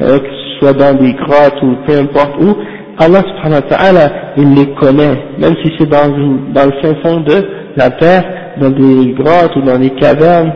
euh, 0.00 0.18
que 0.18 0.26
ce 0.26 0.58
soit 0.60 0.72
dans 0.72 0.94
des 0.94 1.12
grottes 1.14 1.60
ou 1.62 1.74
peu 1.86 1.98
importe 1.98 2.36
où, 2.40 2.54
Allah 2.98 3.22
subhanahu 3.22 3.62
wa 3.62 3.76
ta'ala, 3.76 4.12
il 4.36 4.54
les 4.54 4.66
connaît, 4.74 5.18
même 5.38 5.54
si 5.64 5.72
c'est 5.78 5.88
dans, 5.88 6.14
une, 6.14 6.52
dans 6.52 6.66
le 6.66 6.72
fin 6.82 6.94
fond 7.02 7.20
de 7.20 7.44
la 7.76 7.90
terre, 7.90 8.24
dans 8.60 8.70
des 8.70 9.12
grottes 9.12 9.56
ou 9.56 9.62
dans 9.62 9.78
des 9.78 9.90
cavernes, 9.90 10.52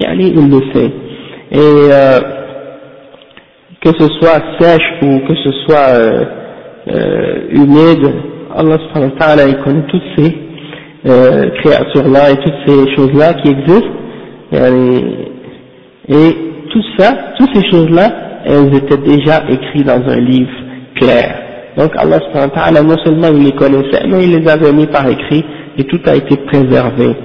il 0.00 0.50
le 0.50 0.60
sait. 0.74 0.90
Et 1.51 1.57
euh, 1.59 2.19
que 3.83 3.91
ce 3.99 4.07
soit 4.19 4.41
sèche 4.59 4.91
ou 5.03 5.19
que 5.27 5.35
ce 5.35 5.51
soit 5.65 5.89
euh, 5.89 6.25
euh, 6.87 7.35
humide, 7.51 8.11
Allah 8.55 8.77
subhanahu 8.79 9.11
wa 9.13 9.19
ta'ala, 9.19 9.47
il 9.47 9.57
connaît 9.63 9.85
toutes 9.87 10.01
ces 10.17 10.35
euh, 11.07 11.49
créatures-là 11.61 12.31
et 12.31 12.37
toutes 12.37 12.61
ces 12.67 12.95
choses-là 12.95 13.33
qui 13.35 13.51
existent. 13.51 13.89
Et 16.07 16.37
tout 16.71 16.83
ça, 16.97 17.13
toutes 17.37 17.55
ces 17.55 17.69
choses-là, 17.69 18.07
elles 18.45 18.73
étaient 18.75 18.97
déjà 18.97 19.43
écrites 19.49 19.85
dans 19.85 20.01
un 20.07 20.19
livre 20.19 20.51
clair. 20.95 21.35
Donc 21.77 21.91
Allah 21.97 22.19
subhanahu 22.19 22.49
wa 22.49 22.55
ta'ala, 22.55 22.83
non 22.83 22.97
seulement 23.03 23.27
il 23.33 23.43
les 23.43 23.51
connaissait, 23.51 24.07
mais 24.07 24.23
il 24.23 24.39
les 24.39 24.47
avait 24.49 24.71
mis 24.71 24.87
par 24.87 25.07
écrit 25.07 25.43
et 25.77 25.83
tout 25.83 25.99
a 26.05 26.15
été 26.15 26.37
préservé. 26.37 27.15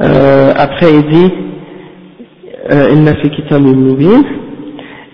Euh, 0.00 0.52
après 0.56 0.90
il 0.92 1.06
dit, 1.06 1.32
آه، 2.66 2.92
إن 2.92 3.04
في 3.04 3.28
كتاب 3.28 3.60
مبين. 3.60 4.24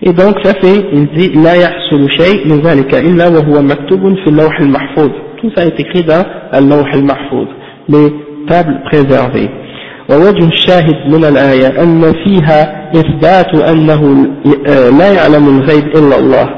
Et 0.03 0.13
donc 0.13 0.35
ça 0.43 0.53
fait, 0.53 0.79
il 0.93 1.07
dit, 1.17 1.31
la 1.43 1.57
yahsulushay, 1.57 2.43
mais 2.45 2.59
dans 2.59 2.75
les 2.75 2.85
cas, 2.85 3.01
في 4.15 4.27
اللوح 4.27 4.59
المحفوظ. 4.59 5.11
كيف 5.41 5.59
ça 5.59 5.65
est 5.65 5.77
اللوح 6.53 6.93
المحفوظ, 6.93 7.47
les 7.89 8.11
tables 8.49 8.81
ووجه 10.09 10.47
الشاهد 10.47 11.15
من 11.15 11.25
الآية 11.25 11.83
أن 11.83 12.13
فيها 12.23 12.91
إثبات 12.95 13.55
أنه 13.71 14.27
آه، 14.67 14.89
لا 14.89 15.13
يعلم 15.13 15.59
الغيب 15.59 15.87
إلا 15.87 16.19
الله، 16.19 16.49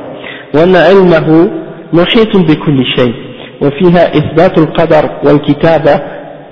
وأن 0.56 0.76
علمه 0.76 1.52
محيط 1.94 2.38
بكل 2.38 2.86
شيء، 2.98 3.14
وفيها 3.62 4.18
إثبات 4.18 4.58
القدر 4.58 5.10
والكتابة 5.26 5.92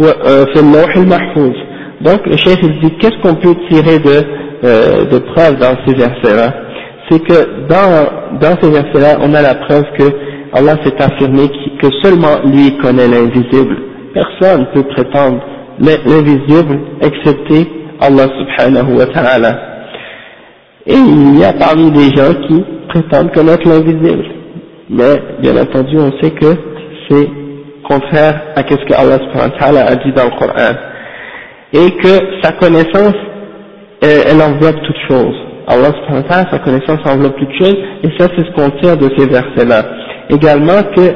آه، 0.01 0.43
في 0.53 0.59
اللوح 0.59 0.97
المحفوظ، 0.97 1.53
donc 2.02 2.26
le 2.26 2.38
chef 2.38 2.58
il 2.62 2.80
dit 2.80 2.98
qu'est-ce 3.00 3.18
qu'on 3.22 3.36
peut 3.36 3.56
tirer 3.70 4.00
de, 4.00 4.24
euh, 4.64 5.06
de 5.06 5.20
preuve 5.20 5.58
dans 5.58 5.76
ces 5.86 5.95
versets-là? 5.95 6.54
C'est 7.10 7.20
que 7.24 7.68
dans, 7.68 8.39
dans 8.39 8.56
ces 8.62 8.70
versets-là 8.70 9.18
on 9.22 9.34
a 9.34 9.41
la 9.41 9.56
preuve 9.56 9.86
que 9.98 10.04
Allah 10.54 10.76
s'est 10.84 11.02
affirmé 11.02 11.50
que 11.82 11.88
seulement 12.02 12.39
lui 12.45 12.78
connaît 12.78 13.08
l'invisible 13.08 13.78
personne 14.18 14.62
ne 14.62 14.66
peut 14.82 14.88
prétendre 14.89 15.39
l'invisible 15.80 16.80
excepté 17.02 17.68
Allah 18.00 18.28
subhanahu 18.39 18.98
wa 18.98 19.06
ta'ala. 19.08 19.60
Et 20.86 20.93
il 20.95 21.39
y 21.39 21.43
a 21.43 21.54
parmi 21.54 21.91
les 21.91 22.16
gens 22.16 22.34
qui 22.48 22.64
prétendent 22.89 23.32
connaître 23.34 23.68
l'invisible. 23.68 24.26
Mais 24.89 25.22
bien 25.41 25.58
entendu, 25.58 25.98
on 25.98 26.12
sait 26.22 26.32
que 26.32 26.56
c'est 27.10 27.30
contraire 27.88 28.41
à 28.56 28.62
ce 28.62 28.76
que 28.86 28.93
Allah 28.93 29.20
subhanahu 29.20 29.52
wa 29.52 29.60
ta'ala 29.60 29.86
a 29.88 29.95
dit 29.95 30.12
dans 30.14 30.26
le 30.26 30.39
Coran. 30.39 30.74
Et 31.74 31.91
que 31.91 32.41
sa 32.41 32.53
connaissance, 32.53 33.15
elle, 34.01 34.41
enveloppe 34.41 34.82
toute 34.84 34.97
chose. 35.07 35.36
Allah 35.68 35.91
subhanahu 35.91 36.24
wa 36.30 36.51
sa 36.51 36.59
connaissance 36.59 36.99
enveloppe 37.05 37.38
toute 37.38 37.53
chose, 37.59 37.76
et 38.03 38.09
ça 38.18 38.28
c'est 38.36 38.45
ce 38.45 38.51
qu'on 38.55 38.70
tire 38.80 38.95
de 38.97 39.09
ces 39.18 39.28
versets-là. 39.28 39.84
Également 40.30 40.82
que 40.95 41.13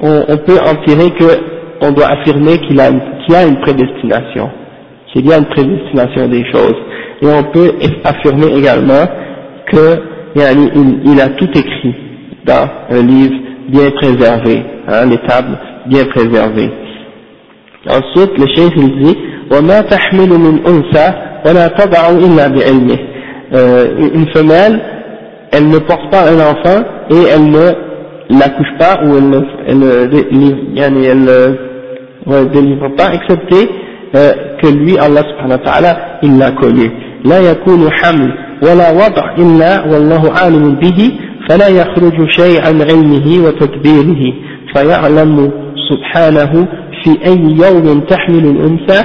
on, 0.00 0.36
peut 0.36 0.58
en 0.64 0.76
tirer 0.86 1.10
que 1.10 1.24
on 1.80 1.90
doit 1.92 2.06
affirmer 2.06 2.58
qu'il 2.58 2.80
a, 2.80 2.86
a 2.86 3.44
une 3.44 3.60
prédestination, 3.60 4.50
qu'il 5.12 5.26
y 5.26 5.32
a 5.32 5.38
une 5.38 5.46
prédestination 5.46 6.28
des 6.28 6.44
choses. 6.52 6.76
Et 7.22 7.26
on 7.26 7.42
peut 7.50 7.72
affirmer 8.04 8.56
également 8.56 9.04
que 9.66 9.98
il, 10.36 11.20
a 11.20 11.28
tout 11.30 11.48
écrit 11.54 11.94
dans 12.44 12.68
un 12.90 13.02
livre 13.02 13.34
bien 13.68 13.90
préservé, 13.90 14.62
hein, 14.86 15.06
les 15.06 15.18
tables 15.26 15.58
bien 15.86 16.04
préservées. 16.06 16.70
Ensuite, 17.88 18.38
le 18.38 18.46
chef 18.54 18.72
il 18.76 19.04
dit 19.04 19.16
وما 19.52 19.80
تحمل 19.80 20.28
من 20.28 20.66
أنثى 20.66 21.12
ولا 21.46 21.68
تضع 21.68 22.10
إلا 22.10 22.48
بعلمه 22.48 22.98
euh, 23.54 24.10
une 24.14 24.28
femelle 24.34 24.80
elle 25.52 25.68
ne 25.68 25.78
porte 25.78 26.10
pas 26.10 26.30
un 26.30 26.38
enfant 26.38 26.84
et 27.10 27.22
elle 27.34 27.50
ne 27.50 27.72
l'accouche 28.38 28.74
pas 28.78 29.00
ou 29.04 29.16
elle 29.16 29.28
ne, 29.30 29.40
elle, 29.66 31.04
elle, 31.06 31.28
ne 32.26 32.44
délivre 32.44 32.94
pas 32.94 33.14
excepté 33.14 33.70
euh, 34.14 34.32
que 34.60 34.68
lui 34.68 34.98
Allah 34.98 35.22
subhanahu 35.30 35.58
wa 35.60 35.72
ta'ala 35.72 35.96
il 36.22 36.36
l'a 36.38 36.50
connu 36.52 36.90
لا 37.24 37.40
يكون 37.50 37.90
حمل 37.92 38.32
ولا 38.62 38.90
وضع 38.92 39.34
إلا 39.38 39.84
والله 39.86 40.32
عالم 40.32 40.74
به 40.74 41.12
فلا 41.48 41.68
يخرج 41.68 42.30
شيء 42.30 42.60
عن 42.66 42.82
علمه 42.82 43.46
وتدبيره 43.46 44.34
فيعلم 44.74 45.50
سبحانه 45.90 46.68
في 47.03 47.11
أي 47.25 47.39
يوم 47.41 47.99
تحمل 47.99 48.45
الأنثى 48.45 49.01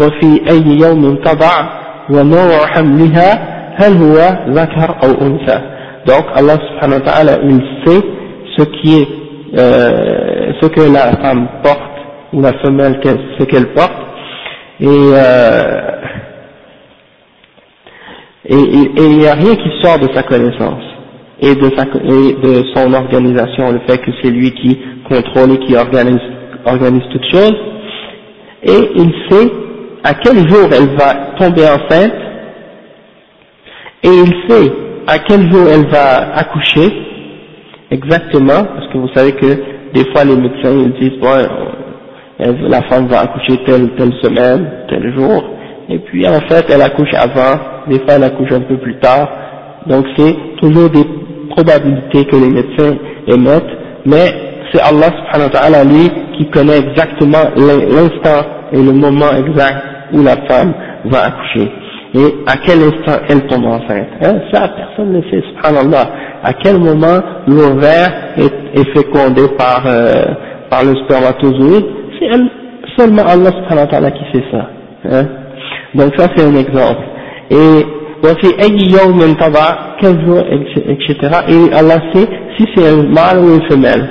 وفي 0.00 0.50
أي 0.50 0.78
يوم 0.88 1.16
تضع 1.16 1.68
ونوع 2.10 2.66
حملها 2.66 3.54
هل 3.76 3.92
هو 4.02 4.38
ذكر 4.48 4.96
أو 5.04 5.26
أنثى 5.26 5.60
donc 6.06 6.26
Allah 6.36 6.58
subhanahu 6.68 7.00
wa 7.00 7.06
ta'ala 7.10 7.32
il 7.48 7.60
sait 7.84 8.02
ce 8.58 8.64
qui 8.76 9.00
est 9.00 9.08
euh, 9.58 10.52
ce 10.60 10.66
que 10.68 10.82
la 10.92 11.16
femme 11.22 11.48
porte 11.62 11.96
ou 12.34 12.42
la 12.42 12.52
femelle 12.62 13.00
ce 13.38 13.44
qu'elle 13.44 13.72
porte 13.72 13.96
et 14.80 14.86
euh, 14.86 15.90
et 18.46 18.54
il 18.98 19.16
n'y 19.18 19.26
a 19.26 19.32
rien 19.34 19.54
qui 19.54 19.70
sort 19.82 19.98
de 19.98 20.08
sa 20.14 20.22
connaissance 20.24 20.84
et 21.40 21.54
de, 21.54 21.70
sa, 21.76 21.82
et 21.84 22.32
de 22.46 22.64
son 22.74 22.92
organisation, 22.92 23.72
le 23.72 23.80
fait 23.88 23.98
que 23.98 24.10
c'est 24.22 24.30
lui 24.30 24.52
qui 24.52 24.78
contrôle 25.08 25.52
et 25.52 25.58
qui 25.58 25.76
organise, 25.76 26.20
organise 26.65 27.03
toutes 27.11 27.25
choses, 27.31 27.55
et 28.63 28.91
il 28.95 29.11
sait 29.29 29.51
à 30.03 30.13
quel 30.13 30.37
jour 30.49 30.69
elle 30.71 30.95
va 30.97 31.35
tomber 31.37 31.63
enceinte, 31.63 32.13
et 34.03 34.07
il 34.07 34.33
sait 34.49 34.71
à 35.07 35.19
quel 35.19 35.51
jour 35.51 35.67
elle 35.71 35.87
va 35.89 36.35
accoucher, 36.35 36.89
exactement, 37.91 38.63
parce 38.63 38.87
que 38.93 38.97
vous 38.97 39.09
savez 39.15 39.33
que 39.33 39.45
des 39.93 40.05
fois 40.11 40.23
les 40.23 40.35
médecins 40.35 40.71
ils 40.71 40.93
disent, 40.99 41.19
bon, 41.19 41.35
la 42.69 42.81
femme 42.83 43.07
va 43.07 43.21
accoucher 43.21 43.57
telle, 43.65 43.95
telle 43.95 44.13
semaine, 44.21 44.85
tel 44.89 45.13
jour, 45.17 45.43
et 45.89 45.99
puis 45.99 46.27
en 46.27 46.39
fait 46.47 46.65
elle 46.69 46.81
accouche 46.81 47.13
avant, 47.13 47.59
des 47.87 47.99
fois 47.99 48.15
elle 48.15 48.23
accouche 48.23 48.51
un 48.51 48.61
peu 48.61 48.77
plus 48.77 48.99
tard, 48.99 49.29
donc 49.87 50.05
c'est 50.15 50.35
toujours 50.61 50.89
des 50.89 51.03
probabilités 51.49 52.25
que 52.25 52.35
les 52.35 52.49
médecins 52.49 52.95
émettent, 53.27 53.77
mais 54.05 54.48
c'est 54.71 54.81
Allah 54.81 55.07
subhanahu 55.07 55.51
wa 55.53 55.59
ta'ala 55.59 55.83
lui 55.83 56.09
qui 56.37 56.49
connaît 56.49 56.77
exactement 56.79 57.43
l'instant 57.55 58.45
et 58.71 58.77
le 58.77 58.91
moment 58.93 59.31
exact 59.37 59.77
où 60.13 60.23
la 60.23 60.35
femme 60.47 60.73
va 61.05 61.25
accoucher. 61.25 61.71
Et 62.15 62.35
à 62.47 62.57
quel 62.65 62.79
instant 62.79 63.21
elle 63.29 63.45
tombe 63.47 63.65
enceinte. 63.65 64.07
Hein, 64.23 64.39
ça, 64.51 64.67
personne 64.69 65.13
ne 65.13 65.21
sait, 65.29 65.43
subhanallah. 65.49 66.09
À 66.43 66.53
quel 66.53 66.79
moment 66.79 67.19
l'ovaire 67.47 68.33
est, 68.37 68.79
est 68.79 68.93
fécondé 68.95 69.43
par, 69.57 69.83
euh, 69.85 70.25
par 70.69 70.83
le 70.83 70.95
spermatozoïde 71.05 71.85
c'est 72.19 72.27
seulement 72.97 73.23
Allah 73.23 73.51
subhanahu 73.51 73.85
wa 73.85 73.87
ta'ala 73.87 74.11
qui 74.11 74.23
fait 74.31 74.43
ça. 74.51 74.69
Hein. 75.11 75.25
Donc 75.95 76.13
ça 76.17 76.27
c'est 76.35 76.43
un 76.43 76.55
exemple. 76.55 77.01
Et 77.51 77.85
yawm 78.23 79.35
taba, 79.37 79.95
quel 80.01 80.25
jour, 80.25 80.39
etc. 80.39 81.17
Et 81.47 81.73
Allah 81.73 81.99
sait 82.13 82.27
si 82.57 82.65
c'est 82.75 82.87
un 82.87 83.03
mâle 83.03 83.39
ou 83.39 83.55
une 83.55 83.69
femelle, 83.69 84.07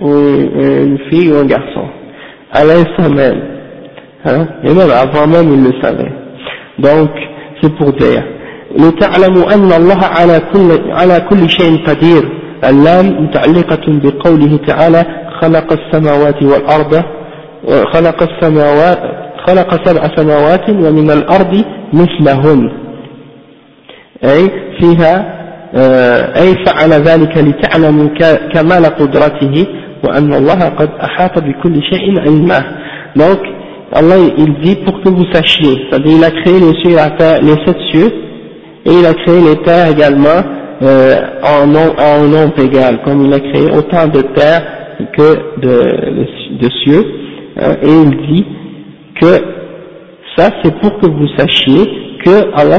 ou 0.00 0.12
une 0.12 0.98
fille 1.10 1.30
ou 1.32 1.36
un 1.36 1.46
garçon. 1.46 1.86
À 2.52 2.64
l'instant 2.64 3.10
même. 3.14 3.40
Hein. 4.24 4.46
Et 4.64 4.74
même 4.74 4.90
avant 4.90 5.26
même 5.26 5.52
il 5.52 5.64
le 5.64 5.72
savait. 5.80 6.12
Donc 6.78 7.10
c'est 7.60 7.74
pour 7.76 7.92
dire. 7.92 8.22
لتعلموا 8.78 9.54
أن 9.54 9.72
الله 9.72 10.04
على 10.04 10.40
كل 10.52 10.92
على 10.92 11.20
كل 11.30 11.50
شيء 11.50 11.86
قدير 11.86 12.22
اللام 12.64 13.24
متعلقة 13.24 13.86
بقوله 13.88 14.58
تعالى 14.66 15.04
خلق 15.40 15.72
السماوات 15.72 16.42
والأرض 16.42 17.02
خلق 17.94 18.22
السماوات 18.22 18.98
خلق 19.46 19.88
سبع 19.88 20.16
سماوات 20.16 20.70
ومن 20.70 21.10
الأرض 21.10 21.64
مثلهن 21.92 22.72
أي 24.24 24.50
فيها 24.80 25.40
آه، 25.74 26.40
أي 26.42 26.64
فعل 26.66 26.90
ذلك 26.90 27.38
لتعلموا 27.38 28.08
كمال 28.54 28.84
قدرته 28.84 29.66
وأن 30.04 30.34
الله 30.34 30.68
قد 30.68 30.90
أحاط 31.02 31.38
بكل 31.38 31.82
شيء 31.82 32.18
علما 32.20 32.62
donc 33.16 33.40
Allah 33.92 34.16
il 34.38 34.54
dit 34.60 34.76
pour 34.84 35.00
que 35.02 35.08
vous 35.08 35.26
sachiez 35.32 35.76
c'est-à-dire 35.90 36.16
il 36.18 36.24
a 36.24 36.30
créé 36.30 36.60
les 36.60 36.74
cieux 36.80 36.96
les 37.42 37.66
sept 37.66 37.78
cieux 37.90 38.12
et 38.86 38.90
il 39.00 39.04
a 39.06 39.14
créé 39.14 39.40
les 39.40 39.56
terres 39.64 39.90
également 39.90 40.40
euh, 40.82 41.16
en, 41.42 41.74
en 41.74 42.28
nombre 42.28 42.58
égal 42.60 43.00
comme 43.04 43.26
il 43.26 43.32
a 43.34 43.40
créé 43.40 43.66
autant 43.70 44.06
de 44.06 44.22
terres 44.34 44.62
que 45.16 45.60
de, 45.60 45.76
de, 46.18 46.26
de 46.62 46.68
cieux 46.84 47.04
euh, 47.62 47.74
et 47.82 47.88
il 48.04 48.10
dit 48.32 48.46
que 49.20 49.32
ça 50.36 50.50
c'est 50.62 50.74
pour 50.80 50.98
que 51.00 51.06
vous 51.06 51.26
sachiez 51.36 51.84
que 52.24 52.54
Allah 52.54 52.78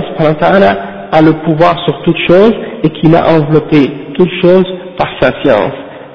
a 1.12 1.22
le 1.22 1.34
pouvoir 1.44 1.76
sur 1.86 2.02
toute 2.04 2.18
chose 2.28 2.54
et 2.84 2.90
qu'il 2.90 3.14
a 3.16 3.28
enveloppé 3.36 3.92
toute 4.18 4.32
chose 4.42 4.66
par 4.98 5.10
sa 5.20 5.32
science 5.44 5.74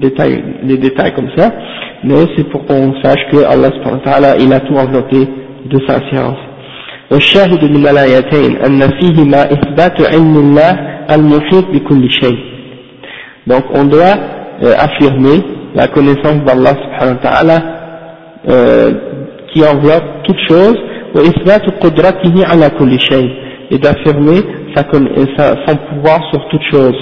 détails, 0.00 0.42
des 0.64 0.78
détails 0.78 1.14
comme 1.14 1.30
ça 1.36 1.52
mais 2.04 2.14
c'est 2.36 2.48
pour 2.50 2.64
qu'on 2.66 2.94
sache 3.02 3.20
que 3.32 3.38
Allah 3.44 3.70
subhanahu 3.72 3.98
wa 4.04 4.12
ta'ala 4.12 4.36
il 4.38 4.52
a 4.52 4.60
tout 4.60 4.74
enveloppé 4.74 5.28
de 5.66 5.78
sa 5.86 6.00
science 6.10 6.38
والشاهد 7.10 7.64
من 7.64 7.88
الآيتين 7.88 8.56
أن 8.56 8.80
فيهما 9.00 9.52
إثبات 9.52 10.06
علم 10.12 10.36
الله 10.36 10.72
المحيط 11.14 11.66
بكل 11.72 12.10
شيء 12.10 12.38
donc 13.46 13.64
on 13.74 13.84
doit 13.84 14.16
euh, 14.62 14.74
affirmer 14.78 15.42
la 15.74 15.86
connaissance 15.88 16.44
d'Allah 16.44 16.74
subhanahu 16.82 17.16
wa 17.16 17.30
ta'ala 17.30 17.58
euh, 18.48 18.92
qui 19.52 19.64
enveloppe 19.64 20.04
toute 20.24 20.40
chose 20.48 20.76
وإثبات 21.14 21.62
قدرته 21.80 22.46
على 22.46 22.70
كل 22.78 23.00
شيء 23.00 23.30
et 23.70 23.78
d'affirmer 23.78 24.40
sa, 24.74 25.54
son 25.66 25.76
pouvoir 25.90 26.20
sur 26.30 26.46
toute 26.48 26.62
chose 26.70 26.96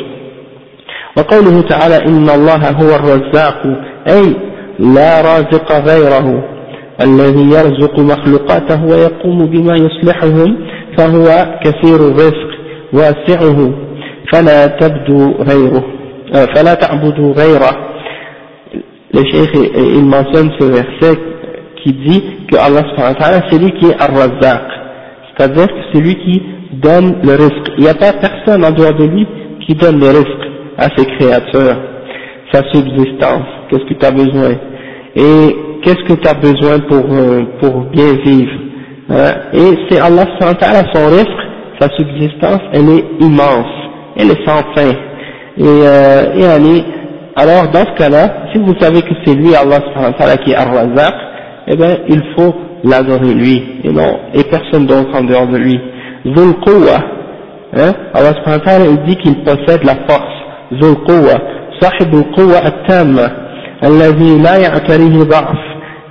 وقوله 1.18 1.62
تعالى 1.62 1.98
إن 2.08 2.30
الله 2.30 2.70
هو 2.72 2.96
الرزاق 2.96 3.62
أي 4.08 4.36
لا 4.80 5.22
رازق 5.22 5.72
غيره 5.72 6.44
الذي 7.02 7.44
يرزق 7.44 8.00
مخلوقاته 8.00 8.86
ويقوم 8.86 9.46
بما 9.46 9.74
يصلحهم 9.76 10.58
فهو 10.98 11.60
كثير 11.64 11.96
الرزق 11.96 12.50
واسعه 12.94 13.74
فلا 14.34 14.66
تبدو 14.68 15.32
غيره 15.32 15.84
فلا 16.56 16.74
تعبدوا 16.74 17.34
غيره 17.34 17.92
le 19.14 19.24
cheikh 19.32 19.54
il 19.76 20.06
mentionne 20.06 20.50
ce 20.58 20.66
verset 20.66 21.20
qui 21.84 21.92
dit 21.92 22.24
que 22.50 22.58
Allah 22.58 22.82
c'est 23.50 23.60
lui 23.60 23.72
qui 23.78 23.88
est 23.88 24.02
Ar-Razzaq 24.02 24.62
c'est-à-dire 25.28 25.68
que 25.68 25.82
c'est 25.92 26.00
lui 26.00 26.16
qui 26.16 26.42
donne 26.74 27.18
le 27.24 27.34
risque 27.34 27.68
il 27.78 27.84
n'y 27.84 27.90
a 27.90 27.94
pas 27.94 28.14
personne 28.14 28.64
en 28.64 28.72
dehors 28.72 28.94
de 28.94 29.04
lui 29.06 29.28
qui 29.66 29.76
donne 29.76 30.00
le 30.00 30.08
risque 30.08 30.51
à 30.82 30.90
ses 30.98 31.06
créatures 31.06 31.78
sa 32.52 32.62
subsistance 32.74 33.62
qu'est-ce 33.72 33.86
que 33.86 33.94
tu 33.94 34.06
as 34.06 34.12
besoin? 34.12 34.52
Et 35.16 35.56
qu'est-ce 35.84 36.04
que 36.04 36.14
tu 36.14 36.28
as 36.28 36.34
besoin 36.34 36.80
pour, 36.88 37.06
euh, 37.10 37.44
pour 37.62 37.86
bien 37.92 38.14
vivre. 38.26 38.52
Hein? 39.10 39.34
Et 39.54 39.78
c'est 39.90 40.00
Allah 40.00 40.26
son 40.40 41.08
risque, 41.08 41.42
sa 41.80 41.90
subsistance, 41.96 42.62
elle 42.74 42.90
est 42.90 43.06
immense, 43.20 43.72
elle 44.18 44.32
est 44.32 44.46
sans 44.46 44.62
fin. 44.76 44.92
Et, 45.58 45.64
euh, 45.64 46.36
et 46.36 46.84
alors 47.36 47.70
dans 47.72 47.86
ce 47.86 47.98
cas-là, 47.98 48.48
si 48.52 48.60
vous 48.60 48.74
savez 48.80 49.02
que 49.02 49.14
c'est 49.26 49.36
lui 49.36 49.56
Allah 49.56 49.80
qui 50.44 50.52
est 50.52 50.56
Ar-Razaq, 50.56 51.14
eh 51.68 51.76
bien 51.76 51.98
il 52.10 52.22
faut 52.36 52.54
l'adorer 52.84 53.34
lui, 53.34 53.64
et 53.84 53.92
non, 53.92 54.20
et 54.34 54.44
personne 54.44 54.86
d'autre 54.86 55.10
en 55.14 55.24
dehors 55.24 55.48
de 55.48 55.58
lui. 55.58 55.80
Zul 56.26 56.54
hein? 57.76 57.94
Allah 58.14 58.34
il 58.90 59.04
dit 59.08 59.16
qu'il 59.18 59.44
possède 59.44 59.84
la 59.84 59.96
force, 60.08 60.42
ذو 60.74 60.90
القوة 60.92 61.42
صاحب 61.82 62.14
القوة 62.14 62.68
التامة 62.68 63.32
الذي 63.84 64.38
لا 64.42 64.58
يعتريه 64.58 65.24
ضعف. 65.24 65.58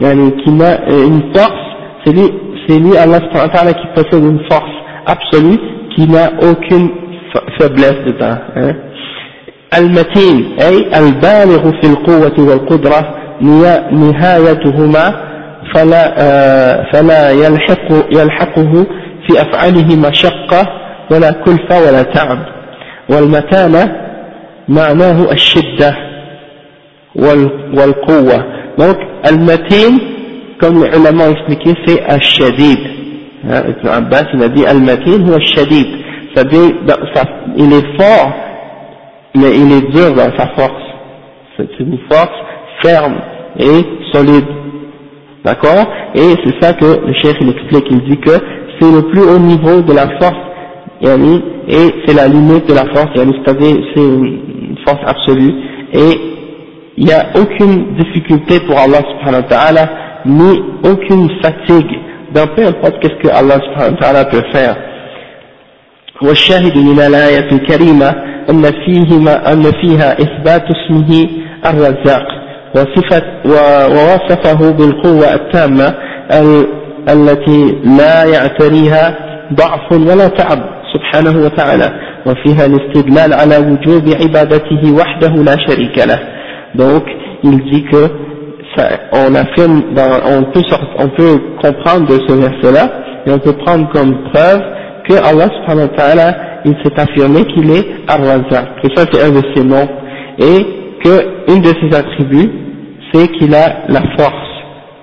يعني 0.00 0.30
كما 0.30 0.88
إن 0.88 1.32
فرص 1.34 1.60
سلي 2.68 3.04
الله 3.04 3.18
سبحانه 3.18 3.44
وتعالى 3.44 3.72
كي 3.72 3.88
تصد 3.96 4.24
إن 4.24 4.38
فرص 4.50 4.72
أبسولي 5.08 5.58
كي 5.96 6.06
لا 6.06 6.48
أوكن 6.48 6.88
فبلاس 7.60 7.94
المتين 9.78 10.56
أي 10.62 10.98
البالغ 10.98 11.70
في 11.80 11.86
القوة 11.86 12.48
والقدرة 12.48 13.14
نهايتهما 13.92 15.30
فلا, 15.74 16.14
آه، 16.18 16.86
فلا 16.92 17.30
يلحق 17.30 17.92
يلحقه 18.12 18.86
في 19.28 19.42
أفعاله 19.42 20.08
مشقة 20.08 20.68
ولا 21.10 21.30
كلفة 21.32 21.78
ولا 21.86 22.02
تعب. 22.02 22.38
والمتانة 23.10 24.09
معناه 24.69 25.31
الشدة 25.31 25.95
والقوة 27.15 28.45
donc 28.77 28.97
al-matin 29.23 29.97
comme 30.59 30.83
les 30.83 30.89
ulama 30.97 31.29
ont 31.29 31.31
expliqué 31.31 31.73
c'est 31.85 32.01
al-shadid 32.03 32.79
Ibn 33.43 33.87
Abbas 33.87 34.25
il 34.33 34.43
a 34.43 34.49
dit 34.49 34.65
al-matin 34.65 35.23
ou 35.27 35.33
al-shadid 35.33 35.87
c'est-à-dire 36.33 36.71
il 37.57 37.71
est 37.73 37.97
fort 38.01 38.33
mais 39.35 39.55
il 39.55 39.71
est 39.71 39.91
dur 39.91 40.13
dans 40.13 40.35
sa 40.37 40.47
force 40.57 40.83
c'est 41.57 41.69
une 41.79 41.97
force 42.11 42.37
ferme 42.83 43.15
et 43.59 43.81
solide 44.11 44.45
d'accord 45.45 45.85
et 46.15 46.33
c'est 46.43 46.61
ça 46.61 46.73
que 46.73 46.85
le 47.07 47.13
chef 47.13 47.35
il 47.39 47.49
explique 47.49 47.85
il 47.91 48.01
dit 48.09 48.19
que 48.19 48.31
c'est 48.79 48.91
le 48.91 49.03
plus 49.03 49.21
haut 49.21 49.39
niveau 49.39 49.81
de 49.81 49.93
la 49.93 50.07
force 50.19 50.41
et 51.01 51.89
c'est 52.05 52.13
la 52.13 52.27
limite 52.27 52.67
de 52.67 52.73
la 52.73 52.85
force 52.93 53.09
c'est-à-dire 53.15 53.75
c'est 53.93 54.01
une 54.01 54.48
force 54.85 55.01
absolue 55.05 55.53
et 55.93 56.19
il 56.97 57.05
n'y 57.05 57.11
a 57.13 57.25
aucune 57.35 57.95
difficulté 57.95 58.59
pour 58.61 58.77
Allah 58.79 58.99
subhanahu 59.11 59.41
wa 59.43 59.49
ta'ala, 59.49 59.89
ni 60.25 60.63
aucune 60.83 61.29
fatigue 61.41 61.91
dans 62.33 62.47
peu 62.47 62.65
importe 62.65 62.99
qu'est-ce 63.01 63.21
que 63.21 63.27
Allah 63.29 63.55
subhanahu 63.65 63.91
wa 63.95 63.97
ta'ala 63.99 64.25
peut 64.25 64.43
faire. 64.51 64.75
والشاهد 66.21 66.77
من 66.77 66.99
الآية 66.99 67.51
الكريمة 67.51 68.09
أن 68.49 68.63
فيهما 68.85 69.51
أن 69.53 69.63
فيها 69.81 70.13
إثبات 70.13 70.63
اسمه 70.75 71.27
الرزاق 71.65 72.23
وصفة 72.75 73.23
ووصفه 73.45 74.71
بالقوة 74.71 75.33
التامة 75.33 75.95
التي 77.09 77.79
لا 77.97 78.23
يعتريها 78.25 79.15
ضعف 79.53 79.91
ولا 79.91 80.27
تعب 80.27 80.59
سبحانه 80.93 81.45
وتعالى 81.45 82.08
وفيها 82.25 82.65
الاستدلال 82.65 83.33
على 83.33 83.57
وجوب 83.57 84.03
عبادته 84.21 84.93
وحده 84.93 85.43
لا 85.43 85.57
شريك 85.67 85.97
له 85.97 86.19
Donc, 86.75 87.03
il 87.43 87.63
dit 87.71 87.83
que 87.85 88.09
ça, 88.75 88.89
on 89.13 89.33
affirme, 89.35 89.81
on, 90.25 90.43
peut 90.51 90.61
on 90.99 91.07
peut 91.07 91.39
comprendre 91.61 92.07
de 92.07 92.19
ce 92.27 92.33
verset-là, 92.33 92.89
et 93.25 93.31
on 93.31 93.39
peut 93.39 93.53
prendre 93.53 93.89
comme 93.93 94.23
preuve 94.33 94.61
que 95.07 95.13
Allah 95.13 95.49
subhanahu 95.55 95.87
wa 95.89 95.97
ta'ala, 95.97 96.35
il 96.65 96.75
s'est 96.83 96.99
affirmé 96.99 97.45
qu'il 97.45 97.69
est 97.71 97.85
Ar-Razak, 98.07 98.81
que 98.81 98.89
ça 98.95 99.05
c'est 99.11 99.23
un 99.23 99.29
de 99.31 99.41
ses 99.55 99.63
noms, 99.63 99.87
et 100.39 100.65
que 101.03 101.53
une 101.53 101.61
de 101.61 101.71
ses 101.81 101.95
attributs, 101.95 102.51
c'est 103.13 103.27
qu'il 103.33 103.53
a 103.55 103.85
la 103.87 104.01
force 104.17 104.49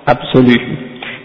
absolue, 0.06 0.60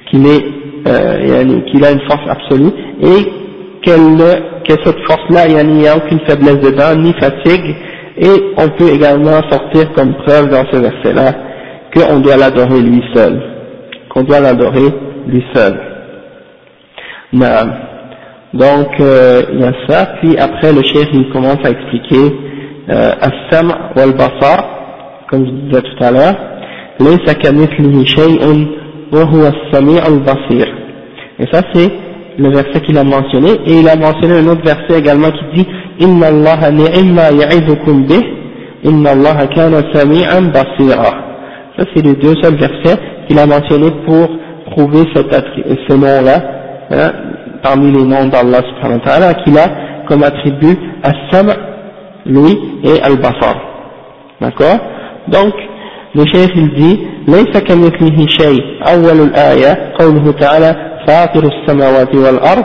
qu'il 0.09 0.25
est, 0.27 0.45
euh, 0.87 1.61
qu'il 1.71 1.83
a 1.83 1.91
une 1.91 2.01
force 2.07 2.29
absolue, 2.29 2.71
et 3.01 3.40
qu'elle 3.82 4.16
que 4.66 4.74
cette 4.84 5.04
force-là, 5.06 5.48
il 5.48 5.66
n'y 5.74 5.88
a 5.88 5.96
aucune 5.96 6.20
faiblesse 6.20 6.60
dedans, 6.60 6.94
ni 6.96 7.12
fatigue, 7.14 7.74
et 8.18 8.54
on 8.56 8.68
peut 8.68 8.88
également 8.94 9.40
sortir 9.50 9.92
comme 9.94 10.14
preuve 10.24 10.50
dans 10.50 10.64
ce 10.70 10.76
verset-là 10.76 11.32
qu'on 11.94 12.20
doit 12.20 12.36
l'adorer 12.36 12.80
lui 12.80 13.02
seul, 13.14 13.42
qu'on 14.08 14.22
doit 14.22 14.40
l'adorer 14.40 14.88
lui 15.26 15.44
seul. 15.54 15.80
Non. 17.32 17.46
Donc, 18.54 19.00
euh, 19.00 19.42
il 19.52 19.60
y 19.60 19.64
a 19.64 19.72
ça, 19.88 20.06
puis 20.20 20.36
après 20.36 20.72
le 20.72 20.82
chef 20.82 21.12
nous 21.12 21.32
commence 21.32 21.58
à 21.64 21.70
expliquer 21.70 22.36
euh, 22.90 23.12
Assam 23.20 23.72
wal 23.96 24.12
basar 24.12 24.82
comme 25.32 25.46
je 25.46 25.50
disais 25.50 25.80
tout 25.80 26.04
à 26.04 26.10
l'heure, 26.10 26.34
les 27.00 27.26
sakamit 27.26 27.66
li 27.78 28.06
shay'un 28.06 28.66
wa 29.10 29.24
huwa 29.24 29.50
al-basir. 30.06 30.66
Et 31.38 31.46
ça 31.50 31.62
c'est 31.72 31.90
le 32.37 32.49
verset 32.49 32.81
qu'il 32.81 32.97
a 32.97 33.03
mentionné, 33.03 33.49
et 33.65 33.79
il 33.79 33.89
a 33.89 33.95
mentionné 33.95 34.39
un 34.39 34.47
autre 34.47 34.63
verset 34.63 34.99
également 34.99 35.31
qui 35.31 35.61
dit 35.61 35.67
Inna 35.99 36.27
Allah 36.27 36.71
ni'imma 36.71 37.31
ya'idukum 37.31 38.05
bih, 38.05 38.23
Inna 38.83 39.11
Allah 39.11 39.47
kana 39.47 39.81
sami'an 39.93 40.43
basira. 40.53 41.13
Ça 41.77 41.85
c'est 41.93 42.03
les 42.03 42.13
deux 42.13 42.35
seuls 42.41 42.57
versets 42.57 42.99
qu'il 43.27 43.39
a 43.39 43.45
mentionnés 43.45 43.91
pour 44.05 44.29
prouver 44.71 45.03
cet 45.15 45.33
ce 45.33 45.93
nom-là, 45.93 46.41
hein, 46.91 47.11
parmi 47.63 47.91
les 47.91 48.03
noms 48.03 48.27
d'Allah 48.27 48.61
subhanahu 48.69 48.99
wa 48.99 49.05
ta'ala, 49.05 49.33
qu'il 49.35 49.57
a 49.57 49.67
comme 50.07 50.23
attribut 50.23 50.77
As-Sam' 51.03 51.53
lui 52.25 52.57
et 52.83 53.01
Al-Basar. 53.01 53.55
D'accord 54.39 54.77
Donc, 55.27 55.53
le 56.15 56.25
chef 56.25 56.49
il 56.55 56.73
dit 56.73 56.99
ليس 57.27 57.57
كمثله 57.59 58.27
شيء 58.27 58.63
أول 58.93 59.21
الآية 59.27 59.93
قوله 59.99 60.31
تعالى 60.31 60.75
فاطر 61.06 61.50
السماوات 61.52 62.14
والأرض 62.14 62.64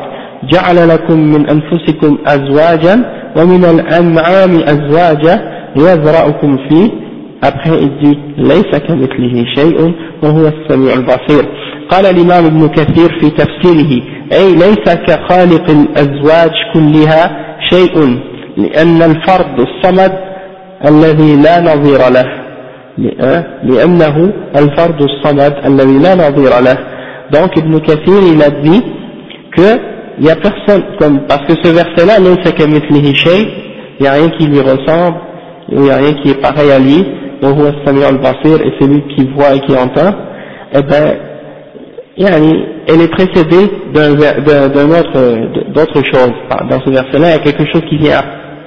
جعل 0.54 0.90
لكم 0.90 1.20
من 1.20 1.50
أنفسكم 1.50 2.18
أزواجا 2.28 2.96
ومن 3.38 3.66
الأنعام 3.66 4.60
أزواجا 4.74 5.36
يذرأكم 5.76 6.58
فيه. 6.70 7.08
Après 7.44 7.78
il 7.86 8.18
ليس 8.38 8.72
كمثله 8.88 9.46
شيء 9.56 9.94
وهو 10.24 10.48
السميع 10.48 10.94
البصير. 10.94 11.46
قال 11.90 12.06
الإمام 12.06 12.46
ابن 12.46 12.68
كثير 12.68 13.20
في 13.22 13.30
تفسيره 13.30 14.02
أي 14.34 14.56
ليس 14.56 14.86
كخالق 15.08 15.70
الأزواج 15.70 16.52
كلها 16.74 17.24
شيء 17.70 18.20
لأن 18.58 19.02
الفرد 19.02 19.60
الصمد 19.60 20.14
الذي 20.88 21.36
لا 21.36 21.62
نظير 21.62 22.00
له 22.10 22.28
لأنه 23.64 24.34
الفرد 24.56 25.02
الصمد 25.02 25.54
الذي 25.66 25.98
لا 26.00 26.16
نظير 26.16 26.60
له. 26.62 26.78
Donc 27.32 27.57
Ibn 27.57 27.80
Kathir 27.80 28.19
il 28.34 28.41
a 28.41 28.49
dit 28.49 28.82
que 29.55 29.97
il 30.19 30.23
n'y 30.23 30.32
a 30.32 30.36
personne, 30.36 30.84
comme, 30.99 31.28
parce 31.28 31.45
que 31.45 31.53
ce 31.63 31.71
verset-là, 31.71 32.15
il 32.17 32.23
n'y 34.01 34.07
a 34.07 34.11
rien 34.11 34.30
qui 34.30 34.47
lui 34.47 34.59
ressemble, 34.61 35.17
il 35.69 35.80
n'y 35.80 35.91
a 35.91 35.97
rien 35.97 36.13
qui 36.13 36.32
est 36.32 36.41
pareil 36.41 36.71
à 36.71 36.80
lui, 36.80 37.05
donc 37.41 37.55
al-Basir 37.59 38.61
et 38.61 38.73
celui 38.80 39.01
qui 39.15 39.30
voit 39.36 39.53
et 39.53 39.59
qui 39.59 39.75
entend, 39.78 40.11
eh 40.73 40.82
ben, 40.82 41.17
elle 42.17 43.01
est 43.01 43.11
précédée 43.11 43.69
d'un 43.93 44.89
autre, 44.89 46.01
chose. 46.11 46.34
Dans 46.67 46.80
ce 46.84 46.89
verset-là, 46.89 47.28
il 47.28 47.32
y 47.32 47.36
a 47.36 47.39
quelque 47.39 47.65
chose 47.71 47.84
qui 47.88 47.97
vient 47.97 48.21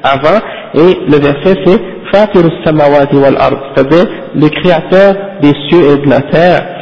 avant, 0.05 0.39
et 0.75 0.99
le 1.09 1.19
verset 1.19 1.61
c'est 1.65 1.81
Fatir 2.13 2.43
samawati 2.65 3.17
wal 3.17 3.37
c'est-à-dire 3.75 4.07
le 4.35 4.49
créateur 4.49 5.15
des 5.43 5.53
cieux 5.69 5.93
et 5.93 6.05
de 6.05 6.11
la 6.11 6.21
terre, 6.23 6.80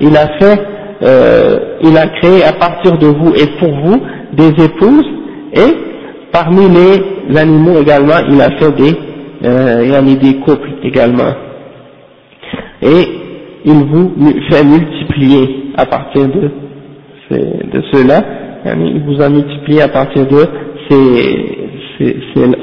il 0.00 0.16
a 0.16 0.28
fait, 0.38 0.60
euh, 1.02 1.58
il 1.82 1.96
a 1.96 2.06
créé 2.08 2.44
à 2.44 2.52
partir 2.52 2.98
de 2.98 3.06
vous 3.06 3.32
et 3.34 3.46
pour 3.58 3.70
vous 3.70 4.00
des 4.32 4.64
épouses, 4.64 5.06
et 5.54 5.74
parmi 6.32 6.68
les 6.68 7.36
animaux 7.38 7.80
également, 7.80 8.18
il 8.28 8.40
a 8.40 8.50
fait 8.58 8.72
des, 8.72 8.94
euh, 9.44 10.02
des 10.16 10.34
couples 10.40 10.70
également. 10.82 11.32
Et 12.82 13.06
il 13.64 13.74
vous 13.84 14.12
fait 14.50 14.64
multiplier 14.64 15.72
à 15.76 15.86
partir 15.86 16.26
de, 16.28 16.50
de 17.30 17.82
cela, 17.92 18.22
il 18.66 19.02
vous 19.06 19.20
a 19.22 19.28
multiplié 19.28 19.82
à 19.82 19.88
partir 19.88 20.26
de 20.26 20.46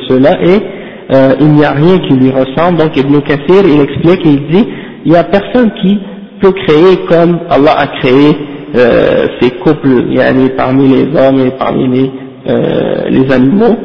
cela 0.07 0.41
et 0.43 0.80
euh, 1.13 1.35
il 1.39 1.47
n'y 1.53 1.65
a 1.65 1.71
rien 1.71 1.97
qui 1.99 2.15
lui 2.15 2.31
ressemble. 2.31 2.77
Donc 2.77 2.95
Ibn 2.95 3.19
Kathir 3.21 3.63
il 3.65 3.81
explique, 3.81 4.21
il 4.25 4.47
dit, 4.47 4.67
il 5.05 5.11
n'y 5.11 5.17
a 5.17 5.23
personne 5.23 5.71
qui 5.81 5.99
peut 6.41 6.51
créer 6.51 6.97
comme 7.09 7.39
Allah 7.49 7.75
a 7.77 7.87
créé 7.99 8.31
euh, 8.75 9.27
ces 9.39 9.51
couples 9.51 10.11
yani, 10.11 10.49
parmi 10.57 10.87
les 10.87 11.03
hommes 11.19 11.45
et 11.45 11.51
parmi 11.51 11.87
les, 11.87 12.11
euh, 12.47 13.09
les 13.09 13.31
animaux. 13.31 13.75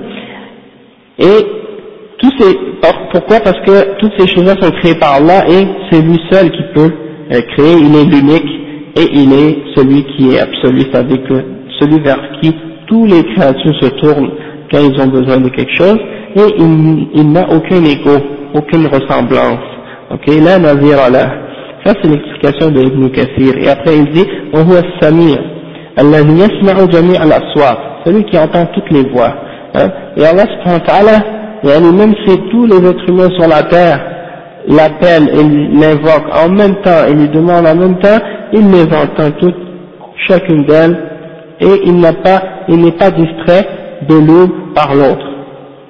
Et 1.19 1.45
tous 2.19 2.33
ces, 2.39 2.57
pourquoi? 3.13 3.41
Parce 3.41 3.59
que 3.67 3.99
toutes 3.99 4.13
ces 4.19 4.27
choses-là 4.29 4.55
sont 4.61 4.71
créées 4.71 4.95
par 4.99 5.15
Allah 5.15 5.45
et 5.49 5.67
c'est 5.91 6.03
lui 6.03 6.19
seul 6.31 6.51
qui 6.51 6.63
peut 6.75 6.93
euh, 7.33 7.41
créé, 7.57 7.75
il 7.81 7.97
est 7.97 8.05
l'unique 8.05 8.51
et 8.97 9.09
il 9.13 9.33
est 9.33 9.59
celui 9.75 10.05
qui 10.17 10.35
est 10.35 10.41
absolu, 10.41 10.83
c'est-à-dire 10.83 11.19
celui 11.81 12.01
vers 12.01 12.21
qui 12.41 12.55
tous 12.87 13.05
les 13.07 13.23
créatures 13.35 13.75
se 13.83 13.89
tournent 14.01 14.31
quand 14.72 14.80
ils 14.80 15.02
ont 15.02 15.08
besoin 15.08 15.38
de 15.38 15.50
quelque 15.50 15.76
chose 15.78 15.98
et 16.36 16.56
il, 16.58 17.32
n'a 17.32 17.46
aucun 17.50 17.84
écho, 17.84 18.12
aucune 18.54 18.88
ressemblance. 18.88 19.60
Ok, 20.12 20.28
là, 20.42 20.60
Nazir 20.60 21.00
Allah. 21.00 21.30
Ça 21.86 21.94
c'est 22.02 22.10
l'explication 22.10 22.70
de 22.72 22.82
Ibn 22.82 23.10
Kathir. 23.10 23.58
Et 23.58 23.70
après 23.70 23.98
il 23.98 24.12
dit, 24.12 24.26
وهو 24.54 24.78
السميع 24.78 25.38
الذي 26.00 26.34
يسمع 26.34 26.86
جميع 26.86 27.24
الأصوات 27.24 27.92
celui 28.06 28.24
qui 28.26 28.38
entend 28.38 28.66
toutes 28.74 28.90
les 28.92 29.04
voix. 29.10 29.34
Hein? 29.76 29.90
Et 30.18 30.26
Allah 30.26 30.44
subhanahu 30.44 30.80
wa 30.80 30.88
ta'ala, 30.88 31.92
même 31.92 32.14
si 32.26 32.38
tous 32.52 32.66
les 32.66 32.78
êtres 32.78 33.08
humains 33.08 33.30
sur 33.38 33.48
la 33.48 33.64
terre 33.64 34.00
l'appelle 34.68 35.30
et 35.30 35.44
l'invoque 35.80 36.26
en 36.34 36.50
même 36.50 36.76
temps 36.84 37.06
et 37.08 37.14
lui 37.14 37.30
demande 37.30 37.66
en 37.66 37.76
même 37.76 37.98
temps, 38.00 38.18
il 38.54 38.70
les 38.70 38.84
entend 38.86 39.32
toutes, 39.40 39.56
chacune 40.28 40.66
d'elles, 40.66 40.98
et 41.60 41.82
il 41.86 42.00
n'a 42.00 42.14
pas, 42.14 42.42
il 42.68 42.78
n'est 42.82 42.92
pas 42.92 43.12
distrait 43.12 43.68
de 44.10 44.16
l'une 44.16 44.74
par 44.74 44.94
l'autre. 44.94 45.28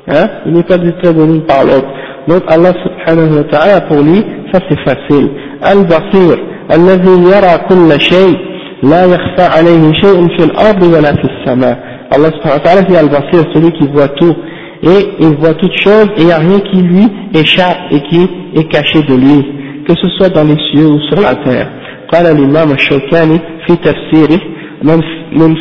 Hein? 0.08 0.28
Il 0.46 0.54
n'est 0.54 0.64
pas 0.64 0.78
distrait 0.78 1.14
de 1.14 1.24
l'une 1.24 1.42
par 1.42 1.64
l'autre. 1.64 1.88
Donc 2.28 2.44
Allah 2.48 2.74
subhanahu 2.84 3.38
wa 3.38 3.44
ta'ala 3.46 3.82
pour 3.82 4.02
lui, 4.02 4.24
ça 4.52 4.60
c'est 4.70 4.80
facile. 4.82 5.30
Al-Basir, 5.62 6.38
الذي 6.72 7.16
يرى 7.34 7.54
كل 7.70 8.02
شيء 8.02 8.38
لا 8.84 9.06
يخفى 9.06 9.42
عليه 9.58 9.94
شيء 9.94 10.28
في 10.38 10.44
الأرض 10.44 10.84
ولا 10.84 11.14
في 11.14 11.28
السماء. 11.32 11.78
Allah 12.12 12.30
subhanahu 12.36 12.60
wa 12.60 12.64
ta'ala 12.66 12.82
c'est 12.88 12.98
Al-Basir, 12.98 13.44
celui 13.54 13.72
qui 13.72 13.88
voit 13.88 14.10
tout 14.10 14.36
et 14.84 15.10
il 15.20 15.36
voit 15.38 15.54
toutes 15.54 15.78
choses 15.78 16.08
et 16.18 16.22
il 16.22 16.26
n'y 16.26 16.32
a 16.32 16.38
rien 16.40 16.60
qui 16.60 16.82
lui 16.82 17.08
échappe 17.36 17.78
et 17.92 18.02
qui 18.10 18.28
est 18.56 18.68
caché 18.72 19.02
de 19.04 19.14
lui, 19.16 19.46
que 19.88 19.94
ce 19.96 20.08
soit 20.18 20.30
dans 20.30 20.44
les 20.44 20.58
cieux 20.72 20.88
ou 20.88 21.00
sur 21.10 21.22
la 21.22 21.36
terre. 21.36 21.68
قال 22.14 22.26
الإمام 22.28 22.72
الشوكاني 22.72 23.40
في 23.68 23.76
تفسيره 23.76 24.42
من 24.84 25.00
من 25.32 25.56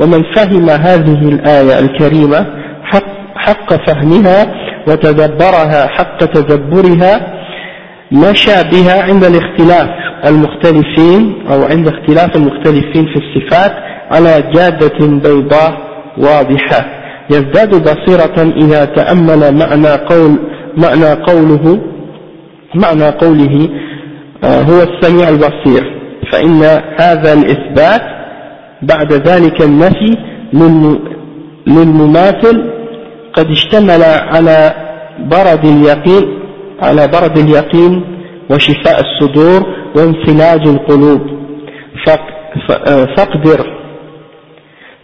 ومن 0.00 0.22
فهم 0.34 0.70
هذه 0.70 1.28
الآية 1.28 1.78
الكريمة 1.78 2.46
حق, 2.82 3.36
حق 3.36 3.86
فهمها 3.86 4.46
وتدبرها 4.88 5.86
حق 5.86 6.18
تدبرها 6.24 7.36
مشى 8.12 8.62
بها 8.72 9.02
عند 9.02 9.24
الاختلاف 9.24 9.88
المختلفين 10.26 11.46
أو 11.50 11.62
عند 11.62 11.88
اختلاف 11.88 12.36
المختلفين 12.36 13.06
في 13.06 13.16
الصفات 13.16 13.72
على 14.10 14.44
جادة 14.54 15.06
بيضاء 15.06 15.78
واضحة. 16.18 16.86
يزداد 17.30 17.82
بصيرة 17.82 18.52
إذا 18.56 18.84
تأمل 18.84 19.54
معنى 19.54 19.88
قول 19.88 20.38
معنى 20.76 21.12
قوله 21.12 21.80
معنى 22.74 23.08
قوله 23.08 23.68
آه، 24.44 24.62
هو 24.62 24.82
السميع 24.82 25.28
البصير. 25.28 25.96
فإن 26.32 26.62
هذا 27.00 27.32
الإثبات 27.32 28.02
بعد 28.88 29.12
ذلك 29.12 29.62
النفي 29.62 30.16
للمماثل 31.66 32.70
قد 33.32 33.50
اشتمل 33.50 34.02
على 34.02 34.74
برد 35.18 35.64
اليقين 35.64 36.38
على 36.82 37.08
برد 37.08 37.38
اليقين 37.38 38.04
وشفاء 38.50 39.00
الصدور 39.00 39.66
وانفلاج 39.96 40.68
القلوب. 40.68 41.20
آه، 42.08 43.04
فاقدر 43.16 43.66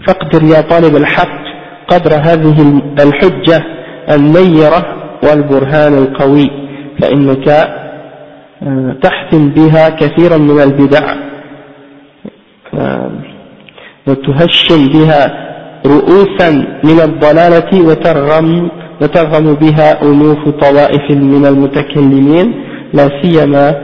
فاقدر 0.06 0.42
يا 0.42 0.60
طالب 0.60 0.96
الحق 0.96 1.42
قدر 1.88 2.14
هذه 2.14 2.82
الحجة 3.00 3.64
النيرة 4.10 4.82
والبرهان 5.22 5.98
القوي 5.98 6.50
فإنك 7.00 7.48
آه، 7.48 8.96
تحتم 9.02 9.48
بها 9.48 9.88
كثيرا 9.88 10.36
من 10.36 10.60
البدع. 10.60 11.14
آه، 12.74 13.10
وتهشم 14.07 14.87
بها 14.87 15.47
رؤوسا 15.85 16.49
من 16.83 16.99
الضلالة 17.01 17.71
وترغم, 17.87 18.69
وترغم 19.01 19.53
بها 19.53 20.03
أنوف 20.03 20.49
طوائف 20.49 21.11
من 21.11 21.45
المتكلمين 21.45 22.53
لا 22.93 23.09
سيما 23.21 23.75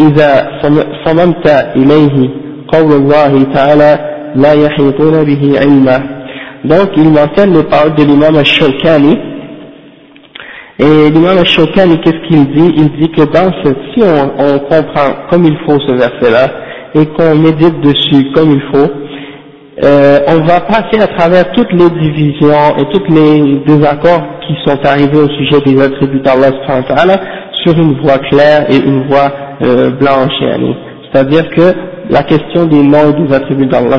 إذا 0.00 0.60
صممت 1.04 1.46
إليه 1.76 2.30
قول 2.68 2.92
الله 2.92 3.42
تعالى 3.54 3.98
لا 4.36 4.52
يحيطون 4.52 5.24
به 5.24 5.60
علما 5.60 6.18
Donc 6.64 6.90
il 6.96 7.08
mentionne 7.10 7.54
les 7.54 7.62
paroles 7.62 7.94
de 7.94 8.02
l'imam 8.02 8.34
al-Shawkani. 8.36 9.16
Et 10.80 11.10
l'imam 11.10 11.38
al-Shawkani, 11.38 12.00
qu'est-ce 12.00 12.26
qu'il 12.28 12.44
dit 12.52 12.74
Il 12.76 12.90
dit 12.98 13.10
que 13.12 13.22
dans 13.22 13.52
ce, 13.62 13.68
si 13.94 14.02
on, 14.02 14.32
on, 14.38 14.58
comprend 14.58 15.28
comme 15.30 15.44
il 15.44 15.56
faut 15.64 15.78
ce 15.86 15.92
verset-là, 15.92 16.48
et 16.96 17.06
qu'on 17.06 17.36
médite 17.36 17.80
dessus 17.80 18.32
comme 18.34 18.50
il 18.50 18.62
faut, 18.72 18.90
euh, 19.81 20.19
on 20.27 20.45
va 20.45 20.61
passer 20.61 21.01
à 21.01 21.07
travers 21.07 21.51
toutes 21.53 21.71
les 21.73 21.89
divisions 21.89 22.77
et 22.77 22.85
tous 22.93 23.11
les 23.11 23.57
désaccords 23.65 24.21
qui 24.45 24.53
sont 24.65 24.77
arrivés 24.85 25.17
au 25.17 25.27
sujet 25.29 25.61
des 25.65 25.81
attributs 25.81 26.19
d'Allah 26.19 26.51
sur 27.63 27.73
une 27.79 27.99
voie 28.01 28.19
claire 28.29 28.67
et 28.69 28.77
une 28.77 29.07
voie 29.07 29.31
euh, 29.63 29.89
blanche. 29.91 30.33
C'est-à-dire 31.11 31.49
que 31.49 31.73
la 32.11 32.21
question 32.23 32.65
des 32.65 32.83
noms 32.83 33.09
et 33.17 33.27
des 33.27 33.33
attributs 33.33 33.65
d'Allah 33.65 33.97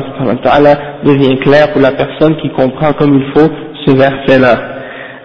devient 1.03 1.37
claire 1.39 1.73
pour 1.73 1.81
la 1.81 1.91
personne 1.91 2.37
qui 2.37 2.49
comprend 2.51 2.93
comme 2.93 3.15
il 3.19 3.25
faut 3.33 3.49
ce 3.85 3.91
verset-là. 3.91 4.57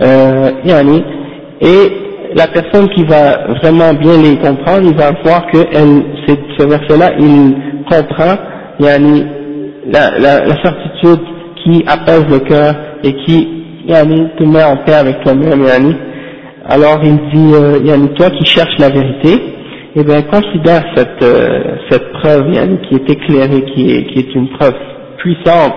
Euh, 0.03 0.51
et 1.61 1.93
la 2.35 2.47
personne 2.49 2.89
qui 2.89 3.05
va 3.05 3.55
vraiment 3.63 3.93
bien 3.95 4.17
les 4.21 4.37
comprendre, 4.39 4.83
il 4.83 4.97
va 4.97 5.11
voir 5.25 5.47
que 5.53 5.59
elle, 5.73 6.03
ce 6.59 6.67
verset-là, 6.67 7.13
il 7.21 7.55
comprend 7.89 8.35
la, 9.93 10.19
la, 10.19 10.45
la, 10.47 10.63
certitude 10.63 11.21
qui 11.63 11.85
apaise 11.87 12.25
le 12.31 12.39
cœur 12.41 12.75
et 13.03 13.13
qui 13.25 13.49
yani, 13.87 14.29
te 14.39 14.45
met 14.45 14.63
en 14.63 14.77
paix 14.85 14.95
avec 14.95 15.23
toi-même. 15.23 15.65
Yani. 15.65 15.95
Alors 16.69 17.01
il 17.03 17.17
dit, 17.33 17.55
euh, 17.55 17.79
yani, 17.85 18.09
toi 18.15 18.31
qui 18.31 18.45
cherches 18.45 18.79
la 18.79 18.89
vérité, 18.91 19.43
eh 19.97 20.05
bien, 20.05 20.23
considère 20.23 20.85
cette, 20.95 21.23
euh, 21.23 21.77
cette 21.91 22.13
preuve 22.13 22.53
qui 22.89 22.95
est 22.95 23.11
éclairée, 23.11 23.65
qui 23.75 23.91
est, 23.91 24.07
qui 24.07 24.19
est 24.21 24.35
une 24.35 24.49
preuve 24.51 24.75
puissante, 25.19 25.75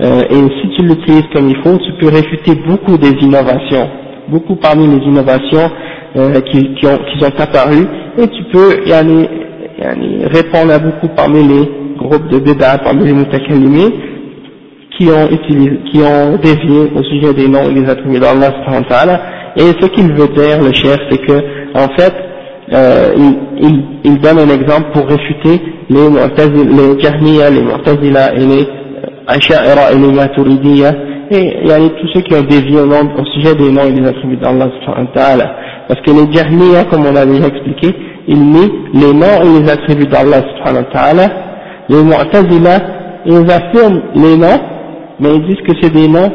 euh, 0.00 0.22
et 0.30 0.34
si 0.34 0.76
tu 0.76 0.82
l'utilises 0.84 1.28
comme 1.32 1.48
il 1.48 1.56
faut, 1.62 1.76
tu 1.78 1.92
peux 2.00 2.08
réfuter 2.08 2.54
beaucoup 2.66 2.96
des 2.96 3.12
innovations 3.20 3.88
beaucoup 4.28 4.56
parmi 4.56 4.86
les 4.86 5.04
innovations 5.04 5.70
euh, 6.16 6.40
qui, 6.40 6.74
qui, 6.74 6.86
ont, 6.86 6.98
qui 6.98 7.20
sont 7.20 7.40
apparues, 7.40 7.86
et 8.18 8.28
tu 8.28 8.44
peux 8.52 8.86
yani, 8.86 9.28
yani, 9.78 10.24
répondre 10.26 10.72
à 10.72 10.78
beaucoup 10.78 11.08
parmi 11.14 11.42
les 11.46 11.83
groupes 12.08 12.28
de 12.28 12.38
débat, 12.38 12.78
parmi 12.78 13.04
les 13.04 13.12
mutakallimés, 13.12 13.92
qui 14.96 15.08
ont 15.08 15.28
qui 15.90 15.98
ont 16.02 16.36
dévié 16.36 16.92
au 16.94 17.02
sujet 17.02 17.34
des 17.34 17.48
noms 17.48 17.68
et 17.68 17.74
des 17.74 17.88
attributs 17.88 18.20
d'Allah 18.20 18.50
et 19.56 19.70
ce 19.80 19.86
qu'il 19.86 20.12
veut 20.12 20.28
dire, 20.28 20.60
le 20.60 20.72
chef, 20.72 20.98
c'est 21.10 21.18
que, 21.18 21.32
en 21.74 21.88
fait, 21.96 22.12
euh, 22.72 23.12
il, 23.16 23.36
il, 23.60 23.84
il, 24.04 24.18
donne 24.18 24.38
un 24.38 24.48
exemple 24.48 24.90
pour 24.92 25.06
réfuter 25.06 25.60
les 25.90 26.08
les 26.08 26.94
les 27.50 27.62
Mu'tazila 27.62 28.34
et 28.34 28.46
les 28.46 28.66
Asha'ira 29.28 29.92
et 29.92 29.98
les 29.98 30.12
Maturidiyya, 30.12 30.92
et 31.30 31.56
il 31.62 31.68
y 31.68 31.72
a 31.72 31.78
tous 31.78 32.08
ceux 32.14 32.20
qui 32.22 32.34
ont 32.34 32.42
dévié 32.42 32.80
au, 32.80 33.24
sujet 33.34 33.54
des 33.54 33.70
noms 33.70 33.84
et 33.84 33.92
des 33.92 34.06
attributs 34.06 34.36
d'Allah 34.36 34.70
parce 35.86 36.00
que 36.00 36.10
les 36.10 36.32
Jahmiya, 36.32 36.84
comme 36.84 37.06
on 37.06 37.14
a 37.14 37.24
déjà 37.26 37.46
expliqué, 37.46 37.94
ils 38.26 38.42
mettent 38.42 38.72
les 38.94 39.12
noms 39.12 39.42
et 39.42 39.60
les 39.60 39.70
attributs 39.70 40.06
d'Allah 40.06 40.42
les 41.88 42.02
Mu'tazila, 42.02 42.78
ils 43.26 43.50
affirment 43.50 44.02
les 44.14 44.36
noms, 44.36 44.60
mais 45.20 45.34
ils 45.36 45.46
disent 45.46 45.66
que 45.66 45.72
c'est 45.80 45.92
des 45.92 46.08
noms 46.08 46.32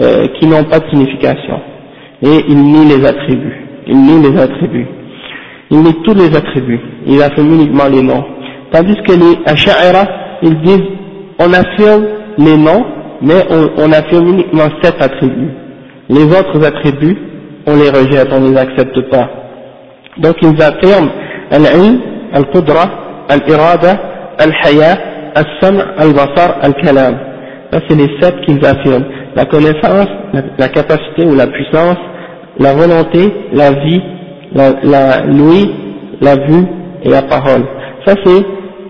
euh, 0.00 0.26
qui 0.38 0.46
n'ont 0.46 0.64
pas 0.64 0.80
de 0.80 0.88
signification 0.90 1.60
et 2.24 2.44
il 2.48 2.56
nie 2.56 2.86
les 2.86 3.04
attributs. 3.04 3.60
Il 3.86 3.96
nie 3.96 4.30
les 4.30 4.40
attributs. 4.40 4.86
Il 5.70 5.78
nie 5.82 5.94
tous 6.04 6.14
les 6.14 6.34
attributs. 6.34 6.80
Il 7.06 7.22
affirme 7.22 7.52
uniquement 7.54 7.86
les 7.90 8.02
noms. 8.02 8.24
Tandis 8.72 8.96
que 9.06 9.12
les 9.12 9.38
Asha'ira, 9.46 10.06
ils 10.42 10.60
disent, 10.62 10.88
on 11.38 11.52
affirme 11.52 12.06
les 12.38 12.56
noms, 12.56 12.84
mais 13.20 13.44
on, 13.50 13.92
affirme 13.92 14.28
uniquement 14.28 14.68
sept 14.82 15.00
attributs. 15.00 15.50
Les 16.08 16.24
autres 16.24 16.64
attributs, 16.64 17.16
on 17.66 17.76
les 17.76 17.90
rejette, 17.90 18.28
on 18.32 18.50
les 18.50 18.56
accepte 18.56 19.00
pas. 19.10 19.28
Donc 20.18 20.36
ils 20.42 20.62
affirment 20.62 21.10
al-ilm, 21.50 22.00
al-qudra, 22.32 22.84
al-irada, 23.28 23.98
al-haya, 24.38 24.98
al-sam, 25.34 25.76
al-basar, 25.98 26.58
al-kalam. 26.62 27.14
Ça 27.72 27.80
c'est 27.88 27.96
les 27.96 28.10
sept 28.20 28.40
qu'ils 28.42 28.64
affirment. 28.64 29.04
La 29.34 29.44
connaissance, 29.46 30.08
la 30.58 30.68
capacité 30.68 31.26
ou 31.26 31.34
la 31.34 31.46
puissance, 31.46 31.96
la 32.58 32.72
volonté, 32.72 33.32
la 33.52 33.72
vie, 33.72 34.02
la, 34.52 35.24
l'ouïe, 35.26 35.70
la 36.20 36.36
vue 36.36 36.66
et 37.02 37.08
la 37.08 37.22
parole. 37.22 37.64
Ça 38.06 38.14
c'est 38.24 38.44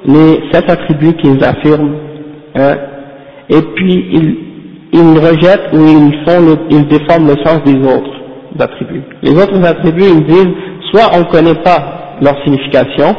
les 0.07 0.41
sept 0.53 0.69
attributs 0.71 1.15
qu'ils 1.15 1.43
affirment. 1.43 1.95
Hein. 2.57 2.77
Et 3.49 3.63
puis 3.75 4.07
ils, 4.13 4.37
ils 4.93 5.19
rejettent 5.19 5.73
ou 5.73 5.79
ils 5.79 6.25
font 6.27 6.41
le, 6.41 6.59
ils 6.71 6.87
déforment 6.87 7.29
le 7.29 7.37
sens 7.45 7.63
des 7.65 7.77
autres 7.79 8.15
attributs. 8.61 9.03
Les 9.23 9.33
autres 9.33 9.65
attributs, 9.65 10.05
ils 10.05 10.25
disent, 10.27 10.55
soit 10.91 11.11
on 11.15 11.21
ne 11.21 11.25
connaît 11.25 11.61
pas 11.63 12.17
leur 12.23 12.35
signification, 12.45 13.15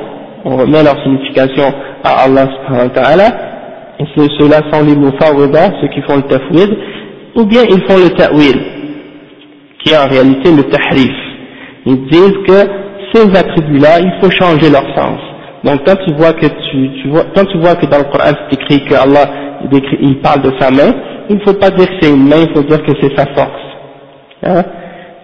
on 0.46 0.56
remet 0.58 0.84
leur 0.84 1.02
signification 1.04 1.74
à 2.06 2.24
Allah 2.26 2.48
subhanahu 2.56 2.88
wa 2.88 2.94
ta'ala, 2.94 3.28
ceux-là 4.16 4.62
sont 4.72 4.84
les 4.86 4.96
mufawwida, 4.96 5.72
ceux 5.82 5.88
qui 5.88 6.02
font 6.04 6.18
le 6.18 6.24
tafwid, 6.24 6.70
ou 7.36 7.46
bien 7.46 7.64
ils 7.64 7.84
font 7.88 7.98
le 7.98 8.10
ta'wil, 8.12 8.56
qui 9.80 9.94
est 9.94 9.98
en 9.98 10.08
réalité 10.08 10.52
le 10.52 10.64
tahrif. 10.64 11.16
Ils 11.86 12.06
disent 12.08 12.38
que 12.48 12.70
ces 13.14 13.36
attributs-là, 13.36 14.00
il 14.00 14.14
faut 14.22 14.32
changer 14.32 14.70
leur 14.70 14.86
sens. 14.96 15.20
Donc 15.64 15.82
quand 15.86 15.96
tu 16.06 16.14
vois 16.14 16.34
que 16.34 16.46
quand 17.36 17.46
tu 17.46 17.58
vois 17.58 17.76
que 17.76 17.88
dans 17.88 17.98
le 17.98 18.04
Coran 18.04 18.32
c'est 18.50 18.62
écrit 18.62 18.86
que 18.86 18.94
Allah 18.94 19.26
il 20.00 20.20
parle 20.22 20.44
de 20.44 20.52
sa 20.60 20.70
main, 20.70 20.94
il 21.28 21.38
ne 21.38 21.42
faut 21.42 21.54
pas 21.54 21.72
dire 21.72 21.88
que 21.88 21.94
c'est 22.02 22.12
une 22.12 22.28
main, 22.28 22.46
il 22.48 22.54
faut 22.54 22.62
dire 22.62 22.84
que 22.84 22.92
c'est 23.02 23.18
sa 23.18 23.26
force. 23.34 23.50
Hein? 24.44 24.64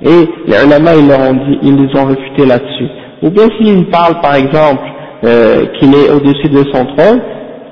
Et 0.01 0.27
les 0.47 0.65
ulama 0.65 0.95
ils 0.95 1.07
leur 1.07 1.19
ont 1.19 1.33
dit, 1.33 1.59
ils 1.61 1.75
les 1.75 1.99
ont 1.99 2.05
réfutés 2.05 2.47
là-dessus. 2.47 2.87
Ou 3.21 3.29
bien 3.29 3.43
s'il 3.59 3.85
parle 3.91 4.19
par 4.19 4.33
exemple 4.33 4.81
euh, 5.23 5.65
qu'il 5.79 5.93
est 5.93 6.09
au-dessus 6.09 6.49
de 6.49 6.63
son 6.73 6.85
trône, 6.85 7.21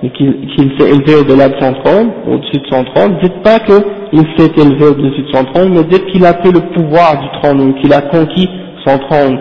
qu'il 0.01 0.71
s'est 0.77 0.89
élevé 0.89 1.15
au-delà 1.21 1.49
de 1.49 1.55
son 1.59 1.73
trône, 1.83 2.11
au-dessus 2.27 2.59
de 2.59 2.67
son 2.71 2.83
trône, 2.85 3.17
dites 3.21 3.41
pas 3.43 3.59
qu'il 3.59 4.23
s'est 4.37 4.51
élevé 4.57 4.85
au-dessus 4.85 5.23
de 5.23 5.31
son 5.33 5.43
trône, 5.45 5.73
mais 5.73 5.83
dites 5.83 6.05
qu'il 6.07 6.25
a 6.25 6.33
pris 6.33 6.51
le 6.51 6.61
pouvoir 6.73 7.19
du 7.19 7.27
trône, 7.41 7.61
ou 7.61 7.73
qu'il 7.81 7.91
a 7.91 8.01
conquis 8.01 8.47
son 8.87 8.97
trône. 8.99 9.39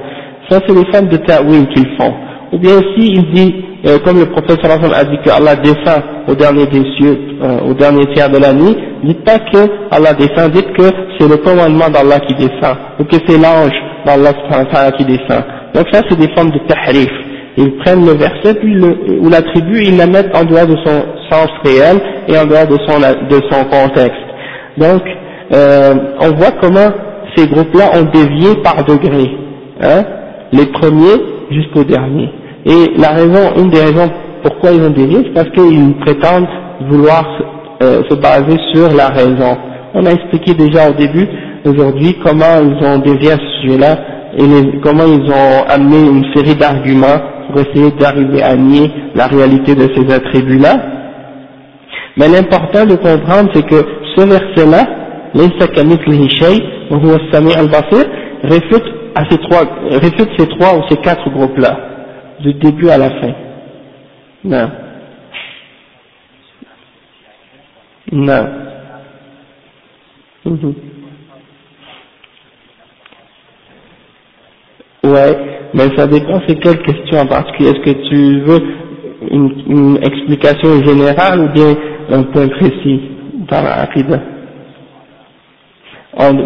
Ça 0.48 0.60
c'est 0.66 0.74
les 0.74 0.90
femmes 0.92 1.08
de 1.08 1.18
ta'wil 1.18 1.68
qu'ils 1.68 1.96
font. 1.98 2.12
Ou 2.52 2.58
bien 2.58 2.78
si 2.96 3.12
il 3.12 3.30
dit, 3.32 3.54
euh, 3.86 3.98
comme 4.04 4.18
le 4.18 4.26
prophète 4.26 4.58
a 4.64 5.04
dit 5.04 5.18
que 5.22 5.30
Allah 5.30 5.56
descend 5.56 6.02
au 6.26 6.34
dernier 6.34 6.66
des 6.66 6.82
cieux, 6.96 7.18
euh, 7.42 7.70
au 7.70 7.74
dernier 7.74 8.06
tiers 8.14 8.30
de 8.30 8.38
la 8.38 8.54
nuit, 8.54 8.74
dites 9.04 9.22
pas 9.24 9.38
que 9.38 9.58
Allah 9.90 10.14
descend, 10.14 10.50
dites 10.52 10.72
que 10.72 10.90
c'est 11.18 11.28
le 11.28 11.36
commandement 11.36 11.90
d'Allah 11.90 12.20
qui 12.20 12.34
descend, 12.34 12.76
ou 12.98 13.04
que 13.04 13.16
c'est 13.26 13.36
l'ange 13.36 13.76
d'Allah 14.06 14.32
qui 14.96 15.04
descend. 15.04 15.44
Donc 15.74 15.86
ça 15.92 16.00
c'est 16.08 16.18
des 16.18 16.34
formes 16.34 16.50
de 16.50 16.58
tahrif 16.66 17.10
ils 17.58 17.76
prennent 17.78 18.06
le 18.06 18.12
verset 18.12 18.54
puis 18.54 18.72
le, 18.72 19.20
ou 19.20 19.28
la 19.28 19.42
tribu, 19.42 19.82
ils 19.82 19.96
la 19.96 20.06
mettent 20.06 20.34
en 20.36 20.44
dehors 20.44 20.66
de 20.66 20.76
son 20.84 21.02
sens 21.28 21.48
réel 21.64 22.00
et 22.28 22.38
en 22.38 22.46
dehors 22.46 22.68
de 22.68 22.78
son, 22.86 22.98
de 23.00 23.40
son 23.50 23.64
contexte. 23.64 24.22
Donc, 24.76 25.02
euh, 25.54 25.94
on 26.20 26.30
voit 26.36 26.52
comment 26.60 26.88
ces 27.36 27.48
groupes-là 27.48 27.90
ont 27.98 28.08
dévié 28.12 28.54
par 28.62 28.84
degrés, 28.84 29.30
hein, 29.80 30.04
les 30.52 30.66
premiers 30.66 31.20
jusqu'au 31.50 31.82
dernier. 31.82 32.30
Et 32.64 32.92
la 32.96 33.08
raison, 33.08 33.52
une 33.56 33.70
des 33.70 33.80
raisons 33.80 34.08
pourquoi 34.42 34.70
ils 34.70 34.82
ont 34.82 34.90
dévié, 34.90 35.18
c'est 35.24 35.34
parce 35.34 35.50
qu'ils 35.50 35.94
prétendent 36.00 36.48
vouloir 36.88 37.24
euh, 37.82 38.02
se 38.08 38.14
baser 38.14 38.56
sur 38.72 38.94
la 38.94 39.08
raison. 39.08 39.56
On 39.94 40.06
a 40.06 40.10
expliqué 40.10 40.54
déjà 40.54 40.90
au 40.90 40.92
début, 40.92 41.26
aujourd'hui, 41.64 42.16
comment 42.24 42.60
ils 42.62 42.86
ont 42.86 42.98
dévié 42.98 43.32
à 43.32 43.36
ce 43.36 43.62
sujet-là 43.62 43.98
et 44.36 44.44
comment 44.82 45.04
ils 45.06 45.28
ont 45.32 45.64
amené 45.68 46.08
une 46.08 46.24
série 46.34 46.54
d'arguments 46.54 47.18
pour 47.48 47.60
essayer 47.60 47.90
d'arriver 47.92 48.42
à 48.42 48.54
nier 48.56 48.90
la 49.14 49.26
réalité 49.26 49.74
de 49.74 49.88
ces 49.94 50.12
attributs-là. 50.12 50.76
Mais 52.16 52.28
l'important 52.28 52.84
de 52.86 52.96
comprendre, 52.96 53.50
c'est 53.54 53.66
que 53.66 53.82
ce 54.16 54.26
verset-là, 54.26 54.84
réfute, 58.42 58.84
à 59.14 59.24
ces 59.30 59.38
trois, 59.38 59.64
réfute 59.90 60.28
ces 60.38 60.48
trois 60.48 60.78
ou 60.78 60.82
ces 60.88 60.96
quatre 60.96 61.28
groupes-là, 61.30 61.76
du 62.40 62.54
début 62.54 62.88
à 62.88 62.98
la 62.98 63.10
fin. 63.10 63.32
Non. 64.44 64.70
Non. 68.12 68.48
Mhm. 70.44 70.74
Ouais, 75.04 75.57
mais 75.74 75.88
ça 75.96 76.06
dépend 76.06 76.40
c'est 76.46 76.58
quelle 76.60 76.82
question 76.82 77.18
en 77.20 77.26
particulier. 77.26 77.70
Est-ce 77.70 77.92
que 77.92 78.08
tu 78.08 78.40
veux 78.40 78.60
une, 79.30 79.52
une, 79.68 79.96
explication 80.02 80.82
générale 80.84 81.40
ou 81.40 81.52
bien 81.52 81.74
un 82.10 82.22
point 82.24 82.48
précis? 82.48 83.00
Dans 83.50 83.62
la 83.62 83.74
rapide 83.76 84.20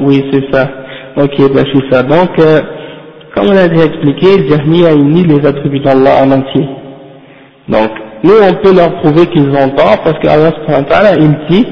Oui, 0.04 0.24
c'est 0.30 0.52
ça. 0.52 0.68
Ok, 1.16 1.36
ben 1.52 1.64
c'est 1.72 1.90
ça. 1.90 2.02
Donc, 2.02 2.30
euh, 2.38 2.60
comme 3.34 3.46
on 3.46 3.56
a 3.56 3.68
déjà 3.68 3.86
expliqué, 3.86 4.48
Jahmi 4.48 4.86
a 4.86 4.94
uni 4.94 5.24
les 5.24 5.46
attributs 5.46 5.80
d'Allah 5.80 6.22
en 6.24 6.30
entier. 6.30 6.68
Donc, 7.68 7.90
nous 8.24 8.34
on 8.40 8.54
peut 8.62 8.74
leur 8.74 9.00
prouver 9.00 9.26
qu'ils 9.26 9.50
ont 9.50 9.70
tort 9.70 10.02
parce 10.04 10.18
qu'Allah 10.20 11.14
il 11.18 11.36
dit 11.50 11.66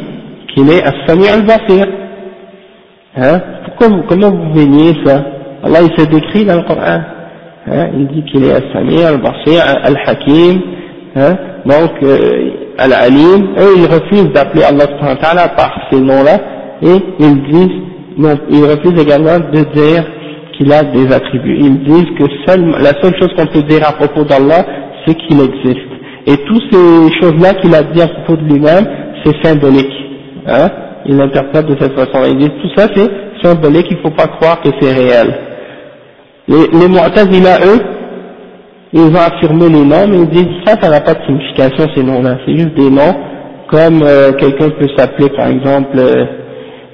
qu'il 0.48 0.70
est 0.70 0.82
As-Sami 0.82 1.28
al-Basir. 1.28 1.86
Hein? 3.16 3.40
Pourquoi 3.64 4.02
comment 4.08 4.30
vous 4.30 4.52
veniez 4.52 4.94
ça? 5.04 5.24
Allah 5.62 5.80
il 5.82 6.00
se 6.00 6.08
décrit 6.08 6.44
dans 6.44 6.56
le 6.56 6.62
Coran, 6.62 7.00
hein, 7.66 7.88
il 7.96 8.06
dit 8.08 8.24
qu'il 8.24 8.44
est 8.44 8.52
Al-Sami, 8.52 9.02
Al-Basir, 9.02 9.62
Al-Hakim, 9.84 10.60
hein, 11.16 11.36
donc 11.66 11.90
euh, 12.02 12.50
Al-Alim, 12.78 13.54
eux 13.58 13.74
ils 13.76 13.86
refusent 13.86 14.32
d'appeler 14.32 14.62
Allah 14.64 14.86
par 15.56 15.88
ces 15.90 16.00
noms-là, 16.00 16.38
et 16.82 16.96
ils 17.18 17.42
disent, 17.42 17.82
ils 18.50 18.64
refusent 18.64 19.00
également 19.00 19.38
de 19.38 19.72
dire 19.74 20.04
qu'il 20.56 20.72
a 20.72 20.82
des 20.82 21.12
attributs. 21.12 21.56
Ils 21.58 21.82
disent 21.84 22.10
que 22.18 22.24
seul, 22.46 22.70
la 22.80 22.92
seule 23.02 23.14
chose 23.18 23.30
qu'on 23.36 23.46
peut 23.46 23.62
dire 23.62 23.86
à 23.86 23.92
propos 23.92 24.24
d'Allah, 24.24 24.64
c'est 25.06 25.14
qu'il 25.14 25.40
existe. 25.40 25.90
Et 26.26 26.36
toutes 26.36 26.62
ces 26.70 27.20
choses-là 27.20 27.54
qu'il 27.54 27.74
a 27.74 27.82
dit 27.82 28.00
à 28.00 28.08
propos 28.08 28.36
de 28.36 28.44
lui-même, 28.44 28.86
c'est 29.24 29.42
symbolique. 29.42 29.92
Hein, 30.46 30.68
ils 31.06 31.16
l'interprètent 31.16 31.66
de 31.66 31.76
cette 31.78 31.94
façon. 31.94 32.24
Ils 32.30 32.36
disent 32.36 32.58
tout 32.62 32.70
ça 32.76 32.88
c'est 32.94 33.10
symbolique, 33.42 33.86
il 33.90 33.96
ne 33.96 34.02
faut 34.02 34.16
pas 34.16 34.26
croire 34.26 34.60
que 34.60 34.68
c'est 34.80 34.92
réel. 34.92 35.34
Les, 36.50 36.66
les 36.66 36.88
Mu'tazila, 36.88 37.60
eux, 37.64 37.80
ils 38.92 39.02
ont 39.02 39.14
affirmé 39.14 39.68
les 39.68 39.84
noms, 39.84 40.08
mais 40.08 40.18
ils 40.18 40.30
disent 40.30 40.64
ça, 40.66 40.74
ça 40.80 40.90
n'a 40.90 41.00
pas 41.00 41.14
de 41.14 41.24
signification 41.24 41.86
ces 41.94 42.02
noms-là, 42.02 42.38
c'est 42.44 42.56
juste 42.56 42.74
des 42.74 42.90
noms, 42.90 43.14
comme 43.70 44.02
euh, 44.02 44.32
quelqu'un 44.32 44.68
peut 44.70 44.88
s'appeler 44.96 45.28
par 45.30 45.46
exemple 45.46 45.96
euh, 45.96 46.24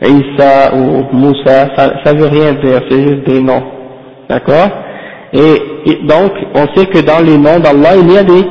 Isa 0.02 0.74
ou 0.74 1.06
Moussa, 1.16 1.74
ça, 1.74 1.94
ça 2.04 2.12
veut 2.12 2.26
rien 2.26 2.52
dire, 2.52 2.82
c'est 2.90 3.00
juste 3.00 3.26
des 3.26 3.40
noms, 3.40 3.62
d'accord? 4.28 4.68
Et, 5.32 6.02
donc, 6.06 6.32
on 6.54 6.66
sait 6.74 6.86
que 6.86 7.00
dans 7.00 7.24
les 7.24 7.38
noms 7.38 7.58
d'Allah, 7.58 7.96
il 7.98 8.12
y 8.12 8.18
a 8.18 8.24
des 8.24 8.44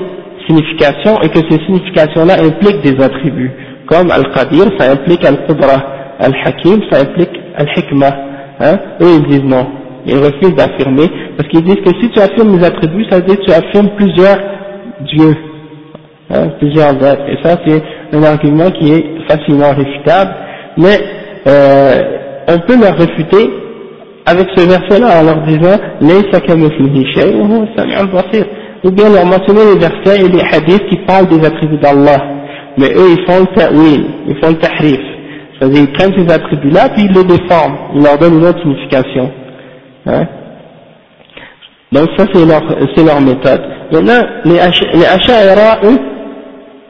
significations 0.48 1.22
et 1.22 1.30
que 1.30 1.40
ces 1.48 1.64
significations-là 1.66 2.38
impliquent 2.44 2.82
des 2.82 3.00
attributs, 3.04 3.52
comme 3.88 4.10
Al-Qadir, 4.10 4.72
ça 4.80 4.92
implique 4.94 5.24
Al-Qudra, 5.24 5.84
Al-Hakim, 6.20 6.82
ça 6.90 7.02
implique 7.02 7.40
Al-Hikmah, 7.58 8.16
hein, 8.60 8.80
eux 9.02 9.20
ils 9.20 9.28
disent 9.28 9.44
non, 9.44 9.68
ils 10.06 10.18
refusent 10.18 10.56
d'affirmer, 10.56 11.10
parce 11.38 11.50
qu'ils 11.50 11.64
disent 11.64 11.84
que 11.84 11.92
si 12.02 12.10
tu 12.10 12.20
affirmes 12.20 12.58
les 12.58 12.66
attributs, 12.66 13.06
ça 13.10 13.18
veut 13.18 13.26
dire 13.26 13.38
que 13.38 13.46
tu 13.46 13.52
affirmes 13.52 13.90
plusieurs 13.96 14.38
dieux, 15.14 15.36
hein, 16.32 16.50
plusieurs 16.60 16.92
êtres, 17.04 17.26
et 17.28 17.38
ça 17.44 17.58
c'est 17.66 17.82
un 18.14 18.24
argument 18.24 18.70
qui 18.72 18.92
est 18.92 19.06
facilement 19.28 19.72
réfutable, 19.74 20.32
mais 20.78 20.98
euh, 21.48 22.02
on 22.48 22.60
peut 22.60 22.80
leur 22.80 22.96
réfuter 22.96 23.50
avec 24.26 24.48
ce 24.56 24.68
verset-là 24.68 25.22
en 25.22 25.24
leur 25.24 25.42
disant 25.44 25.78
ou 28.84 28.92
bien 28.92 29.10
leur 29.10 29.26
mentionner 29.26 29.62
les 29.74 29.80
versets 29.80 30.26
et 30.26 30.30
les 30.30 30.42
hadiths 30.42 30.88
qui 30.90 30.98
parlent 31.08 31.28
des 31.28 31.44
attributs 31.46 31.78
d'Allah. 31.78 32.18
Mais 32.78 32.90
eux 32.90 33.16
ils 33.18 33.26
font 33.26 33.42
le 33.42 33.56
ta'wil, 33.56 34.06
ils 34.28 34.36
font 34.44 34.50
le 34.50 34.58
tahrif. 34.58 35.00
C'est-à-dire 35.58 35.82
ils 35.82 35.92
prennent 35.94 36.14
ces 36.18 36.32
attributs-là 36.32 36.90
puis 36.90 37.06
ils 37.06 37.16
les 37.16 37.24
déforment, 37.24 37.78
ils 37.96 38.04
leur 38.04 38.18
donnent 38.18 38.40
une 38.40 38.46
autre 38.46 38.60
signification 38.62 39.32
hein? 40.06 40.26
Donc 41.92 42.10
ça 42.18 42.26
c'est 42.34 42.46
leur, 42.46 43.22
méthode. 43.22 43.62
Maintenant 43.92 44.22
les, 44.46 44.54
les 44.54 45.90
eux 45.90 46.00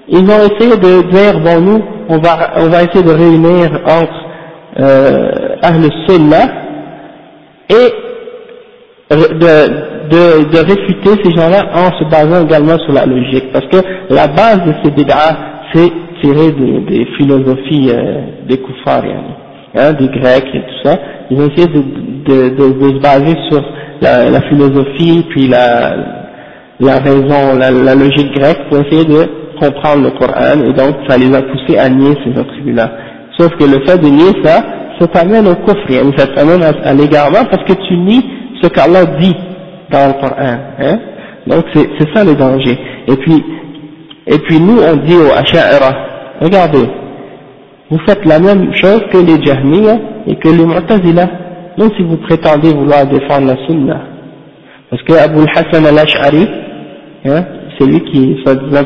ils 0.07 0.19
ont 0.19 0.43
essayé 0.45 0.77
de 0.77 1.09
dire 1.11 1.39
bon 1.39 1.61
nous 1.61 1.83
on 2.09 2.17
va, 2.19 2.51
on 2.57 2.67
va 2.67 2.83
essayer 2.83 3.03
de 3.03 3.11
réunir 3.11 3.71
entre 3.85 4.25
euh, 4.79 5.55
Ahl 5.61 5.83
Sunnah 6.07 6.47
et 7.69 7.93
de, 9.09 9.85
de, 10.09 10.51
de 10.51 10.57
réfuter 10.57 11.21
ces 11.23 11.31
gens-là 11.35 11.63
en 11.73 11.97
se 11.97 12.03
basant 12.09 12.45
également 12.45 12.77
sur 12.79 12.93
la 12.93 13.05
logique. 13.05 13.51
Parce 13.51 13.67
que 13.67 13.77
la 14.09 14.27
base 14.27 14.61
de 14.65 14.73
ces 14.83 14.91
bid'ah, 14.91 15.37
c'est 15.73 15.91
tiré 16.21 16.51
des, 16.51 16.79
des 16.81 17.05
philosophies 17.17 17.89
euh, 17.91 18.21
des 18.47 18.57
koufars, 18.57 19.03
hein, 19.75 19.93
des 19.93 20.07
Grecs 20.07 20.47
et 20.53 20.59
tout 20.59 20.89
ça. 20.89 20.97
Ils 21.29 21.39
ont 21.39 21.49
essayé 21.49 21.67
de, 21.67 21.81
de, 22.25 22.49
de, 22.49 22.95
se 22.95 23.01
baser 23.01 23.35
sur 23.49 23.63
la, 24.01 24.29
la, 24.29 24.41
philosophie, 24.41 25.25
puis 25.29 25.47
la, 25.47 25.95
la 26.79 26.99
raison, 26.99 27.57
la, 27.57 27.95
logique 27.95 28.33
grecque 28.35 28.69
pour 28.69 28.79
essayer 28.79 29.05
de 29.05 29.27
comprendre 29.59 30.03
le 30.03 30.11
Coran, 30.11 30.61
et 30.67 30.73
donc 30.73 30.95
ça 31.07 31.17
les 31.17 31.33
a 31.33 31.41
poussés 31.41 31.77
à 31.77 31.89
nier 31.89 32.13
ces 32.23 32.39
attributs-là. 32.39 32.91
Sauf 33.37 33.51
que 33.57 33.63
le 33.63 33.85
fait 33.85 33.97
de 33.97 34.07
nier 34.07 34.33
ça, 34.43 34.63
ça 34.99 35.07
t'amène 35.07 35.47
au 35.47 35.55
kufr, 35.55 36.05
ça 36.17 36.27
t'amène 36.27 36.63
à, 36.63 36.93
l'égarement 36.93 37.45
parce 37.49 37.63
que 37.63 37.73
tu 37.87 37.97
nies 37.97 38.25
ce 38.61 38.67
qu'Allah 38.69 39.05
dit 39.19 39.35
dans 39.91 40.07
le 40.07 40.13
Coran. 40.13 40.57
Hein? 40.79 40.99
Donc 41.47 41.65
c'est 41.73 42.13
ça 42.13 42.23
le 42.23 42.35
danger. 42.35 42.77
Et 43.07 43.15
puis, 43.15 43.43
et 44.27 44.39
puis 44.39 44.59
nous 44.59 44.79
on 44.81 44.95
dit 44.97 45.15
aux 45.15 45.31
Asha'ira, 45.31 45.93
regardez, 46.41 46.85
vous 47.89 47.99
faites 48.07 48.25
la 48.25 48.39
même 48.39 48.73
chose 48.73 49.01
que 49.11 49.17
les 49.17 49.43
Jahmiya 49.43 49.97
et 50.27 50.35
que 50.37 50.49
les 50.49 50.65
Mu'tazila, 50.65 51.27
même 51.77 51.89
si 51.95 52.03
vous 52.03 52.17
prétendez 52.17 52.73
vouloir 52.73 53.05
défendre 53.05 53.47
la 53.47 53.65
Sunna. 53.65 54.01
Parce 54.89 55.03
que 55.03 55.13
Abu 55.13 55.45
Hassan 55.53 55.85
al-Ash'ari, 55.85 56.47
hein, 57.25 57.45
c'est 57.77 57.85
lui 57.85 58.01
qui, 58.05 58.37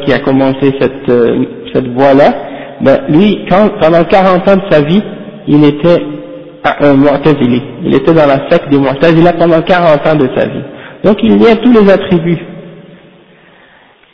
qui 0.06 0.14
a 0.14 0.20
commencé 0.20 0.74
cette, 0.80 1.10
euh, 1.10 1.46
cette 1.74 1.88
voie-là, 1.90 2.34
ben 2.82 3.00
lui, 3.10 3.46
quand, 3.50 3.70
pendant 3.80 4.04
40 4.04 4.48
ans 4.48 4.56
de 4.56 4.72
sa 4.72 4.82
vie, 4.82 5.04
il 5.48 5.64
était 5.64 6.02
un 6.64 6.94
Mu'tazili. 6.96 7.62
Il 7.84 7.96
était 7.96 8.14
dans 8.14 8.28
la 8.28 8.50
secte 8.50 8.70
des 8.70 8.78
Mu'tazila 8.78 9.34
pendant 9.34 9.62
40 9.62 10.08
ans 10.08 10.16
de 10.16 10.30
sa 10.36 10.46
vie. 10.46 10.64
Donc 11.04 11.18
il 11.24 11.42
y 11.42 11.48
a 11.48 11.56
tous 11.56 11.72
les 11.72 11.90
attributs. 11.90 12.40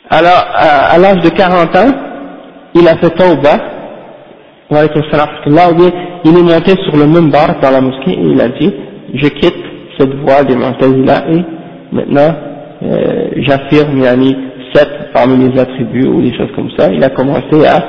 Alors, 0.08 0.46
à, 0.54 0.96
l'âge 0.98 1.20
de 1.22 1.30
40 1.30 1.76
ans, 1.76 1.92
il 2.74 2.86
a 2.86 2.96
fait 2.98 3.12
bien 3.16 3.60
il 4.70 6.38
est 6.38 6.42
monté 6.42 6.74
sur 6.84 6.96
le 6.96 7.06
même 7.06 7.30
bar 7.30 7.60
dans 7.60 7.70
la 7.70 7.80
mosquée 7.80 8.12
et 8.12 8.24
il 8.24 8.40
a 8.40 8.48
dit, 8.48 8.72
je 9.14 9.28
quitte 9.28 9.64
cette 9.98 10.14
voie 10.16 10.42
des 10.44 10.56
Mu'tazila 10.56 11.30
et 11.30 11.44
maintenant 11.92 12.34
euh, 12.82 13.28
j'affirme 13.36 13.98
yani, 14.02 14.36
sept 14.74 15.12
parmi 15.14 15.48
les 15.48 15.58
attributs 15.58 16.06
ou 16.06 16.20
des 16.20 16.36
choses 16.36 16.50
comme 16.54 16.70
ça. 16.76 16.92
Il 16.92 17.02
a 17.04 17.10
commencé 17.10 17.64
à 17.66 17.86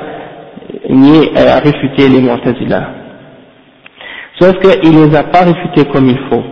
nier, 0.89 1.32
à 1.36 1.59
réfuter 1.59 2.07
les 2.09 2.21
Mu'tazila. 2.21 2.89
Sauf 4.39 4.53
qu'il 4.59 4.93
ne 4.93 5.07
les 5.07 5.15
a 5.15 5.23
pas 5.23 5.45
réfutés 5.45 5.89
comme 5.91 6.07
il 6.09 6.19
faut, 6.30 6.43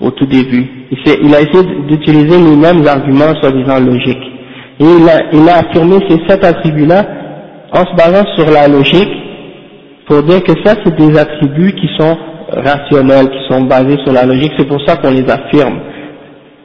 au 0.00 0.10
tout 0.12 0.26
début. 0.26 0.86
Il, 0.92 1.34
a 1.34 1.40
essayé 1.40 1.64
d'utiliser 1.88 2.38
les 2.38 2.56
mêmes 2.56 2.86
arguments 2.86 3.34
soi-disant 3.40 3.80
logiques. 3.80 4.32
Et 4.78 4.84
il 5.32 5.48
a, 5.48 5.56
affirmé 5.58 5.96
ces 6.08 6.18
sept 6.28 6.44
attributs-là 6.44 7.04
en 7.72 7.84
se 7.84 7.96
basant 7.96 8.24
sur 8.36 8.48
la 8.52 8.68
logique 8.68 9.24
pour 10.06 10.22
dire 10.22 10.42
que 10.42 10.52
ça 10.64 10.74
c'est 10.84 10.96
des 10.96 11.18
attributs 11.18 11.72
qui 11.72 11.88
sont 11.98 12.16
rationnels, 12.50 13.30
qui 13.30 13.52
sont 13.54 13.62
basés 13.62 13.96
sur 14.04 14.12
la 14.12 14.24
logique, 14.26 14.52
c'est 14.58 14.68
pour 14.68 14.80
ça 14.86 14.96
qu'on 14.96 15.10
les 15.10 15.28
affirme. 15.30 15.78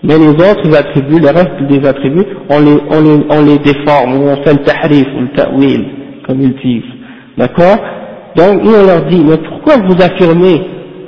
Mais 0.03 0.17
les 0.17 0.29
autres 0.29 0.75
attributs, 0.77 1.19
le 1.19 1.27
reste 1.27 1.61
des 1.69 1.87
attributs, 1.87 2.25
on 2.49 2.59
les, 2.59 2.77
on 2.89 3.01
les, 3.01 3.25
on 3.29 3.45
les 3.45 3.57
déforme, 3.59 4.17
ou 4.17 4.29
on 4.29 4.43
fait 4.43 4.53
le 4.53 4.63
tahrif, 4.63 5.05
ou 5.17 5.21
le 5.21 5.31
ta'wil, 5.35 5.85
comme 6.25 6.41
ils 6.41 6.55
disent. 6.55 6.91
D'accord? 7.37 7.77
Donc 8.35 8.63
nous 8.63 8.73
on 8.73 8.85
leur 8.85 9.05
dit, 9.05 9.23
mais 9.23 9.37
pourquoi 9.37 9.75
vous 9.77 9.95
affirmez 10.01 10.61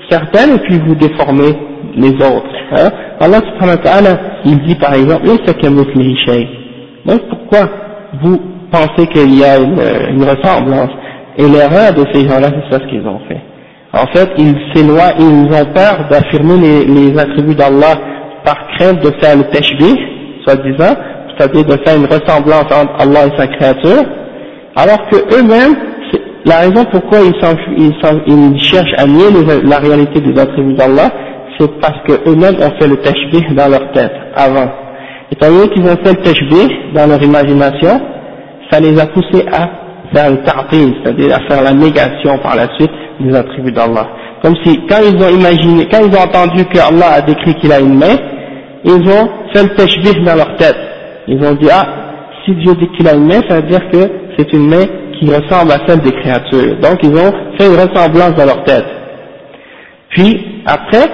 certaines 0.10 0.56
et 0.56 0.60
puis 0.60 0.80
vous 0.86 0.96
déformez 0.96 1.56
les 1.96 2.14
autres 2.16 2.52
hein? 2.72 2.90
Allah 3.20 3.40
subhanahu 3.40 3.78
wa 3.78 3.84
ta'ala, 3.84 4.20
il 4.46 4.58
dit 4.64 4.76
par 4.76 4.94
exemple, 4.96 5.28
donc 7.06 7.22
pourquoi 7.30 7.70
vous 8.22 8.38
pensez 8.72 9.08
qu'il 9.08 9.38
y 9.38 9.44
a 9.44 9.58
une, 9.60 10.24
ressemblance? 10.24 10.90
Et 11.38 11.48
l'erreur 11.48 11.94
de 11.94 12.06
ces 12.14 12.28
gens-là, 12.28 12.50
c'est 12.50 12.74
ça 12.74 12.82
ce 12.84 12.90
qu'ils 12.90 13.08
ont 13.08 13.20
fait. 13.28 13.42
En 13.94 14.06
fait, 14.08 14.30
ils 14.38 14.56
s'éloignent, 14.74 15.16
ils 15.20 15.54
ont 15.54 15.66
peur 15.74 16.08
d'affirmer 16.10 16.58
les, 16.86 17.20
attributs 17.20 17.56
d'Allah 17.56 17.96
par 18.46 18.56
crainte 18.78 19.02
de 19.04 19.12
faire 19.20 19.38
le 19.38 19.44
tashbih, 19.44 19.96
soi-disant, 20.46 20.96
c'est-à-dire 21.30 21.66
de 21.66 21.78
faire 21.84 21.98
une 21.98 22.06
ressemblance 22.06 22.72
entre 22.72 22.94
Allah 23.00 23.28
et 23.28 23.38
sa 23.38 23.48
créature, 23.48 24.04
alors 24.76 25.08
que 25.10 25.18
eux-mêmes, 25.36 25.76
la 26.46 26.60
raison 26.60 26.86
pourquoi 26.92 27.20
ils 27.20 28.60
cherchent 28.64 28.94
à 28.98 29.06
nier 29.06 29.26
la 29.64 29.78
réalité 29.78 30.22
des 30.22 30.40
attributs 30.40 30.74
d'Allah, 30.74 31.10
c'est 31.60 31.72
parce 31.80 32.00
qu'eux-mêmes 32.08 32.56
ont 32.56 32.80
fait 32.80 32.88
le 32.88 32.98
tashbih 32.98 33.54
dans 33.54 33.68
leur 33.68 33.92
tête 33.92 34.14
avant. 34.36 34.72
Étant 35.32 35.50
donné 35.50 35.70
qu'ils 35.70 35.84
ont 35.84 35.98
fait 36.04 36.14
le 36.14 36.24
tashbih 36.24 36.70
dans 36.94 37.08
leur 37.08 37.22
imagination, 37.22 38.02
ça 38.72 38.80
les 38.80 38.98
a 39.00 39.06
poussés 39.08 39.46
à 39.52 39.81
faire 40.14 40.32
le 40.32 40.38
ta'til, 40.44 40.94
c'est-à-dire 41.02 41.36
à 41.36 41.40
faire 41.48 41.64
la 41.64 41.74
négation 41.74 42.38
par 42.40 42.56
la 42.56 42.68
suite 42.76 42.92
des 43.20 43.36
attributs 43.36 43.72
d'Allah. 43.72 44.08
Comme 44.42 44.56
si, 44.64 44.80
quand 44.90 44.98
ils 45.04 45.24
ont 45.24 45.30
imaginé, 45.30 45.88
quand 45.92 46.00
ils 46.00 46.16
ont 46.16 46.22
entendu 46.22 46.66
que 46.66 46.80
Allah 46.80 47.14
a 47.16 47.22
décrit 47.22 47.54
qu'il 47.56 47.72
a 47.72 47.80
une 47.80 47.98
main, 47.98 48.18
ils 48.84 49.08
ont 49.08 49.30
fait 49.54 49.64
le 49.64 49.76
tashbih 49.76 50.24
dans 50.26 50.36
leur 50.36 50.56
tête. 50.56 50.78
Ils 51.28 51.44
ont 51.46 51.54
dit, 51.54 51.70
ah, 51.72 51.86
si 52.46 52.56
Dieu 52.56 52.74
dit 52.76 52.88
qu'il 52.98 53.08
a 53.08 53.14
une 53.14 53.28
main, 53.28 53.42
ça 53.48 53.58
veut 53.58 53.68
dire 53.68 53.82
que 53.92 54.10
c'est 54.38 54.52
une 54.54 54.68
main 54.68 54.86
qui 55.20 55.28
ressemble 55.28 55.72
à 55.72 55.78
celle 55.88 56.00
des 56.00 56.12
créatures. 56.12 56.78
Donc 56.82 56.98
ils 57.04 57.16
ont 57.16 57.32
fait 57.58 57.68
une 57.68 57.76
ressemblance 57.76 58.34
dans 58.36 58.46
leur 58.46 58.64
tête. 58.64 58.86
Puis 60.10 60.64
après, 60.66 61.08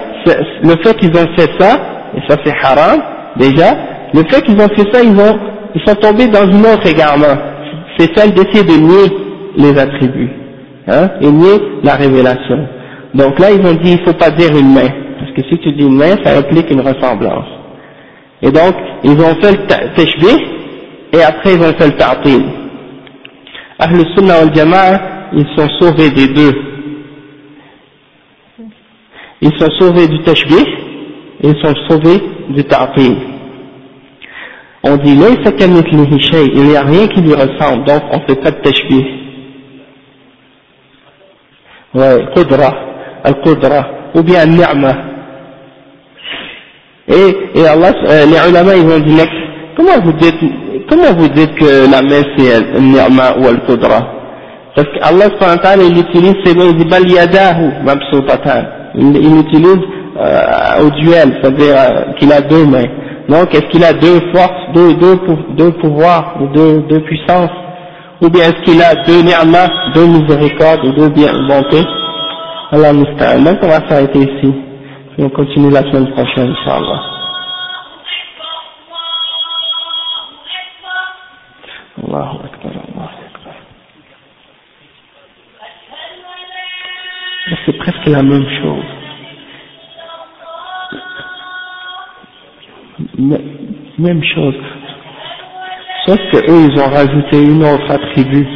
le 0.62 0.74
fait 0.82 0.94
qu'ils 0.96 1.10
ont 1.10 1.28
fait 1.36 1.50
ça, 1.58 1.78
et 2.16 2.20
ça 2.28 2.36
c'est 2.44 2.54
haram 2.62 3.00
déjà, 3.36 3.76
le 4.14 4.24
fait 4.30 4.42
qu'ils 4.42 4.56
ont 4.60 4.68
fait 4.68 4.90
ça, 4.92 5.02
ils, 5.02 5.18
ont, 5.18 5.38
ils 5.74 5.82
sont 5.86 5.94
tombés 5.96 6.26
dans 6.28 6.44
une 6.44 6.64
autre 6.64 6.86
égarement. 6.86 7.36
C'est 7.98 8.16
celle 8.16 8.32
d'essayer 8.32 8.62
de 8.64 8.80
nier 8.80 9.12
les 9.56 9.76
attributs, 9.78 10.30
hein, 10.86 11.10
et 11.20 11.30
nier 11.30 11.58
la 11.82 11.94
révélation. 11.94 12.68
Donc 13.14 13.38
là 13.40 13.50
ils 13.50 13.66
ont 13.66 13.74
dit 13.74 13.92
il 13.92 14.04
faut 14.04 14.16
pas 14.16 14.30
dire 14.30 14.56
une 14.56 14.72
main, 14.72 14.88
parce 15.18 15.32
que 15.32 15.42
si 15.48 15.58
tu 15.58 15.72
dis 15.72 15.84
une 15.84 15.96
main, 15.96 16.16
ça 16.22 16.38
implique 16.38 16.70
une 16.70 16.80
ressemblance. 16.80 17.48
Et 18.40 18.52
donc 18.52 18.74
ils 19.02 19.18
ont 19.20 19.34
fait 19.42 19.52
le 19.52 19.66
tashbih, 19.96 20.44
et 21.12 21.22
après 21.22 21.54
ils 21.54 21.60
ont 21.60 21.74
fait 21.74 21.86
le 21.86 21.96
ta'til. 21.96 22.44
Ahl 23.80 24.04
Sunnah 24.16 24.40
wal 24.40 24.54
Jama'a, 24.54 25.00
ils 25.32 25.46
sont 25.56 25.68
sauvés 25.80 26.10
des 26.10 26.28
deux. 26.28 26.54
Ils 29.40 29.56
sont 29.58 29.70
sauvés 29.78 30.06
du 30.06 30.20
tashbih, 30.22 30.66
ils 31.42 31.56
sont 31.62 31.74
sauvés 31.88 32.20
du 32.50 32.64
ta'til. 32.64 33.16
On 34.90 34.96
dit, 34.96 35.10
il 35.12 36.64
n'y 36.64 36.76
a 36.76 36.80
rien 36.82 37.06
qui 37.08 37.20
lui 37.20 37.34
ressemble, 37.34 37.84
donc 37.84 38.02
on 38.10 38.16
ne 38.16 38.22
fait 38.26 38.40
pas 38.40 38.50
de 38.50 38.60
tashbih. 38.62 39.06
Ouais, 41.94 42.24
qudra, 42.34 42.74
al-qudra, 43.24 43.86
ou 44.14 44.22
bien 44.22 44.40
al-ni'ma. 44.40 44.96
Et, 47.08 47.58
et 47.60 47.66
Allah, 47.66 47.92
euh, 48.06 48.26
les 48.26 48.50
ulama, 48.50 48.76
ils 48.76 48.90
ont 48.90 49.00
dit, 49.00 49.16
comment 49.76 49.98
vous 50.04 50.12
dites 50.12 50.40
comment 50.88 51.12
vous 51.16 51.28
dites 51.28 51.54
que 51.56 51.90
la 51.90 52.00
main 52.02 52.22
c'est 52.36 52.54
un 52.54 52.80
ni'ma 52.80 53.36
ou 53.38 53.46
al-qudra? 53.46 54.14
Parce 54.74 54.88
qu'Allah 54.92 55.28
il 55.82 55.98
utilise 55.98 56.36
ces 56.44 56.54
mots, 56.54 56.70
il 56.70 56.76
dit 56.76 56.84
bal 56.84 57.08
yadahu 57.10 57.72
Il, 58.94 59.16
il 59.16 59.38
utilise 59.40 59.80
euh, 60.18 60.86
au 60.86 60.90
duel, 60.90 61.38
c'est-à-dire 61.42 61.76
euh, 61.78 62.12
qu'il 62.18 62.32
a 62.32 62.40
deux 62.40 62.64
mains. 62.64 62.86
Donc 63.28 63.54
est-ce 63.54 63.66
qu'il 63.68 63.84
a 63.84 63.92
deux 63.92 64.20
forces, 64.32 64.72
deux, 64.74 64.94
deux, 64.94 65.20
deux 65.50 65.72
pouvoirs, 65.72 66.36
ou 66.40 66.46
deux, 66.48 66.80
deux 66.82 67.00
puissances? 67.02 67.50
Ou 68.22 68.30
bien 68.30 68.44
est-ce 68.44 68.62
qu'il 68.64 68.82
a 68.82 68.94
deux 69.04 69.20
ni'ma, 69.22 69.68
deux 69.94 70.06
miséricordes, 70.06 70.84
ou 70.86 70.92
deux 70.92 71.10
bien 71.10 71.32
bontés? 71.46 71.84
Allah 72.72 72.92
musta'an. 72.92 73.42
Donc 73.42 73.58
on 73.62 73.68
va 73.68 73.86
s'arrêter 73.88 74.18
ici. 74.18 74.54
On 75.18 75.28
continue 75.30 75.70
la 75.70 75.82
semaine 75.82 76.10
prochaine, 76.12 76.50
Inch'Allah. 76.52 77.00
Allahu 82.02 82.36
Akbar, 82.44 82.72
Allahu 82.72 83.18
Akbar. 83.26 83.54
C'est 87.66 87.78
presque 87.78 88.06
la 88.06 88.22
même 88.22 88.46
chose. 88.62 88.77
Même 93.18 94.22
chose. 94.34 94.54
Sauf 96.06 96.18
que 96.32 96.38
eux, 96.50 96.70
ils 96.70 96.80
ont 96.80 96.88
rajouté 96.90 97.44
une 97.44 97.62
autre 97.64 97.90
attribut. 97.90 98.46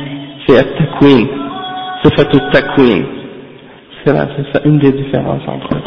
C'est 0.46 0.58
at-takwin. 0.58 1.26
C'est 2.02 2.14
fait 2.14 2.34
au. 2.34 3.04
C'est 4.04 4.12
là, 4.12 4.28
c'est 4.36 4.52
ça, 4.52 4.64
une 4.64 4.78
des 4.78 4.92
différences 4.92 5.46
entre 5.46 5.76
eux. 5.76 5.82